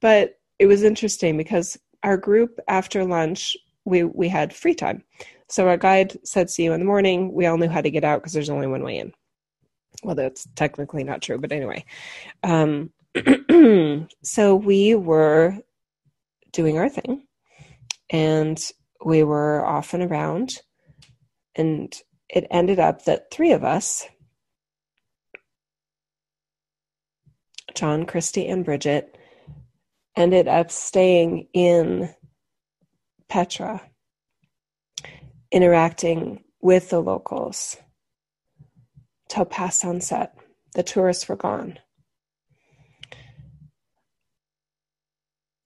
but 0.00 0.38
it 0.58 0.66
was 0.66 0.82
interesting 0.82 1.36
because 1.36 1.78
our 2.02 2.16
group 2.16 2.58
after 2.68 3.04
lunch 3.04 3.56
we 3.84 4.04
we 4.04 4.28
had 4.28 4.54
free 4.54 4.74
time. 4.74 5.02
So 5.48 5.68
our 5.68 5.76
guide 5.76 6.18
said 6.24 6.50
see 6.50 6.64
you 6.64 6.72
in 6.72 6.80
the 6.80 6.86
morning. 6.86 7.32
We 7.32 7.46
all 7.46 7.58
knew 7.58 7.68
how 7.68 7.80
to 7.80 7.90
get 7.90 8.04
out 8.04 8.20
because 8.20 8.32
there's 8.32 8.50
only 8.50 8.66
one 8.66 8.82
way 8.82 8.98
in. 8.98 9.12
Well, 10.02 10.14
that's 10.14 10.46
technically 10.56 11.04
not 11.04 11.22
true, 11.22 11.38
but 11.38 11.52
anyway. 11.52 11.84
Um, 12.42 12.90
so 14.22 14.54
we 14.54 14.94
were 14.94 15.56
doing 16.52 16.78
our 16.78 16.88
thing 16.88 17.22
and 18.10 18.58
we 19.04 19.22
were 19.22 19.64
off 19.64 19.94
and 19.94 20.02
around 20.02 20.54
and 21.54 21.94
it 22.28 22.46
ended 22.50 22.78
up 22.78 23.04
that 23.04 23.30
three 23.30 23.52
of 23.52 23.64
us 23.64 24.06
john 27.74 28.06
christy 28.06 28.46
and 28.46 28.64
bridget 28.64 29.16
ended 30.16 30.48
up 30.48 30.70
staying 30.70 31.46
in 31.52 32.08
petra 33.28 33.80
interacting 35.52 36.42
with 36.60 36.90
the 36.90 37.00
locals 37.00 37.76
till 39.28 39.44
past 39.44 39.80
sunset. 39.80 40.34
The 40.74 40.82
tourists 40.82 41.28
were 41.28 41.36
gone 41.36 41.78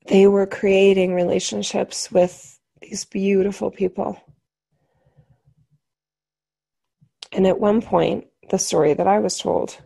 they 0.06 0.26
were 0.26 0.46
creating 0.46 1.14
relationships 1.14 2.10
with 2.10 2.58
these 2.80 3.04
beautiful 3.04 3.70
people. 3.70 4.18
And 7.32 7.46
at 7.46 7.60
one 7.60 7.80
point, 7.80 8.26
the 8.50 8.58
story 8.58 8.94
that 8.94 9.06
I 9.06 9.20
was 9.20 9.38
told 9.38 9.78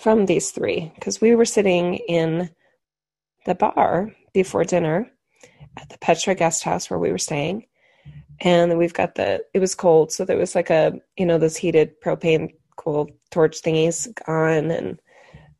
from 0.00 0.26
these 0.26 0.50
three, 0.50 0.92
because 0.94 1.20
we 1.20 1.34
were 1.34 1.44
sitting 1.44 1.96
in 1.96 2.50
the 3.44 3.54
bar 3.54 4.10
before 4.32 4.64
dinner 4.64 5.10
at 5.76 5.88
the 5.88 5.98
Petra 5.98 6.34
guest 6.34 6.64
house 6.64 6.88
where 6.88 6.98
we 6.98 7.10
were 7.10 7.18
staying. 7.18 7.66
And 8.40 8.78
we've 8.78 8.94
got 8.94 9.14
the, 9.14 9.44
it 9.52 9.58
was 9.58 9.74
cold. 9.74 10.10
So 10.10 10.24
there 10.24 10.38
was 10.38 10.54
like 10.54 10.70
a, 10.70 10.94
you 11.16 11.26
know, 11.26 11.38
those 11.38 11.56
heated 11.56 12.00
propane 12.00 12.54
cool 12.76 13.10
torch 13.30 13.60
thingies 13.60 14.08
on. 14.26 14.70
And 14.70 15.00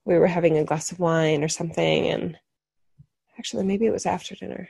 we 0.05 0.19
were 0.19 0.27
having 0.27 0.57
a 0.57 0.65
glass 0.65 0.91
of 0.91 0.99
wine 0.99 1.45
or 1.45 1.49
something. 1.49 2.07
And 2.09 2.37
Actually, 3.39 3.65
maybe 3.65 3.87
it 3.87 3.93
was 3.93 4.07
after 4.07 4.35
dinner. 4.35 4.69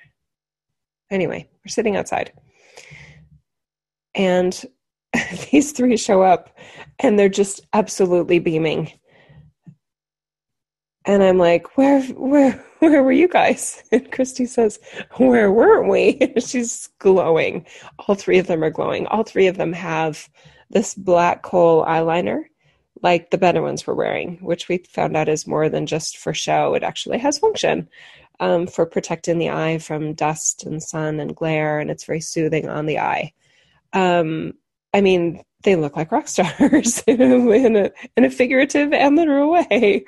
Anyway, 1.11 1.49
we're 1.65 1.69
sitting 1.69 1.97
outside. 1.97 2.33
And 4.15 4.61
these 5.51 5.73
three 5.73 5.97
show 5.97 6.23
up 6.23 6.57
and 6.99 7.19
they're 7.19 7.29
just 7.29 7.61
absolutely 7.73 8.39
beaming. 8.39 8.93
And 11.05 11.23
I'm 11.23 11.39
like, 11.39 11.77
where, 11.77 12.03
where, 12.03 12.65
where 12.79 13.03
were 13.03 13.13
you 13.13 13.29
guys? 13.29 13.83
And 13.93 14.11
Christy 14.11 14.47
says, 14.47 14.79
where 15.17 15.51
weren't 15.51 15.91
we? 15.91 16.33
She's 16.39 16.89
glowing. 16.99 17.67
All 17.99 18.15
three 18.15 18.39
of 18.39 18.47
them 18.47 18.63
are 18.65 18.71
glowing. 18.71 19.07
All 19.07 19.25
three 19.25 19.49
of 19.49 19.57
them 19.57 19.73
have 19.73 20.29
this 20.71 20.95
black 20.95 21.43
kohl 21.43 21.85
eyeliner 21.85 22.45
like 23.03 23.31
the 23.31 23.39
Bedouins 23.39 23.87
were 23.87 23.95
wearing, 23.95 24.39
which 24.41 24.69
we 24.69 24.79
found 24.89 25.17
out 25.17 25.29
is 25.29 25.47
more 25.47 25.69
than 25.69 25.87
just 25.87 26.17
for 26.17 26.33
show. 26.33 26.75
It 26.75 26.85
actually 26.85 27.19
has 27.19 27.39
function 27.39 27.89
um, 28.43 28.67
for 28.67 28.85
protecting 28.85 29.39
the 29.39 29.51
eye 29.51 29.79
from 29.79 30.15
dust 30.15 30.65
and 30.65 30.83
sun 30.83 31.21
and 31.21 31.37
glare, 31.37 31.79
and 31.79 31.93
it's 31.93 32.05
very 32.05 32.21
soothing 32.21 32.69
on 32.69 32.87
the 32.87 32.99
eye. 32.99 33.33
Um, 33.93 34.55
I 34.93 35.01
mean, 35.01 35.45
they 35.63 35.77
look 35.77 35.97
like 35.97 36.11
rock 36.11 36.27
stars 36.29 37.05
in, 37.07 37.77
a, 37.77 37.91
in 38.17 38.25
a 38.25 38.31
figurative 38.31 38.93
and 38.93 39.15
literal 39.15 39.53
way. 39.53 40.05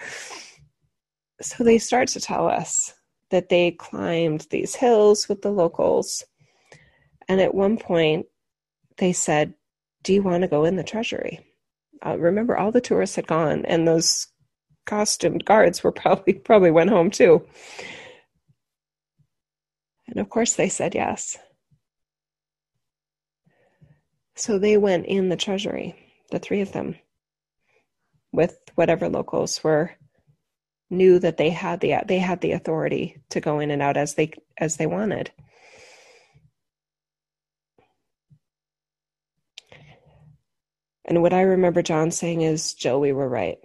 So 1.41 1.63
they 1.63 1.79
start 1.79 2.09
to 2.09 2.21
tell 2.21 2.49
us 2.49 2.93
that 3.31 3.51
they 3.51 3.71
climbed 3.71 4.49
these 4.51 4.75
hills 4.75 5.29
with 5.29 5.43
the 5.43 5.53
locals. 5.53 6.25
And 7.29 7.41
at 7.41 7.55
one 7.55 7.79
point, 7.79 8.27
they 8.97 9.13
said, 9.13 9.55
Do 10.03 10.13
you 10.13 10.25
want 10.25 10.43
to 10.43 10.49
go 10.49 10.65
in 10.65 10.75
the 10.75 10.83
treasury? 10.83 11.47
Uh, 12.05 12.19
remember, 12.19 12.57
all 12.57 12.73
the 12.73 12.81
tourists 12.81 13.15
had 13.15 13.29
gone, 13.29 13.65
and 13.65 13.87
those 13.87 14.27
costumed 14.87 15.45
guards 15.45 15.85
were 15.85 15.93
probably 16.03 16.33
probably 16.33 16.73
went 16.73 16.91
home 16.91 17.13
too. 17.13 17.47
And 20.09 20.19
of 20.19 20.29
course, 20.29 20.55
they 20.55 20.69
said 20.69 20.95
yes. 20.95 21.39
So 24.37 24.59
they 24.59 24.77
went 24.77 25.07
in 25.07 25.29
the 25.29 25.37
treasury, 25.37 25.95
the 26.31 26.39
three 26.39 26.61
of 26.61 26.73
them, 26.73 26.97
with 28.33 28.59
whatever 28.75 29.09
locals 29.09 29.63
were 29.63 29.93
knew 30.91 31.19
that 31.19 31.37
they 31.37 31.51
had 31.51 31.81
the 31.81 31.95
they 32.07 32.19
had 32.19 32.41
the 32.41 32.53
authority 32.53 33.21
to 33.31 33.41
go 33.41 33.59
in 33.59 33.71
and 33.71 33.83
out 33.83 33.97
as 33.97 34.15
they 34.15 34.33
as 34.59 34.77
they 34.77 34.87
wanted. 34.87 35.31
And 41.07 41.23
what 41.23 41.35
I 41.35 41.43
remember 41.43 41.83
John 41.83 42.11
saying 42.11 42.43
is, 42.43 42.75
Jill, 42.75 42.99
we 43.01 43.13
were 43.13 43.29
right. 43.29 43.59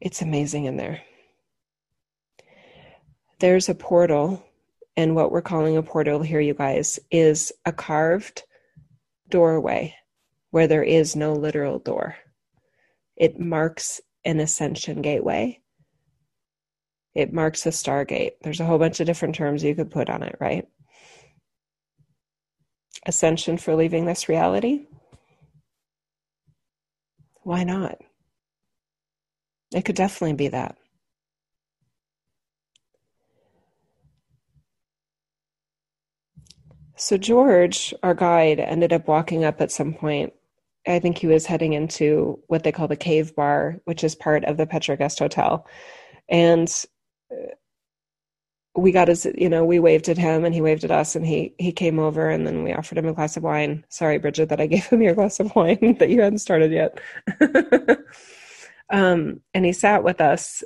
It's 0.00 0.22
amazing 0.22 0.66
in 0.66 0.76
there 0.76 1.02
there's 3.40 3.68
a 3.68 3.74
portal 3.74 4.44
and 4.96 5.14
what 5.14 5.30
we're 5.30 5.42
calling 5.42 5.76
a 5.76 5.82
portal 5.82 6.22
here, 6.22 6.40
you 6.40 6.54
guys, 6.54 6.98
is 7.10 7.52
a 7.64 7.72
carved 7.72 8.42
doorway 9.28 9.94
where 10.50 10.66
there 10.66 10.82
is 10.82 11.14
no 11.14 11.34
literal 11.34 11.78
door. 11.78 12.16
It 13.16 13.38
marks 13.38 14.00
an 14.24 14.40
ascension 14.40 15.02
gateway. 15.02 15.60
It 17.14 17.32
marks 17.32 17.66
a 17.66 17.70
stargate. 17.70 18.32
There's 18.42 18.60
a 18.60 18.64
whole 18.64 18.78
bunch 18.78 19.00
of 19.00 19.06
different 19.06 19.34
terms 19.34 19.62
you 19.62 19.74
could 19.74 19.90
put 19.90 20.10
on 20.10 20.22
it, 20.22 20.36
right? 20.40 20.66
Ascension 23.06 23.58
for 23.58 23.74
leaving 23.74 24.06
this 24.06 24.28
reality? 24.28 24.86
Why 27.42 27.64
not? 27.64 27.98
It 29.74 29.84
could 29.84 29.96
definitely 29.96 30.34
be 30.34 30.48
that. 30.48 30.77
So 36.98 37.16
George, 37.16 37.94
our 38.02 38.14
guide, 38.14 38.58
ended 38.58 38.92
up 38.92 39.06
walking 39.06 39.44
up 39.44 39.60
at 39.60 39.70
some 39.70 39.94
point. 39.94 40.32
I 40.86 40.98
think 40.98 41.16
he 41.16 41.28
was 41.28 41.46
heading 41.46 41.72
into 41.72 42.42
what 42.48 42.64
they 42.64 42.72
call 42.72 42.88
the 42.88 42.96
cave 42.96 43.36
bar, 43.36 43.80
which 43.84 44.02
is 44.02 44.16
part 44.16 44.44
of 44.44 44.56
the 44.56 44.66
Petra 44.66 44.96
Guest 44.96 45.20
Hotel. 45.20 45.64
And 46.28 46.68
uh, 47.30 47.54
we 48.76 48.90
got 48.90 49.06
his, 49.06 49.28
you 49.36 49.48
know, 49.48 49.64
we 49.64 49.78
waved 49.78 50.08
at 50.08 50.18
him 50.18 50.44
and 50.44 50.52
he 50.52 50.60
waved 50.60 50.82
at 50.82 50.90
us 50.90 51.14
and 51.14 51.24
he 51.24 51.54
he 51.58 51.70
came 51.70 52.00
over 52.00 52.28
and 52.30 52.46
then 52.46 52.64
we 52.64 52.72
offered 52.72 52.98
him 52.98 53.06
a 53.06 53.12
glass 53.12 53.36
of 53.36 53.44
wine. 53.44 53.84
Sorry, 53.88 54.18
Bridget, 54.18 54.48
that 54.48 54.60
I 54.60 54.66
gave 54.68 54.86
him 54.86 55.02
your 55.02 55.14
glass 55.14 55.38
of 55.38 55.54
wine 55.54 55.96
that 56.00 56.10
you 56.10 56.20
hadn't 56.20 56.40
started 56.40 56.72
yet. 56.72 56.98
um, 58.90 59.40
and 59.54 59.64
he 59.64 59.72
sat 59.72 60.02
with 60.02 60.20
us 60.20 60.64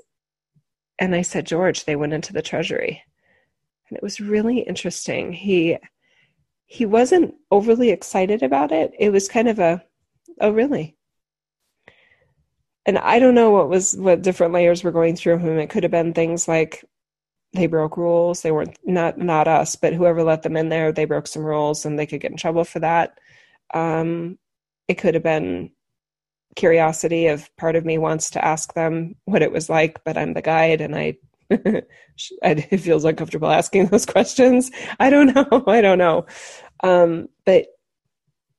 and 0.98 1.14
I 1.14 1.22
said, 1.22 1.46
George, 1.46 1.84
they 1.84 1.96
went 1.96 2.14
into 2.14 2.32
the 2.32 2.42
treasury. 2.42 3.02
And 3.88 3.98
it 3.98 4.02
was 4.02 4.20
really 4.20 4.60
interesting. 4.60 5.32
He 5.34 5.78
he 6.72 6.86
wasn't 6.86 7.34
overly 7.50 7.90
excited 7.90 8.42
about 8.42 8.72
it. 8.72 8.94
It 8.98 9.10
was 9.10 9.28
kind 9.28 9.46
of 9.46 9.58
a, 9.58 9.84
oh, 10.40 10.52
really? 10.52 10.96
And 12.86 12.96
I 12.96 13.18
don't 13.18 13.34
know 13.34 13.50
what 13.50 13.68
was 13.68 13.94
what 13.94 14.22
different 14.22 14.54
layers 14.54 14.82
were 14.82 14.90
going 14.90 15.14
through 15.14 15.36
him. 15.36 15.58
It 15.58 15.68
could 15.68 15.82
have 15.82 15.92
been 15.92 16.14
things 16.14 16.48
like 16.48 16.82
they 17.52 17.66
broke 17.66 17.98
rules. 17.98 18.40
They 18.40 18.52
weren't 18.52 18.78
not 18.86 19.18
not 19.18 19.48
us, 19.48 19.76
but 19.76 19.92
whoever 19.92 20.22
let 20.22 20.42
them 20.42 20.56
in 20.56 20.70
there, 20.70 20.92
they 20.92 21.04
broke 21.04 21.26
some 21.26 21.44
rules, 21.44 21.84
and 21.84 21.98
they 21.98 22.06
could 22.06 22.22
get 22.22 22.30
in 22.30 22.38
trouble 22.38 22.64
for 22.64 22.80
that. 22.80 23.18
Um, 23.74 24.38
it 24.88 24.94
could 24.94 25.12
have 25.12 25.22
been 25.22 25.72
curiosity 26.56 27.26
of 27.26 27.54
part 27.56 27.76
of 27.76 27.84
me 27.84 27.98
wants 27.98 28.30
to 28.30 28.44
ask 28.44 28.72
them 28.72 29.16
what 29.26 29.42
it 29.42 29.52
was 29.52 29.68
like, 29.68 30.02
but 30.04 30.16
I'm 30.16 30.32
the 30.32 30.42
guide, 30.42 30.80
and 30.80 30.96
I 30.96 31.18
it 32.42 32.78
feels 32.78 33.04
uncomfortable 33.04 33.50
asking 33.50 33.86
those 33.86 34.06
questions. 34.06 34.70
I 34.98 35.10
don't 35.10 35.34
know. 35.34 35.64
I 35.66 35.80
don't 35.80 35.98
know. 35.98 36.26
Um, 36.82 37.28
but 37.44 37.66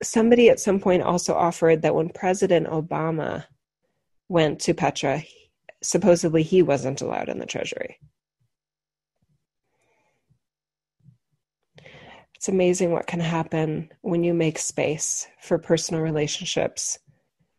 somebody 0.01 0.49
at 0.49 0.59
some 0.59 0.79
point 0.79 1.03
also 1.03 1.33
offered 1.33 1.81
that 1.81 1.95
when 1.95 2.09
President 2.09 2.67
Obama 2.67 3.45
went 4.29 4.59
to 4.61 4.73
Petra, 4.73 5.23
supposedly 5.81 6.43
he 6.43 6.61
wasn't 6.61 7.01
allowed 7.01 7.29
in 7.29 7.39
the 7.39 7.45
Treasury. 7.45 7.97
It's 12.35 12.49
amazing 12.49 12.91
what 12.91 13.07
can 13.07 13.21
happen 13.21 13.89
when 14.01 14.23
you 14.23 14.33
make 14.33 14.59
space 14.59 15.27
for 15.41 15.57
personal 15.57 16.01
relationships 16.01 16.99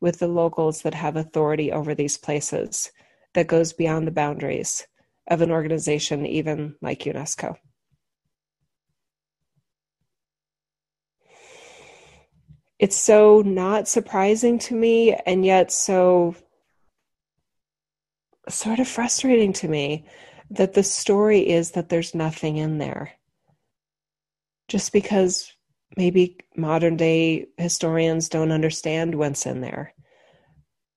with 0.01 0.19
the 0.19 0.29
locals 0.29 0.83
that 0.83 0.93
have 0.93 1.17
authority 1.17 1.73
over 1.73 1.95
these 1.95 2.19
places 2.19 2.93
that 3.33 3.47
goes 3.47 3.73
beyond 3.73 4.07
the 4.07 4.13
boundaries 4.13 4.87
of 5.27 5.41
an 5.41 5.51
organization 5.51 6.27
even 6.27 6.77
like 6.81 7.01
UNESCO. 7.01 7.57
It's 12.79 12.97
so 12.97 13.41
not 13.41 13.89
surprising 13.89 14.59
to 14.61 14.75
me 14.75 15.15
and 15.15 15.45
yet 15.45 15.73
so 15.73 16.35
sort 18.49 18.79
of 18.79 18.89
frustrating 18.89 19.53
to 19.55 19.69
me 19.69 20.07
that 20.51 20.75
the 20.75 20.83
story 20.83 21.49
is 21.49 21.71
that 21.73 21.89
there's 21.89 22.15
nothing 22.15 22.59
in 22.59 22.79
there. 22.79 23.13
Just 24.69 24.93
because 24.93 25.53
maybe 25.97 26.39
modern 26.57 26.97
day 26.97 27.47
historians 27.57 28.29
don't 28.29 28.53
understand 28.53 29.15
what's 29.15 29.47
in 29.47 29.61
there. 29.61 29.95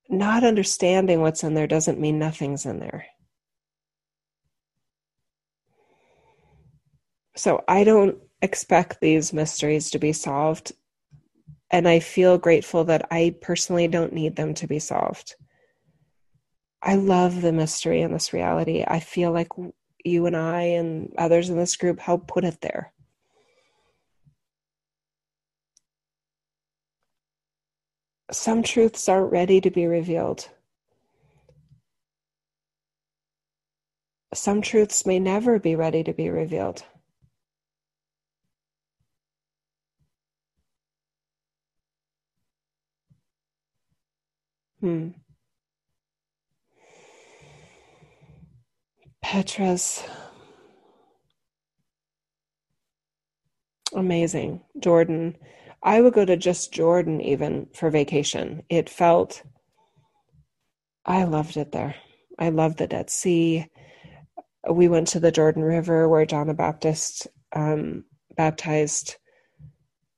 Not 0.10 0.44
understanding 0.44 1.22
what's 1.22 1.44
in 1.44 1.54
there 1.54 1.68
doesn't 1.68 2.00
mean 2.00 2.18
nothing's 2.18 2.66
in 2.66 2.80
there. 2.80 3.06
So 7.38 7.64
I 7.68 7.84
don't 7.84 8.18
expect 8.42 9.00
these 9.00 9.32
mysteries 9.32 9.92
to 9.92 10.00
be 10.00 10.12
solved. 10.12 10.72
And 11.70 11.88
I 11.88 12.00
feel 12.00 12.40
grateful 12.40 12.84
that 12.86 13.08
I 13.12 13.36
personally 13.42 13.88
don't 13.88 14.12
need 14.12 14.36
them 14.36 14.56
to 14.56 14.68
be 14.68 14.80
solved. 14.80 15.36
I 16.82 16.96
love 16.96 17.42
the 17.42 17.52
mystery 17.52 18.02
in 18.02 18.12
this 18.12 18.34
reality. 18.34 18.84
I 18.88 19.00
feel 19.00 19.32
like 19.32 19.50
you 20.04 20.26
and 20.26 20.36
I 20.36 20.62
and 20.62 21.14
others 21.18 21.50
in 21.50 21.58
this 21.58 21.76
group 21.76 22.00
help 22.00 22.28
put 22.28 22.44
it 22.44 22.62
there. 22.62 22.92
Some 28.32 28.64
truths 28.64 29.08
aren't 29.08 29.32
ready 29.32 29.62
to 29.62 29.70
be 29.70 29.86
revealed. 29.86 30.50
Some 34.34 34.62
truths 34.62 35.06
may 35.06 35.20
never 35.20 35.60
be 35.60 35.76
ready 35.76 36.04
to 36.04 36.14
be 36.14 36.30
revealed. 36.30 36.84
Hmm. 44.82 45.10
Petra's 49.24 50.04
amazing. 53.94 54.62
Jordan. 54.80 55.38
I 55.84 56.02
would 56.02 56.14
go 56.14 56.26
to 56.26 56.38
just 56.38 56.74
Jordan 56.74 57.22
even 57.22 57.68
for 57.74 57.90
vacation. 57.90 58.64
It 58.70 58.90
felt, 58.90 59.44
I 61.06 61.24
loved 61.24 61.58
it 61.58 61.72
there. 61.72 61.96
I 62.40 62.50
loved 62.50 62.78
the 62.78 62.88
Dead 62.88 63.10
Sea. 63.10 63.68
We 64.70 64.88
went 64.88 65.08
to 65.10 65.20
the 65.20 65.32
Jordan 65.32 65.64
River 65.64 66.10
where 66.10 66.26
John 66.26 66.48
the 66.48 66.54
Baptist 66.54 67.28
um, 67.54 68.06
baptized 68.36 69.18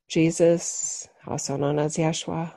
Jesus, 0.09 1.07
also 1.27 1.57
known 1.57 1.79
as 1.79 1.97
Yeshua. 1.97 2.53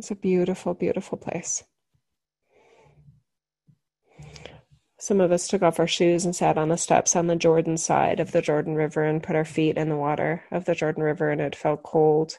It's 0.00 0.10
a 0.10 0.14
beautiful, 0.14 0.72
beautiful 0.72 1.18
place. 1.18 1.62
Some 4.98 5.20
of 5.20 5.30
us 5.30 5.46
took 5.46 5.60
off 5.60 5.78
our 5.78 5.86
shoes 5.86 6.24
and 6.24 6.34
sat 6.34 6.56
on 6.56 6.70
the 6.70 6.78
steps 6.78 7.14
on 7.14 7.26
the 7.26 7.36
Jordan 7.36 7.76
side 7.76 8.18
of 8.18 8.32
the 8.32 8.40
Jordan 8.40 8.76
River 8.76 9.04
and 9.04 9.22
put 9.22 9.36
our 9.36 9.44
feet 9.44 9.76
in 9.76 9.90
the 9.90 9.98
water 9.98 10.42
of 10.50 10.64
the 10.64 10.74
Jordan 10.74 11.02
River, 11.02 11.28
and 11.28 11.42
it 11.42 11.54
felt 11.54 11.82
cold 11.82 12.38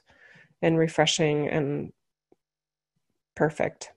and 0.63 0.75
refreshing 0.75 1.49
and 1.49 1.93
perfect. 3.35 3.91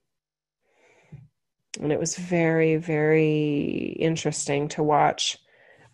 And 1.80 1.90
it 1.90 1.98
was 1.98 2.16
very, 2.16 2.76
very 2.76 3.96
interesting 3.98 4.68
to 4.68 4.82
watch 4.82 5.38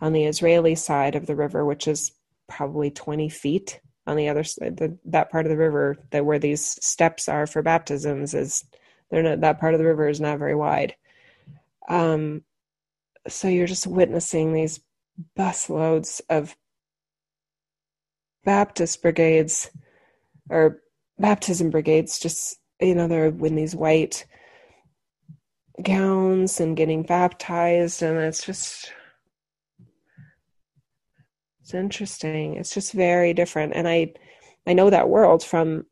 on 0.00 0.12
the 0.12 0.24
Israeli 0.24 0.74
side 0.74 1.14
of 1.14 1.26
the 1.26 1.36
river, 1.36 1.64
which 1.64 1.86
is 1.86 2.10
probably 2.48 2.90
20 2.90 3.28
feet 3.28 3.80
on 4.10 4.16
the 4.16 4.28
other 4.28 4.42
side, 4.42 4.76
the, 4.76 4.98
that 5.04 5.30
part 5.30 5.46
of 5.46 5.50
the 5.50 5.56
river 5.56 5.96
that 6.10 6.24
where 6.26 6.40
these 6.40 6.76
steps 6.84 7.28
are 7.28 7.46
for 7.46 7.62
baptisms 7.62 8.34
is 8.34 8.64
they're 9.10 9.22
not 9.22 9.40
that 9.40 9.60
part 9.60 9.72
of 9.72 9.78
the 9.78 9.86
river 9.86 10.08
is 10.08 10.20
not 10.20 10.38
very 10.38 10.54
wide. 10.54 10.96
Um, 11.88 12.42
so 13.28 13.46
you're 13.46 13.68
just 13.68 13.86
witnessing 13.86 14.52
these 14.52 14.80
busloads 15.38 16.20
of 16.28 16.56
Baptist 18.44 19.00
brigades 19.00 19.70
or 20.48 20.80
baptism 21.18 21.70
brigades, 21.70 22.18
just 22.18 22.58
you 22.80 22.94
know, 22.94 23.06
they're 23.06 23.26
in 23.26 23.54
these 23.54 23.76
white 23.76 24.26
gowns 25.82 26.58
and 26.58 26.76
getting 26.76 27.02
baptized, 27.02 28.02
and 28.02 28.18
it's 28.18 28.44
just 28.44 28.92
it's 31.70 31.74
interesting. 31.76 32.56
It's 32.56 32.74
just 32.74 32.92
very 32.92 33.32
different. 33.32 33.74
And 33.76 33.86
I 33.86 34.14
I 34.66 34.72
know 34.72 34.90
that 34.90 35.08
world 35.08 35.44
from 35.44 35.86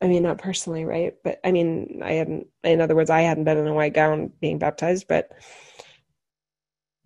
I 0.00 0.06
mean 0.06 0.22
not 0.22 0.38
personally, 0.38 0.84
right? 0.84 1.14
But 1.24 1.40
I 1.44 1.50
mean 1.50 2.00
I 2.04 2.12
hadn't 2.12 2.46
in 2.62 2.80
other 2.80 2.94
words, 2.94 3.10
I 3.10 3.22
hadn't 3.22 3.44
been 3.44 3.58
in 3.58 3.66
a 3.66 3.74
white 3.74 3.94
gown 3.94 4.30
being 4.40 4.58
baptized, 4.58 5.08
but 5.08 5.32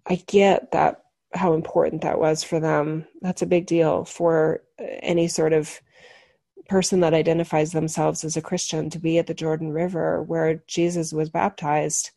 I 0.07 0.17
get 0.27 0.73
that 0.73 1.05
how 1.33 1.55
important 1.55 2.03
that 2.03 2.19
was 2.19 2.45
for 2.45 2.61
them. 2.61 3.07
That's 3.23 3.41
a 3.41 3.47
big 3.47 3.65
deal 3.65 4.05
for 4.05 4.63
any 4.79 5.27
sort 5.27 5.55
of 5.55 5.81
person 6.69 7.01
that 7.01 7.15
identifies 7.15 7.73
themselves 7.73 8.23
as 8.23 8.37
a 8.37 8.43
Christian 8.43 8.91
to 8.91 8.99
be 8.99 9.17
at 9.17 9.29
the 9.29 9.35
Jordan 9.35 9.73
River 9.73 10.23
where 10.23 10.63
Jesus 10.67 11.11
was 11.11 11.31
baptized 11.31 12.11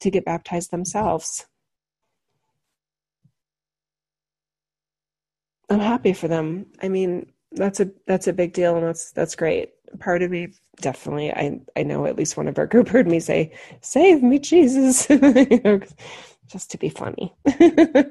to 0.00 0.10
get 0.10 0.24
baptized 0.24 0.72
themselves. 0.72 1.46
I'm 5.74 5.80
happy 5.80 6.12
for 6.12 6.28
them. 6.28 6.66
I 6.80 6.88
mean, 6.88 7.32
that's 7.50 7.80
a 7.80 7.90
that's 8.06 8.28
a 8.28 8.32
big 8.32 8.52
deal 8.52 8.76
and 8.76 8.86
that's 8.86 9.10
that's 9.10 9.34
great. 9.34 9.70
Part 9.98 10.22
of 10.22 10.30
me 10.30 10.52
definitely 10.80 11.32
I 11.32 11.60
I 11.76 11.82
know 11.82 12.06
at 12.06 12.16
least 12.16 12.36
one 12.36 12.46
of 12.46 12.58
our 12.58 12.66
group 12.66 12.88
heard 12.88 13.08
me 13.08 13.18
say, 13.18 13.52
Save 13.80 14.22
me, 14.22 14.38
Jesus 14.38 15.08
you 15.10 15.60
know, 15.64 15.80
just 16.46 16.70
to 16.70 16.78
be 16.78 16.88
funny. 16.90 17.34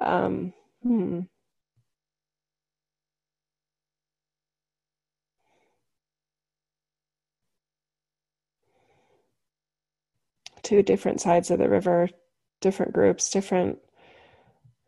um 0.00 0.52
hmm. 0.84 1.22
two 10.62 10.82
different 10.82 11.20
sides 11.20 11.50
of 11.50 11.58
the 11.58 11.68
river, 11.68 12.08
different 12.60 12.92
groups, 12.92 13.30
different 13.30 13.78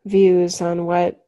views 0.05 0.61
on 0.61 0.85
what 0.85 1.25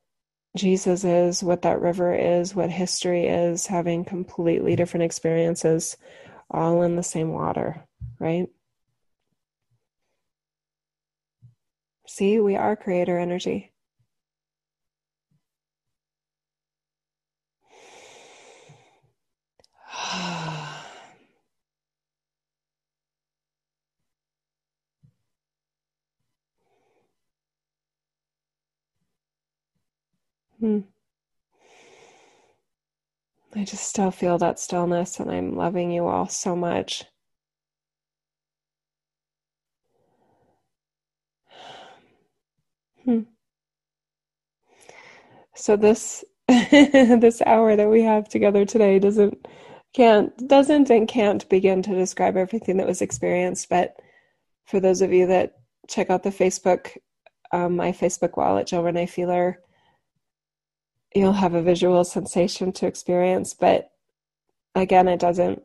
Jesus 0.55 1.03
is, 1.05 1.43
what 1.43 1.61
that 1.61 1.79
river 1.81 2.13
is, 2.13 2.53
what 2.53 2.69
history 2.69 3.27
is, 3.27 3.67
having 3.67 4.03
completely 4.03 4.75
different 4.75 5.05
experiences, 5.05 5.97
all 6.49 6.81
in 6.81 6.95
the 6.97 7.03
same 7.03 7.31
water, 7.31 7.85
right? 8.19 8.47
See, 12.07 12.39
we 12.39 12.55
are 12.57 12.75
creator 12.75 13.17
energy. 13.17 13.70
Hmm. 30.61 30.81
I 33.55 33.63
just 33.65 33.83
still 33.85 34.11
feel 34.11 34.37
that 34.37 34.59
stillness, 34.59 35.19
and 35.19 35.31
I'm 35.31 35.55
loving 35.55 35.89
you 35.91 36.05
all 36.07 36.27
so 36.29 36.55
much. 36.55 37.03
Hmm. 43.05 43.21
So 45.55 45.75
this 45.75 46.23
this 46.47 47.41
hour 47.45 47.75
that 47.75 47.89
we 47.89 48.03
have 48.03 48.29
together 48.29 48.63
today 48.65 48.99
doesn't 48.99 49.47
can't 49.93 50.47
doesn't 50.47 50.89
and 50.91 51.07
can't 51.07 51.47
begin 51.49 51.81
to 51.83 51.95
describe 51.95 52.37
everything 52.37 52.77
that 52.77 52.87
was 52.87 53.01
experienced. 53.01 53.67
But 53.69 53.95
for 54.65 54.79
those 54.79 55.01
of 55.01 55.11
you 55.11 55.25
that 55.27 55.53
check 55.87 56.11
out 56.11 56.23
the 56.23 56.29
Facebook, 56.29 56.97
um, 57.51 57.75
my 57.75 57.91
Facebook 57.91 58.37
wall 58.37 58.57
at 58.59 58.67
Jill 58.67 58.83
Renee 58.83 59.07
Feeler 59.07 59.59
you'll 61.13 61.33
have 61.33 61.53
a 61.53 61.61
visual 61.61 62.03
sensation 62.03 62.71
to 62.73 62.87
experience, 62.87 63.53
but 63.53 63.91
again, 64.75 65.07
it 65.07 65.19
doesn't, 65.19 65.61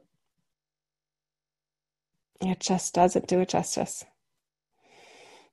it 2.40 2.60
just 2.60 2.94
doesn't 2.94 3.28
do 3.28 3.40
it 3.40 3.48
justice. 3.48 4.04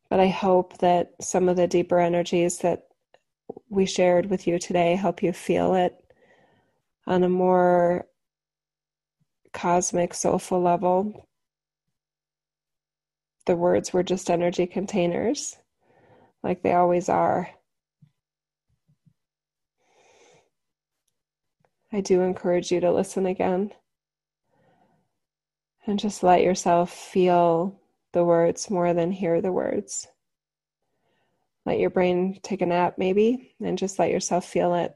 But 0.09 0.19
I 0.19 0.27
hope 0.27 0.77
that 0.79 1.13
some 1.21 1.49
of 1.49 1.55
the 1.55 1.67
deeper 1.67 1.99
energies 1.99 2.59
that 2.59 2.83
we 3.69 3.85
shared 3.85 4.29
with 4.29 4.47
you 4.47 4.59
today 4.59 4.95
help 4.95 5.23
you 5.23 5.33
feel 5.33 5.73
it 5.75 5.95
on 7.05 7.23
a 7.23 7.29
more 7.29 8.05
cosmic, 9.53 10.13
soulful 10.13 10.61
level. 10.61 11.27
The 13.45 13.55
words 13.55 13.93
were 13.93 14.03
just 14.03 14.29
energy 14.29 14.65
containers, 14.65 15.57
like 16.43 16.63
they 16.63 16.73
always 16.73 17.09
are. 17.09 17.49
I 21.93 22.01
do 22.01 22.21
encourage 22.21 22.71
you 22.71 22.79
to 22.79 22.91
listen 22.91 23.27
again 23.27 23.71
and 25.85 25.99
just 25.99 26.23
let 26.23 26.41
yourself 26.41 26.91
feel 26.91 27.79
the 28.13 28.23
words 28.23 28.71
more 28.71 28.95
than 28.95 29.11
hear 29.11 29.41
the 29.41 29.51
words. 29.51 30.07
Let 31.67 31.77
your 31.77 31.91
brain 31.91 32.39
take 32.41 32.61
a 32.61 32.65
nap, 32.65 32.95
maybe, 32.97 33.53
and 33.63 33.77
just 33.77 33.99
let 33.99 34.09
yourself 34.09 34.43
feel 34.43 34.73
it. 34.73 34.95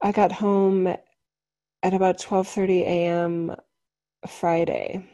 I 0.00 0.12
got 0.12 0.30
home 0.30 0.86
at 0.86 1.94
about 1.94 2.18
12:30 2.18 2.82
a.m. 2.82 3.56
Friday, 4.26 5.04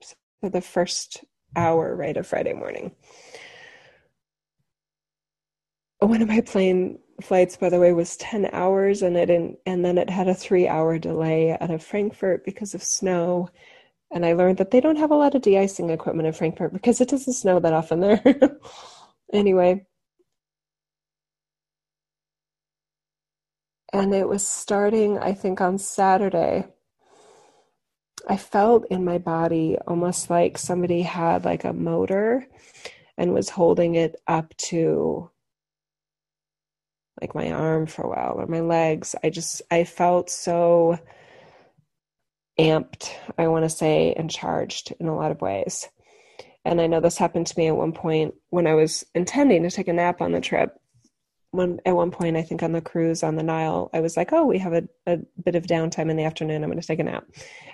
so 0.00 0.48
the 0.48 0.60
first 0.60 1.24
hour 1.56 1.96
right 1.96 2.16
of 2.16 2.26
Friday 2.26 2.52
morning. 2.52 2.94
When 5.98 6.26
my 6.26 6.40
plane 6.40 6.98
flights 7.22 7.56
by 7.56 7.68
the 7.68 7.80
way 7.80 7.92
was 7.92 8.16
10 8.16 8.50
hours 8.52 9.02
and 9.02 9.16
it 9.16 9.26
didn't, 9.26 9.58
and 9.66 9.84
then 9.84 9.98
it 9.98 10.10
had 10.10 10.28
a 10.28 10.34
3 10.34 10.68
hour 10.68 10.98
delay 10.98 11.56
out 11.60 11.70
of 11.70 11.82
Frankfurt 11.84 12.44
because 12.44 12.74
of 12.74 12.82
snow 12.82 13.48
and 14.12 14.24
I 14.24 14.32
learned 14.34 14.58
that 14.58 14.70
they 14.70 14.80
don't 14.80 14.96
have 14.96 15.10
a 15.10 15.16
lot 15.16 15.34
of 15.34 15.42
de-icing 15.42 15.90
equipment 15.90 16.26
in 16.28 16.32
Frankfurt 16.32 16.72
because 16.72 17.00
it 17.00 17.08
doesn't 17.08 17.32
snow 17.34 17.58
that 17.60 17.72
often 17.72 18.00
there. 18.00 18.22
anyway, 19.32 19.86
and 23.92 24.14
it 24.14 24.28
was 24.28 24.46
starting 24.46 25.18
I 25.18 25.32
think 25.34 25.60
on 25.60 25.78
Saturday. 25.78 26.66
I 28.28 28.36
felt 28.38 28.86
in 28.90 29.04
my 29.04 29.18
body 29.18 29.76
almost 29.86 30.30
like 30.30 30.56
somebody 30.56 31.02
had 31.02 31.44
like 31.44 31.64
a 31.64 31.72
motor 31.74 32.46
and 33.18 33.34
was 33.34 33.50
holding 33.50 33.96
it 33.96 34.16
up 34.26 34.56
to 34.56 35.30
like 37.20 37.34
my 37.34 37.52
arm 37.52 37.86
for 37.86 38.02
a 38.02 38.08
while 38.08 38.34
or 38.38 38.46
my 38.46 38.60
legs. 38.60 39.14
I 39.22 39.30
just 39.30 39.62
I 39.70 39.84
felt 39.84 40.30
so 40.30 40.98
amped, 42.58 43.10
I 43.38 43.48
want 43.48 43.64
to 43.64 43.68
say, 43.68 44.12
and 44.14 44.30
charged 44.30 44.92
in 45.00 45.06
a 45.06 45.16
lot 45.16 45.30
of 45.30 45.40
ways. 45.40 45.88
And 46.64 46.80
I 46.80 46.86
know 46.86 47.00
this 47.00 47.18
happened 47.18 47.46
to 47.48 47.58
me 47.58 47.68
at 47.68 47.76
one 47.76 47.92
point 47.92 48.34
when 48.50 48.66
I 48.66 48.74
was 48.74 49.04
intending 49.14 49.62
to 49.64 49.70
take 49.70 49.88
a 49.88 49.92
nap 49.92 50.20
on 50.20 50.32
the 50.32 50.40
trip 50.40 50.80
at 51.84 51.94
one 51.94 52.10
point 52.10 52.36
I 52.36 52.42
think 52.42 52.62
on 52.62 52.72
the 52.72 52.80
cruise 52.80 53.22
on 53.22 53.36
the 53.36 53.42
Nile, 53.42 53.90
I 53.92 54.00
was 54.00 54.16
like, 54.16 54.32
oh, 54.32 54.44
we 54.44 54.58
have 54.58 54.72
a, 54.72 54.88
a 55.06 55.18
bit 55.44 55.54
of 55.54 55.66
downtime 55.66 56.10
in 56.10 56.16
the 56.16 56.24
afternoon. 56.24 56.62
I'm 56.62 56.70
going 56.70 56.80
to 56.80 56.86
take 56.86 56.98
a 56.98 57.04
nap. 57.04 57.26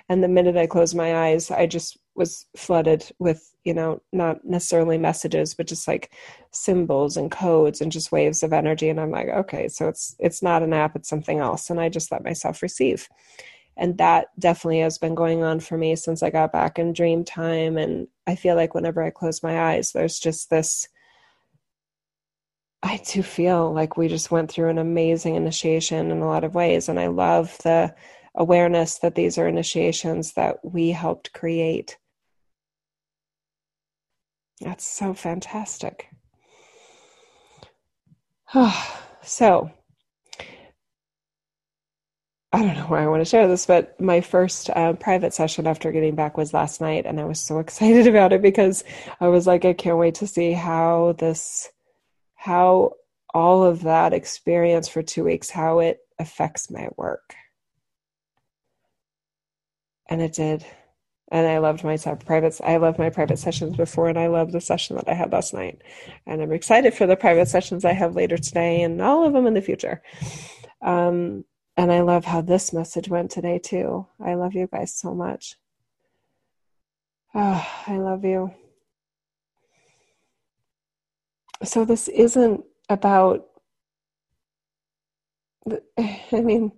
And 0.09 0.23
the 0.23 0.27
minute 0.27 0.57
I 0.57 0.67
closed 0.67 0.95
my 0.95 1.27
eyes, 1.27 1.51
I 1.51 1.67
just 1.67 1.97
was 2.15 2.45
flooded 2.55 3.09
with, 3.19 3.53
you 3.63 3.73
know, 3.73 4.01
not 4.11 4.43
necessarily 4.45 4.97
messages, 4.97 5.53
but 5.53 5.67
just 5.67 5.87
like 5.87 6.13
symbols 6.51 7.17
and 7.17 7.31
codes 7.31 7.81
and 7.81 7.91
just 7.91 8.11
waves 8.11 8.43
of 8.43 8.53
energy. 8.53 8.89
And 8.89 8.99
I'm 8.99 9.11
like, 9.11 9.29
okay, 9.29 9.67
so 9.67 9.87
it's 9.87 10.15
it's 10.19 10.43
not 10.43 10.63
a 10.63 10.67
nap, 10.67 10.95
it's 10.95 11.09
something 11.09 11.39
else. 11.39 11.69
And 11.69 11.79
I 11.79 11.89
just 11.89 12.11
let 12.11 12.23
myself 12.23 12.61
receive. 12.61 13.07
And 13.77 13.97
that 13.97 14.27
definitely 14.37 14.79
has 14.79 14.97
been 14.97 15.15
going 15.15 15.43
on 15.43 15.59
for 15.59 15.77
me 15.77 15.95
since 15.95 16.21
I 16.21 16.29
got 16.29 16.51
back 16.51 16.77
in 16.77 16.93
dream 16.93 17.23
time. 17.23 17.77
And 17.77 18.07
I 18.27 18.35
feel 18.35 18.55
like 18.55 18.75
whenever 18.75 19.01
I 19.01 19.09
close 19.09 19.41
my 19.41 19.71
eyes, 19.71 19.91
there's 19.91 20.19
just 20.19 20.49
this 20.49 20.87
I 22.83 22.97
do 23.05 23.21
feel 23.21 23.71
like 23.71 23.95
we 23.95 24.07
just 24.07 24.31
went 24.31 24.51
through 24.51 24.69
an 24.69 24.79
amazing 24.79 25.35
initiation 25.35 26.09
in 26.11 26.21
a 26.21 26.27
lot 26.27 26.43
of 26.43 26.55
ways. 26.55 26.89
And 26.89 26.99
I 26.99 27.07
love 27.07 27.57
the 27.63 27.93
awareness 28.33 28.97
that 28.99 29.15
these 29.15 29.37
are 29.37 29.47
initiations 29.47 30.33
that 30.33 30.57
we 30.63 30.89
helped 30.89 31.33
create. 31.33 31.97
That's 34.61 34.85
so 34.85 35.13
fantastic. 35.13 36.07
so, 39.21 39.71
I 42.53 42.59
don't 42.63 42.75
know 42.75 42.85
why 42.87 43.03
I 43.03 43.07
want 43.07 43.21
to 43.21 43.29
share 43.29 43.47
this, 43.47 43.65
but 43.65 43.99
my 44.01 44.21
first 44.21 44.69
uh, 44.71 44.93
private 44.93 45.33
session 45.33 45.67
after 45.67 45.91
getting 45.91 46.15
back 46.15 46.35
was 46.35 46.53
last 46.53 46.81
night, 46.81 47.05
and 47.05 47.19
I 47.19 47.23
was 47.25 47.39
so 47.39 47.59
excited 47.65 48.07
about 48.07 48.33
it 48.33 48.41
because 48.41 48.83
I 49.19 49.27
was 49.27 49.47
like, 49.47 49.65
I 49.65 49.73
can't 49.73 49.97
wait 49.97 50.15
to 50.15 50.27
see 50.27 50.51
how 50.51 51.15
this 51.17 51.69
how 52.41 52.91
all 53.35 53.63
of 53.63 53.83
that 53.83 54.13
experience 54.13 54.87
for 54.87 55.03
two 55.03 55.23
weeks, 55.23 55.51
how 55.51 55.77
it 55.77 55.99
affects 56.17 56.71
my 56.71 56.87
work. 56.97 57.35
And 60.09 60.23
it 60.23 60.33
did. 60.33 60.65
And 61.31 61.45
I 61.45 61.59
loved 61.59 61.83
my 61.83 61.97
private. 61.97 62.59
I 62.63 62.77
loved 62.77 62.97
my 62.97 63.11
private 63.11 63.37
sessions 63.37 63.77
before, 63.77 64.09
and 64.09 64.17
I 64.17 64.25
love 64.25 64.51
the 64.51 64.59
session 64.59 64.95
that 64.95 65.07
I 65.07 65.13
had 65.13 65.31
last 65.31 65.53
night. 65.53 65.83
And 66.25 66.41
I'm 66.41 66.51
excited 66.51 66.95
for 66.95 67.05
the 67.05 67.15
private 67.15 67.47
sessions 67.47 67.85
I 67.85 67.93
have 67.93 68.15
later 68.15 68.39
today, 68.39 68.81
and 68.81 68.99
all 69.03 69.23
of 69.23 69.33
them 69.33 69.45
in 69.45 69.53
the 69.53 69.61
future. 69.61 70.01
Um, 70.81 71.45
and 71.77 71.91
I 71.91 72.01
love 72.01 72.25
how 72.25 72.41
this 72.41 72.73
message 72.73 73.07
went 73.07 73.29
today 73.29 73.59
too. 73.59 74.07
I 74.19 74.33
love 74.33 74.55
you 74.55 74.67
guys 74.67 74.95
so 74.95 75.13
much. 75.13 75.57
Oh, 77.35 77.67
I 77.85 77.97
love 77.97 78.25
you 78.25 78.51
so 81.63 81.85
this 81.85 82.07
isn't 82.09 82.63
about 82.89 83.47
I 85.97 86.41
mean, 86.41 86.71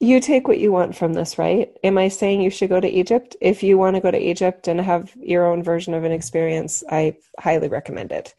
you 0.00 0.20
take 0.20 0.48
what 0.48 0.58
you 0.58 0.72
want 0.72 0.94
from 0.96 1.14
this, 1.14 1.38
right? 1.38 1.72
Am 1.82 1.96
I 1.96 2.08
saying 2.08 2.40
you 2.42 2.50
should 2.50 2.68
go 2.68 2.80
to 2.80 2.88
Egypt? 2.88 3.36
If 3.40 3.62
you 3.62 3.78
want 3.78 3.96
to 3.96 4.02
go 4.02 4.10
to 4.10 4.18
Egypt 4.18 4.68
and 4.68 4.80
have 4.80 5.12
your 5.16 5.46
own 5.46 5.62
version 5.62 5.94
of 5.94 6.04
an 6.04 6.12
experience, 6.12 6.82
I 6.90 7.16
highly 7.40 7.68
recommend 7.68 8.12
it. 8.12 8.34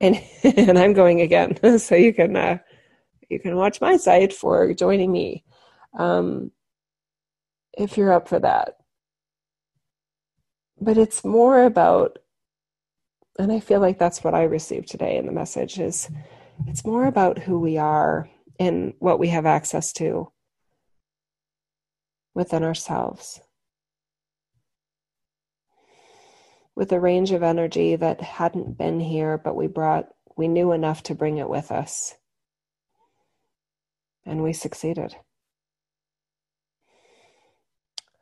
And 0.00 0.22
and 0.44 0.78
I'm 0.78 0.92
going 0.92 1.20
again, 1.20 1.58
so 1.78 1.94
you 1.94 2.12
can 2.14 2.36
uh, 2.36 2.58
you 3.28 3.40
can 3.40 3.56
watch 3.56 3.80
my 3.80 3.96
site 3.96 4.32
for 4.32 4.72
joining 4.74 5.10
me 5.12 5.44
um, 5.98 6.50
if 7.76 7.96
you're 7.96 8.12
up 8.12 8.28
for 8.28 8.38
that. 8.40 8.76
But 10.80 10.98
it's 10.98 11.24
more 11.24 11.64
about, 11.64 12.18
and 13.38 13.50
I 13.50 13.60
feel 13.60 13.80
like 13.80 13.98
that's 13.98 14.22
what 14.22 14.34
I 14.34 14.44
received 14.44 14.88
today 14.88 15.16
in 15.16 15.26
the 15.26 15.32
message 15.32 15.78
is 15.78 16.08
it's 16.66 16.84
more 16.84 17.06
about 17.06 17.38
who 17.38 17.58
we 17.58 17.78
are 17.78 18.28
and 18.60 18.94
what 18.98 19.18
we 19.18 19.28
have 19.28 19.46
access 19.46 19.92
to 19.94 20.30
within 22.34 22.62
ourselves. 22.62 23.40
With 26.76 26.92
a 26.92 27.00
range 27.00 27.30
of 27.30 27.42
energy 27.42 27.96
that 27.96 28.20
hadn't 28.20 28.76
been 28.76 29.00
here, 29.00 29.38
but 29.38 29.56
we 29.56 29.66
brought, 29.66 30.08
we 30.36 30.48
knew 30.48 30.72
enough 30.72 31.02
to 31.04 31.14
bring 31.14 31.38
it 31.38 31.48
with 31.48 31.70
us. 31.70 32.14
And 34.26 34.42
we 34.42 34.52
succeeded. 34.52 35.14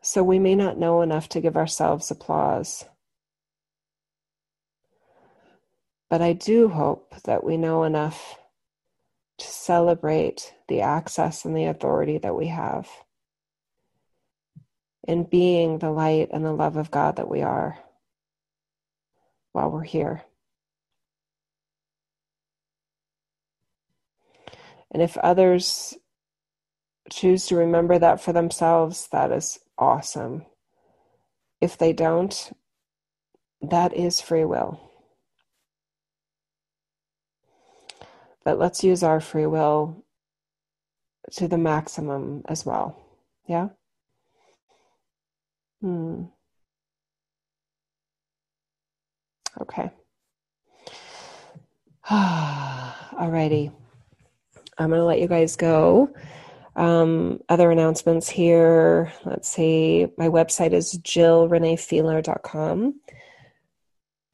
So 0.03 0.23
we 0.23 0.39
may 0.39 0.55
not 0.55 0.79
know 0.79 1.01
enough 1.01 1.29
to 1.31 1.41
give 1.41 1.57
ourselves 1.57 2.11
applause. 2.11 2.85
But 6.13 6.21
I 6.21 6.35
do 6.35 6.69
hope 6.69 7.15
that 7.25 7.43
we 7.43 7.57
know 7.57 7.85
enough 7.85 8.39
to 9.39 9.47
celebrate 9.47 10.53
the 10.69 10.83
access 10.83 11.47
and 11.47 11.57
the 11.57 11.65
authority 11.65 12.19
that 12.19 12.37
we 12.37 12.49
have 12.49 12.87
in 15.09 15.25
being 15.25 15.79
the 15.79 15.91
light 15.91 16.29
and 16.31 16.45
the 16.45 16.53
love 16.53 16.77
of 16.77 16.91
God 16.91 17.17
that 17.17 17.31
we 17.31 17.41
are 17.41 17.79
while 19.53 19.71
we're 19.71 19.85
here. 19.85 20.25
And 24.91 25.01
if 25.03 25.17
others 25.17 25.97
choose 27.11 27.47
to 27.47 27.57
remember 27.57 27.99
that 27.99 28.21
for 28.21 28.35
themselves, 28.35 29.09
that 29.13 29.33
is 29.33 29.61
awesome. 29.79 30.45
If 31.63 31.79
they 31.79 31.95
don't, 31.95 32.53
that 33.63 33.95
is 33.95 34.21
free 34.21 34.45
will. 34.45 34.92
But 38.45 38.59
let's 38.59 38.83
use 38.83 39.03
our 39.03 39.21
free 39.21 39.47
will 39.47 40.05
to 41.33 41.49
the 41.49 41.59
maximum 41.59 42.43
as 42.49 42.67
well. 42.67 43.01
Yeah? 43.47 43.69
Hmm. 45.81 46.25
Okay. 49.61 49.91
Alrighty. 52.11 53.73
I'm 54.79 54.89
going 54.89 55.01
to 55.01 55.05
let 55.05 55.21
you 55.21 55.29
guys 55.29 55.57
go. 55.57 56.13
Um, 56.75 57.41
other 57.49 57.71
announcements 57.71 58.29
here. 58.29 59.13
Let's 59.25 59.49
see. 59.49 60.09
My 60.17 60.29
website 60.29 60.73
is 60.73 60.99
jillreneefeeler.com. 60.99 63.01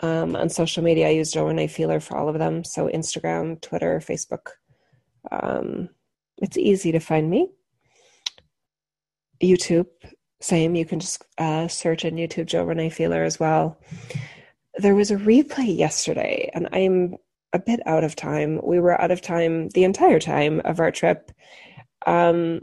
Um, 0.00 0.36
on 0.36 0.48
social 0.48 0.82
media, 0.82 1.08
I 1.08 1.12
use 1.12 1.34
Renee 1.34 1.66
Feeler 1.66 2.00
for 2.00 2.16
all 2.16 2.28
of 2.28 2.38
them. 2.38 2.64
So 2.64 2.88
Instagram, 2.88 3.60
Twitter, 3.60 4.00
Facebook. 4.00 4.50
Um, 5.30 5.88
it's 6.38 6.56
easy 6.56 6.92
to 6.92 7.00
find 7.00 7.28
me. 7.28 7.48
YouTube, 9.42 9.86
same. 10.40 10.74
You 10.74 10.84
can 10.84 11.00
just 11.00 11.24
uh, 11.38 11.68
search 11.68 12.04
in 12.04 12.16
YouTube 12.16 12.46
Jill 12.46 12.64
Renee 12.64 12.90
Feeler 12.90 13.24
as 13.24 13.40
well. 13.40 13.80
There 14.76 14.94
was 14.94 15.10
a 15.10 15.16
replay 15.16 15.76
yesterday, 15.76 16.50
and 16.54 16.68
I'm 16.72 17.16
a 17.52 17.58
bit 17.58 17.80
out 17.86 18.04
of 18.04 18.14
time. 18.14 18.60
We 18.62 18.78
were 18.78 19.00
out 19.00 19.10
of 19.10 19.20
time 19.20 19.68
the 19.70 19.84
entire 19.84 20.20
time 20.20 20.60
of 20.64 20.80
our 20.80 20.90
trip 20.90 21.32
um, 22.06 22.60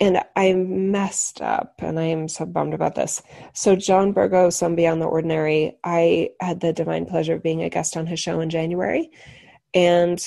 and 0.00 0.22
I 0.34 0.54
messed 0.54 1.42
up, 1.42 1.74
and 1.78 2.00
I 2.00 2.04
am 2.04 2.26
so 2.26 2.46
bummed 2.46 2.72
about 2.72 2.94
this. 2.94 3.22
So, 3.52 3.76
John 3.76 4.12
Burgos 4.12 4.56
Some 4.56 4.74
Beyond 4.74 5.02
the 5.02 5.06
Ordinary, 5.06 5.76
I 5.84 6.30
had 6.40 6.60
the 6.60 6.72
divine 6.72 7.04
pleasure 7.06 7.34
of 7.34 7.42
being 7.42 7.62
a 7.62 7.68
guest 7.68 7.96
on 7.96 8.06
his 8.06 8.18
show 8.18 8.40
in 8.40 8.48
January, 8.48 9.10
and 9.74 10.18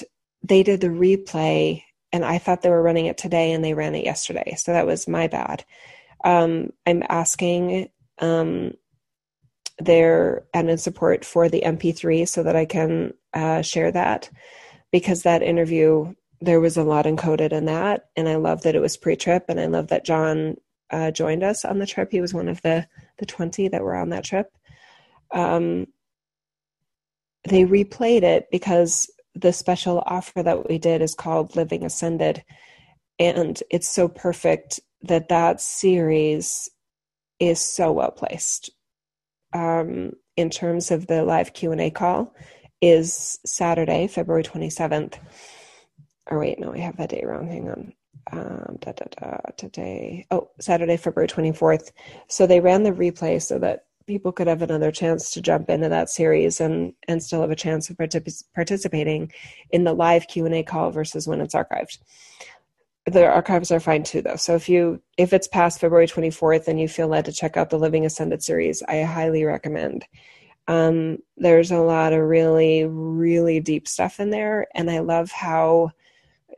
they 0.44 0.62
did 0.62 0.82
the 0.82 0.88
replay, 0.88 1.84
and 2.12 2.24
I 2.24 2.38
thought 2.38 2.62
they 2.62 2.70
were 2.70 2.84
running 2.84 3.08
it 3.08 3.18
today, 3.18 3.52
and 3.52 3.64
they 3.64 3.74
ran 3.74 3.96
it 3.96 4.06
yesterday. 4.06 4.56
So, 4.58 4.74
that 4.74 4.86
was 4.86 5.08
my 5.08 5.28
bad. 5.28 5.66
Um, 6.24 6.72
I'm 6.86 7.04
asking 7.10 7.90
um, 8.20 8.74
their 9.80 10.46
and 10.54 10.70
in 10.70 10.78
support 10.78 11.26
for 11.26 11.50
the 11.50 11.64
MP3 11.66 12.28
so 12.28 12.44
that 12.44 12.56
I 12.56 12.66
can 12.66 13.14
uh, 13.34 13.64
share 13.64 13.92
that 13.92 14.30
because 14.92 15.24
that 15.24 15.42
interview 15.42 16.14
there 16.44 16.60
was 16.60 16.78
a 16.78 16.84
lot 16.84 17.06
encoded 17.06 17.52
in 17.52 17.66
that. 17.66 18.10
And 18.16 18.28
I 18.28 18.36
love 18.36 18.64
that 18.64 18.76
it 18.76 18.82
was 18.82 18.98
pre 18.98 19.16
trip. 19.16 19.46
And 19.48 19.60
I 19.60 19.66
love 19.68 19.88
that 19.88 20.06
John 20.06 20.56
uh, 20.92 21.12
joined 21.12 21.44
us 21.44 21.64
on 21.66 21.80
the 21.80 21.88
trip. 21.88 22.10
He 22.12 22.22
was 22.22 22.34
one 22.34 22.48
of 22.48 22.62
the, 22.62 22.88
the 23.18 23.26
20 23.26 23.70
that 23.70 23.82
were 23.82 23.96
on 23.96 24.10
that 24.10 24.26
trip. 24.26 24.52
Um, 25.32 25.88
they 27.48 27.64
replayed 27.64 28.24
it 28.24 28.48
because 28.52 29.10
the 29.36 29.54
special 29.54 30.04
offer 30.06 30.44
that 30.44 30.70
we 30.70 30.78
did 30.78 31.02
is 31.02 31.16
called 31.16 31.56
Living 31.56 31.84
Ascended. 31.84 32.44
And 33.20 33.62
it's 33.70 33.88
so 33.88 34.08
perfect 34.08 34.80
that 35.02 35.30
that 35.30 35.62
series 35.62 36.70
is 37.40 37.60
so 37.60 37.92
well 37.92 38.12
placed 38.12 38.70
um, 39.54 40.12
in 40.36 40.50
terms 40.50 40.92
of 40.92 41.08
the 41.08 41.24
live 41.24 41.54
q&a 41.54 41.90
call 41.92 42.34
is 42.82 43.40
saturday 43.46 44.08
february 44.08 44.44
27th 44.44 45.16
or 46.28 46.40
wait, 46.40 46.60
no, 46.60 46.74
I 46.74 46.80
have 46.80 46.98
that 46.98 47.10
day 47.10 47.24
wrong. 47.26 47.48
Hang 47.48 47.70
on. 47.70 47.94
Um, 48.32 48.78
da, 48.80 48.94
da, 48.94 49.06
da, 49.20 49.38
today. 49.58 50.26
Oh, 50.32 50.50
Saturday, 50.60 50.98
February 50.98 51.28
24th. 51.28 51.92
So 52.28 52.48
they 52.48 52.60
ran 52.60 52.84
the 52.84 52.92
replay 52.92 53.42
so 53.42 53.60
that 53.60 53.86
people 54.08 54.32
could 54.32 54.48
have 54.48 54.62
another 54.62 54.92
chance 54.92 55.32
to 55.32 55.42
jump 55.42 55.70
into 55.70 55.90
that 55.90 56.10
series 56.10 56.60
and 56.60 56.94
and 57.08 57.24
still 57.24 57.42
have 57.42 57.52
a 57.52 57.56
chance 57.56 57.90
of 57.90 57.98
partic- 57.98 58.44
participating 58.56 59.32
in 59.72 59.84
the 59.84 59.94
live 59.94 60.28
Q&A 60.28 60.64
call 60.64 60.92
versus 60.92 61.28
when 61.28 61.42
it's 61.42 61.56
archived. 61.56 62.00
The 63.06 63.26
archives 63.26 63.72
are 63.72 63.80
fine 63.80 64.04
too 64.04 64.22
though. 64.22 64.36
So 64.36 64.56
if 64.56 64.70
you 64.70 65.02
if 65.18 65.34
it's 65.34 65.48
past 65.48 65.80
February 65.80 66.08
24th 66.08 66.68
and 66.68 66.80
you 66.80 66.88
feel 66.88 67.08
led 67.08 67.26
to 67.26 67.34
check 67.34 67.58
out 67.58 67.70
the 67.70 67.80
Living 67.80 68.06
Ascended 68.06 68.44
series, 68.44 68.82
I 68.84 69.02
highly 69.02 69.44
recommend. 69.44 70.06
Um, 70.68 71.18
there's 71.36 71.72
a 71.72 71.80
lot 71.80 72.14
of 72.14 72.22
really 72.22 72.86
really 72.86 73.60
deep 73.60 73.88
stuff 73.88 74.20
in 74.20 74.30
there 74.30 74.68
and 74.76 74.90
I 74.90 75.00
love 75.00 75.32
how 75.32 75.92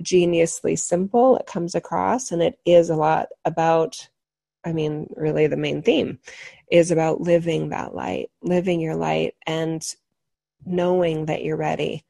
geniusly 0.04 0.78
simple 0.78 1.38
it 1.38 1.46
comes 1.46 1.76
across 1.76 2.32
and 2.32 2.42
it 2.42 2.60
is 2.66 2.90
a 2.90 2.96
lot 2.96 3.28
about 3.46 4.10
i 4.66 4.72
mean 4.72 5.08
really 5.16 5.48
the 5.48 5.58
main 5.58 5.82
theme 5.82 6.20
is 6.72 6.92
about 6.92 7.22
living 7.22 7.70
that 7.70 7.96
light 7.96 8.30
living 8.42 8.80
your 8.80 8.96
light 8.96 9.36
and 9.46 9.96
knowing 10.68 11.28
that 11.28 11.44
you're 11.44 11.58
ready. 11.58 12.04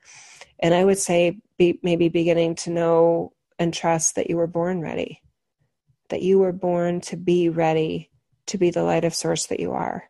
And 0.60 0.74
i 0.74 0.84
would 0.84 0.98
say 0.98 1.38
be, 1.58 1.80
maybe 1.84 2.10
beginning 2.10 2.56
to 2.56 2.70
know 2.70 3.34
and 3.60 3.74
trust 3.74 4.16
that 4.16 4.30
you 4.30 4.38
were 4.38 4.48
born 4.48 4.82
ready 4.82 5.22
that 6.10 6.22
you 6.22 6.40
were 6.40 6.52
born 6.52 7.02
to 7.02 7.18
be 7.18 7.50
ready 7.50 8.10
to 8.48 8.58
be 8.58 8.70
the 8.70 8.84
light 8.84 9.06
of 9.06 9.16
source 9.16 9.48
that 9.48 9.60
you 9.60 9.72
are. 9.72 10.04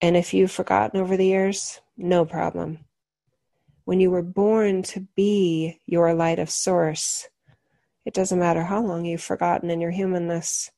And 0.00 0.16
if 0.16 0.32
you've 0.32 0.50
forgotten 0.50 1.00
over 1.00 1.16
the 1.16 1.26
years 1.26 1.80
no 1.96 2.24
problem 2.24 2.78
when 3.88 4.00
you 4.00 4.10
were 4.10 4.20
born 4.20 4.82
to 4.82 5.00
be 5.16 5.80
your 5.86 6.12
light 6.12 6.38
of 6.38 6.50
source, 6.50 7.26
it 8.04 8.12
doesn't 8.12 8.38
matter 8.38 8.62
how 8.62 8.84
long 8.84 9.06
you've 9.06 9.22
forgotten 9.22 9.70
in 9.70 9.80
your 9.80 9.90
humanness 9.90 10.70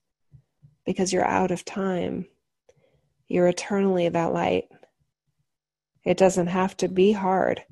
because 0.86 1.12
you're 1.12 1.26
out 1.26 1.50
of 1.50 1.64
time. 1.64 2.24
You're 3.26 3.48
eternally 3.48 4.08
that 4.08 4.32
light. 4.32 4.68
It 6.04 6.18
doesn't 6.18 6.46
have 6.46 6.76
to 6.76 6.86
be 6.86 7.10
hard 7.10 7.64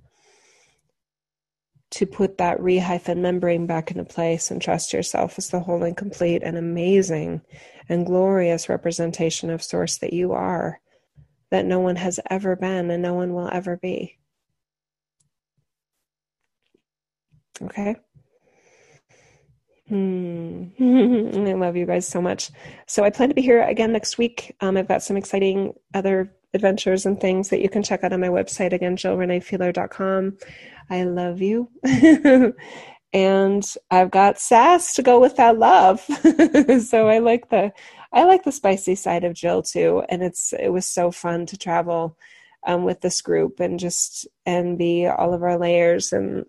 to 1.90 2.04
put 2.04 2.38
that 2.38 2.60
re 2.60 2.78
hyphen 2.78 3.22
membrane 3.22 3.68
back 3.68 3.92
into 3.92 4.04
place 4.04 4.50
and 4.50 4.60
trust 4.60 4.92
yourself 4.92 5.38
as 5.38 5.50
the 5.50 5.60
whole 5.60 5.84
and 5.84 5.96
complete 5.96 6.42
and 6.42 6.58
amazing 6.58 7.42
and 7.88 8.06
glorious 8.06 8.68
representation 8.68 9.50
of 9.50 9.62
Source 9.62 9.98
that 9.98 10.12
you 10.12 10.32
are, 10.32 10.80
that 11.52 11.64
no 11.64 11.78
one 11.78 11.94
has 11.94 12.18
ever 12.28 12.56
been 12.56 12.90
and 12.90 13.04
no 13.04 13.14
one 13.14 13.34
will 13.34 13.48
ever 13.52 13.76
be. 13.76 14.18
Okay. 17.62 17.96
Hmm. 19.88 20.64
I 20.80 21.54
love 21.54 21.76
you 21.76 21.86
guys 21.86 22.06
so 22.06 22.20
much. 22.20 22.50
So 22.86 23.04
I 23.04 23.10
plan 23.10 23.30
to 23.30 23.34
be 23.34 23.42
here 23.42 23.62
again 23.62 23.92
next 23.92 24.18
week. 24.18 24.54
Um, 24.60 24.76
I've 24.76 24.88
got 24.88 25.02
some 25.02 25.16
exciting 25.16 25.72
other 25.94 26.34
adventures 26.54 27.06
and 27.06 27.20
things 27.20 27.48
that 27.48 27.60
you 27.60 27.68
can 27.68 27.82
check 27.82 28.04
out 28.04 28.12
on 28.12 28.20
my 28.20 28.28
website 28.28 28.72
again, 28.72 28.96
jillreneefeeler.com. 28.96 30.38
I 30.90 31.04
love 31.04 31.40
you. 31.40 31.70
and 33.12 33.74
I've 33.90 34.10
got 34.10 34.38
sass 34.38 34.94
to 34.94 35.02
go 35.02 35.20
with 35.20 35.36
that 35.36 35.58
love. 35.58 36.00
so 36.86 37.08
I 37.08 37.18
like 37.18 37.50
the 37.50 37.72
I 38.12 38.24
like 38.24 38.44
the 38.44 38.52
spicy 38.52 38.94
side 38.94 39.24
of 39.24 39.34
Jill 39.34 39.62
too, 39.62 40.02
and 40.08 40.22
it's 40.22 40.52
it 40.58 40.70
was 40.70 40.86
so 40.86 41.10
fun 41.10 41.46
to 41.46 41.58
travel 41.58 42.16
um, 42.66 42.84
with 42.84 43.00
this 43.00 43.20
group 43.20 43.60
and 43.60 43.78
just 43.78 44.26
and 44.46 44.78
be 44.78 45.06
all 45.06 45.34
of 45.34 45.42
our 45.42 45.58
layers 45.58 46.12
and 46.12 46.46